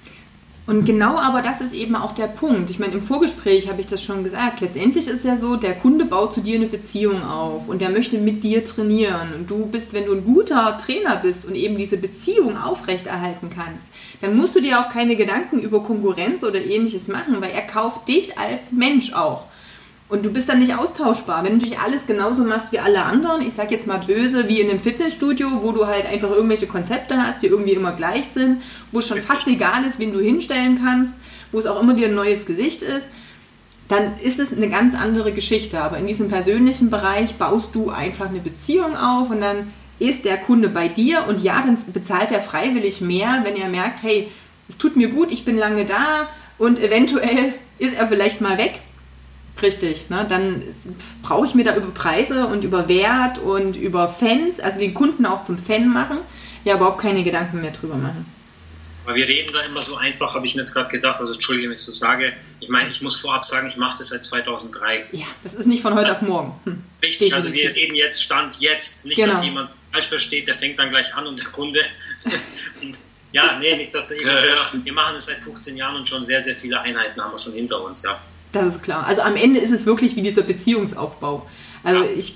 Und 0.65 0.85
genau 0.85 1.17
aber 1.17 1.41
das 1.41 1.59
ist 1.59 1.73
eben 1.73 1.93
auch 1.93 2.13
der 2.13 2.27
Punkt. 2.27 2.69
Ich 2.69 2.79
meine, 2.79 2.93
im 2.93 3.01
Vorgespräch 3.01 3.67
habe 3.67 3.81
ich 3.81 3.87
das 3.87 4.01
schon 4.01 4.23
gesagt. 4.23 4.61
Letztendlich 4.61 5.07
ist 5.07 5.25
ja 5.25 5.35
so, 5.35 5.57
der 5.57 5.73
Kunde 5.73 6.05
baut 6.05 6.33
zu 6.33 6.39
dir 6.39 6.55
eine 6.55 6.67
Beziehung 6.67 7.21
auf 7.21 7.67
und 7.67 7.81
der 7.81 7.89
möchte 7.89 8.17
mit 8.17 8.45
dir 8.45 8.63
trainieren. 8.63 9.33
Und 9.35 9.49
du 9.49 9.65
bist, 9.65 9.91
wenn 9.91 10.05
du 10.05 10.13
ein 10.13 10.23
guter 10.23 10.77
Trainer 10.77 11.17
bist 11.17 11.43
und 11.43 11.55
eben 11.55 11.77
diese 11.77 11.97
Beziehung 11.97 12.55
aufrechterhalten 12.55 13.49
kannst, 13.53 13.85
dann 14.21 14.37
musst 14.37 14.55
du 14.55 14.61
dir 14.61 14.79
auch 14.79 14.89
keine 14.89 15.17
Gedanken 15.17 15.59
über 15.59 15.83
Konkurrenz 15.83 16.45
oder 16.45 16.63
ähnliches 16.63 17.09
machen, 17.09 17.41
weil 17.41 17.51
er 17.51 17.63
kauft 17.63 18.07
dich 18.07 18.37
als 18.37 18.71
Mensch 18.71 19.11
auch. 19.11 19.47
Und 20.13 20.23
du 20.23 20.29
bist 20.29 20.47
dann 20.47 20.59
nicht 20.59 20.77
austauschbar. 20.77 21.43
Wenn 21.43 21.53
du 21.53 21.55
natürlich 21.55 21.79
alles 21.79 22.05
genauso 22.05 22.43
machst 22.43 22.71
wie 22.71 22.77
alle 22.77 23.03
anderen, 23.03 23.41
ich 23.41 23.55
sag 23.55 23.71
jetzt 23.71 23.87
mal 23.87 23.97
böse, 23.97 24.47
wie 24.47 24.61
in 24.61 24.69
einem 24.69 24.79
Fitnessstudio, 24.79 25.63
wo 25.63 25.71
du 25.71 25.87
halt 25.87 26.05
einfach 26.05 26.29
irgendwelche 26.29 26.67
Konzepte 26.67 27.17
hast, 27.17 27.41
die 27.41 27.47
irgendwie 27.47 27.73
immer 27.73 27.93
gleich 27.93 28.25
sind, 28.25 28.61
wo 28.91 28.99
es 28.99 29.07
schon 29.07 29.19
fast 29.21 29.47
egal 29.47 29.83
ist, 29.85 29.97
wen 29.97 30.13
du 30.13 30.19
hinstellen 30.19 30.79
kannst, 30.83 31.15
wo 31.51 31.57
es 31.57 31.65
auch 31.65 31.81
immer 31.81 31.97
wieder 31.97 32.09
ein 32.09 32.13
neues 32.13 32.45
Gesicht 32.45 32.83
ist, 32.83 33.07
dann 33.87 34.19
ist 34.19 34.37
es 34.37 34.53
eine 34.53 34.69
ganz 34.69 34.93
andere 34.93 35.31
Geschichte. 35.31 35.81
Aber 35.81 35.97
in 35.97 36.05
diesem 36.05 36.29
persönlichen 36.29 36.91
Bereich 36.91 37.33
baust 37.39 37.73
du 37.73 37.89
einfach 37.89 38.29
eine 38.29 38.39
Beziehung 38.39 38.95
auf 38.95 39.31
und 39.31 39.41
dann 39.41 39.73
ist 39.97 40.25
der 40.25 40.37
Kunde 40.37 40.69
bei 40.69 40.89
dir 40.89 41.25
und 41.27 41.41
ja, 41.41 41.59
dann 41.59 41.79
bezahlt 41.91 42.31
er 42.31 42.39
freiwillig 42.39 43.01
mehr, 43.01 43.41
wenn 43.45 43.55
er 43.55 43.69
merkt, 43.69 44.03
hey, 44.03 44.29
es 44.69 44.77
tut 44.77 44.95
mir 44.95 45.07
gut, 45.07 45.31
ich 45.31 45.43
bin 45.43 45.57
lange 45.57 45.85
da 45.85 46.29
und 46.59 46.77
eventuell 46.77 47.55
ist 47.79 47.97
er 47.97 48.07
vielleicht 48.07 48.41
mal 48.41 48.59
weg 48.59 48.79
Richtig, 49.61 50.09
ne? 50.09 50.25
dann 50.27 50.63
brauche 51.21 51.45
ich 51.45 51.55
mir 51.55 51.63
da 51.63 51.75
über 51.75 51.87
Preise 51.91 52.47
und 52.47 52.63
über 52.63 52.87
Wert 52.89 53.37
und 53.37 53.77
über 53.77 54.07
Fans, 54.07 54.59
also 54.59 54.79
den 54.79 54.93
Kunden 54.93 55.25
auch 55.25 55.43
zum 55.43 55.57
Fan 55.57 55.87
machen, 55.87 56.17
ja 56.63 56.75
überhaupt 56.75 56.99
keine 56.99 57.23
Gedanken 57.23 57.61
mehr 57.61 57.71
drüber 57.71 57.95
machen. 57.95 58.25
Weil 59.05 59.15
wir 59.15 59.27
reden 59.27 59.51
da 59.51 59.61
immer 59.61 59.81
so 59.81 59.97
einfach, 59.97 60.33
habe 60.33 60.45
ich 60.45 60.55
mir 60.55 60.61
jetzt 60.61 60.73
gerade 60.73 60.89
gedacht, 60.89 61.19
also 61.19 61.33
entschuldige, 61.33 61.67
wenn 61.67 61.75
ich 61.75 61.81
so 61.81 61.91
sage. 61.91 62.33
Ich 62.61 62.69
meine, 62.69 62.89
ich 62.89 63.01
muss 63.01 63.17
vorab 63.19 63.43
sagen, 63.43 63.67
ich 63.69 63.75
mache 63.75 63.97
das 63.97 64.09
seit 64.09 64.23
2003. 64.23 65.07
Ja, 65.11 65.25
das 65.43 65.53
ist 65.53 65.65
nicht 65.65 65.81
von 65.81 65.93
heute 65.93 66.13
auf 66.13 66.21
morgen. 66.21 66.57
Hm. 66.63 66.83
Richtig, 67.01 67.29
Definitiv. 67.29 67.33
also 67.33 67.53
wir 67.53 67.75
reden 67.75 67.95
jetzt, 67.95 68.23
Stand 68.23 68.59
jetzt. 68.59 69.05
Nicht, 69.05 69.17
genau. 69.17 69.33
dass 69.33 69.43
jemand 69.43 69.73
falsch 69.91 70.07
versteht, 70.07 70.47
der 70.47 70.55
fängt 70.55 70.79
dann 70.79 70.89
gleich 70.89 71.13
an 71.15 71.27
und 71.27 71.37
der 71.37 71.51
Kunde. 71.51 71.81
ja, 73.33 73.59
nee, 73.59 73.75
nicht, 73.75 73.93
dass 73.93 74.07
der 74.07 74.21
ja, 74.21 74.35
ja. 74.35 74.55
Wir 74.71 74.93
machen 74.93 75.15
das 75.15 75.25
seit 75.25 75.39
15 75.39 75.75
Jahren 75.75 75.97
und 75.97 76.07
schon 76.07 76.23
sehr, 76.23 76.39
sehr 76.39 76.55
viele 76.55 76.79
Einheiten 76.79 77.21
haben 77.21 77.31
wir 77.31 77.37
schon 77.37 77.53
hinter 77.53 77.83
uns, 77.83 78.03
ja. 78.03 78.21
Das 78.53 78.67
ist 78.67 78.83
klar. 78.83 79.05
Also 79.05 79.21
am 79.21 79.35
Ende 79.35 79.59
ist 79.59 79.71
es 79.71 79.85
wirklich 79.85 80.15
wie 80.15 80.21
dieser 80.21 80.43
Beziehungsaufbau. 80.43 81.45
Also 81.83 82.03
ja. 82.03 82.09
ich. 82.15 82.35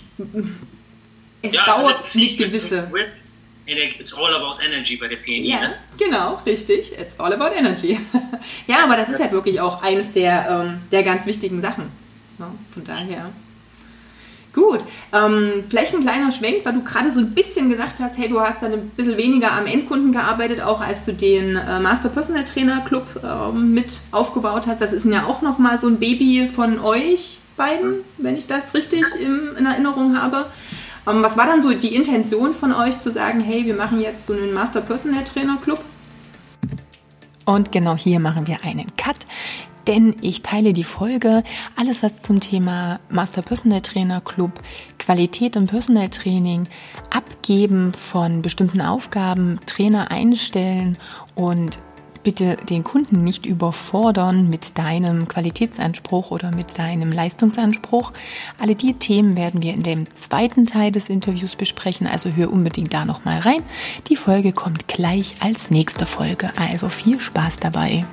Es 1.41 1.53
ja, 1.53 1.65
dauert 1.65 2.03
also 2.03 2.19
eine 2.19 2.35
gewisse. 2.35 2.91
It's 3.67 4.13
all 4.13 4.33
about 4.33 4.61
energy 4.61 4.95
bei 4.95 5.07
der 5.07 5.17
PNI. 5.17 5.49
Ja, 5.49 5.59
ne? 5.59 5.75
genau, 5.97 6.35
richtig. 6.45 6.93
It's 6.97 7.19
all 7.19 7.33
about 7.33 7.55
energy. 7.55 7.99
ja, 8.67 8.83
aber 8.83 8.95
das 8.95 9.09
ist 9.09 9.19
halt 9.19 9.31
wirklich 9.33 9.59
auch 9.59 9.83
eines 9.83 10.13
der, 10.13 10.49
ähm, 10.49 10.81
der 10.91 11.03
ganz 11.03 11.25
wichtigen 11.25 11.61
Sachen. 11.61 11.91
Ja, 12.39 12.53
von 12.73 12.83
daher. 12.83 13.31
Gut, 14.57 14.79
ähm, 15.13 15.65
vielleicht 15.69 15.93
ein 15.93 16.01
kleiner 16.01 16.31
Schwenk, 16.31 16.65
weil 16.65 16.73
du 16.73 16.83
gerade 16.83 17.11
so 17.11 17.19
ein 17.19 17.35
bisschen 17.35 17.69
gesagt 17.69 17.99
hast, 17.99 18.17
hey, 18.17 18.27
du 18.27 18.41
hast 18.41 18.63
dann 18.63 18.73
ein 18.73 18.89
bisschen 18.89 19.15
weniger 19.15 19.51
am 19.51 19.67
Endkunden 19.67 20.11
gearbeitet, 20.11 20.61
auch 20.61 20.81
als 20.81 21.05
du 21.05 21.13
den 21.13 21.55
äh, 21.55 21.79
Master 21.79 22.09
Personal 22.09 22.43
Trainer 22.43 22.81
Club 22.81 23.05
ähm, 23.23 23.75
mit 23.75 23.99
aufgebaut 24.11 24.65
hast. 24.65 24.81
Das 24.81 24.93
ist 24.93 25.05
ja 25.05 25.27
auch 25.27 25.43
nochmal 25.43 25.77
so 25.77 25.85
ein 25.85 25.99
Baby 25.99 26.49
von 26.51 26.79
euch 26.79 27.37
beiden, 27.55 27.97
wenn 28.17 28.35
ich 28.35 28.47
das 28.47 28.73
richtig 28.73 29.03
im, 29.21 29.55
in 29.59 29.67
Erinnerung 29.67 30.19
habe. 30.19 30.47
Ähm, 31.07 31.21
was 31.21 31.37
war 31.37 31.45
dann 31.45 31.61
so 31.61 31.71
die 31.73 31.93
Intention 31.93 32.55
von 32.55 32.73
euch 32.73 32.99
zu 32.99 33.11
sagen, 33.11 33.39
hey, 33.39 33.63
wir 33.63 33.75
machen 33.75 34.01
jetzt 34.01 34.25
so 34.25 34.33
einen 34.33 34.53
Master 34.53 34.81
Personal 34.81 35.23
Trainer 35.23 35.57
Club? 35.57 35.83
Und 37.45 37.71
genau 37.71 37.95
hier 37.95 38.19
machen 38.19 38.47
wir 38.47 38.57
einen 38.63 38.87
Cut 38.97 39.27
denn 39.87 40.15
ich 40.21 40.41
teile 40.41 40.73
die 40.73 40.83
Folge. 40.83 41.43
Alles, 41.75 42.03
was 42.03 42.21
zum 42.21 42.39
Thema 42.39 42.99
Master 43.09 43.41
Personal 43.41 43.81
Trainer 43.81 44.21
Club, 44.21 44.51
Qualität 44.99 45.55
im 45.55 45.67
Personal 45.67 46.09
Training, 46.09 46.67
Abgeben 47.09 47.93
von 47.93 48.41
bestimmten 48.41 48.81
Aufgaben, 48.81 49.59
Trainer 49.65 50.11
einstellen 50.11 50.97
und 51.35 51.79
bitte 52.23 52.57
den 52.69 52.83
Kunden 52.83 53.23
nicht 53.23 53.45
überfordern 53.45 54.49
mit 54.49 54.77
deinem 54.77 55.29
Qualitätsanspruch 55.29 56.31
oder 56.31 56.53
mit 56.53 56.77
deinem 56.77 57.13
Leistungsanspruch. 57.13 58.11
Alle 58.59 58.75
die 58.75 58.95
Themen 58.95 59.37
werden 59.37 59.63
wir 59.63 59.73
in 59.73 59.83
dem 59.83 60.11
zweiten 60.11 60.65
Teil 60.65 60.91
des 60.91 61.07
Interviews 61.07 61.55
besprechen, 61.55 62.05
also 62.05 62.29
hör 62.29 62.51
unbedingt 62.51 62.93
da 62.93 63.05
nochmal 63.05 63.39
rein. 63.39 63.63
Die 64.09 64.17
Folge 64.17 64.51
kommt 64.51 64.89
gleich 64.89 65.35
als 65.39 65.71
nächste 65.71 66.05
Folge, 66.05 66.51
also 66.57 66.89
viel 66.89 67.21
Spaß 67.21 67.61
dabei. 67.61 68.05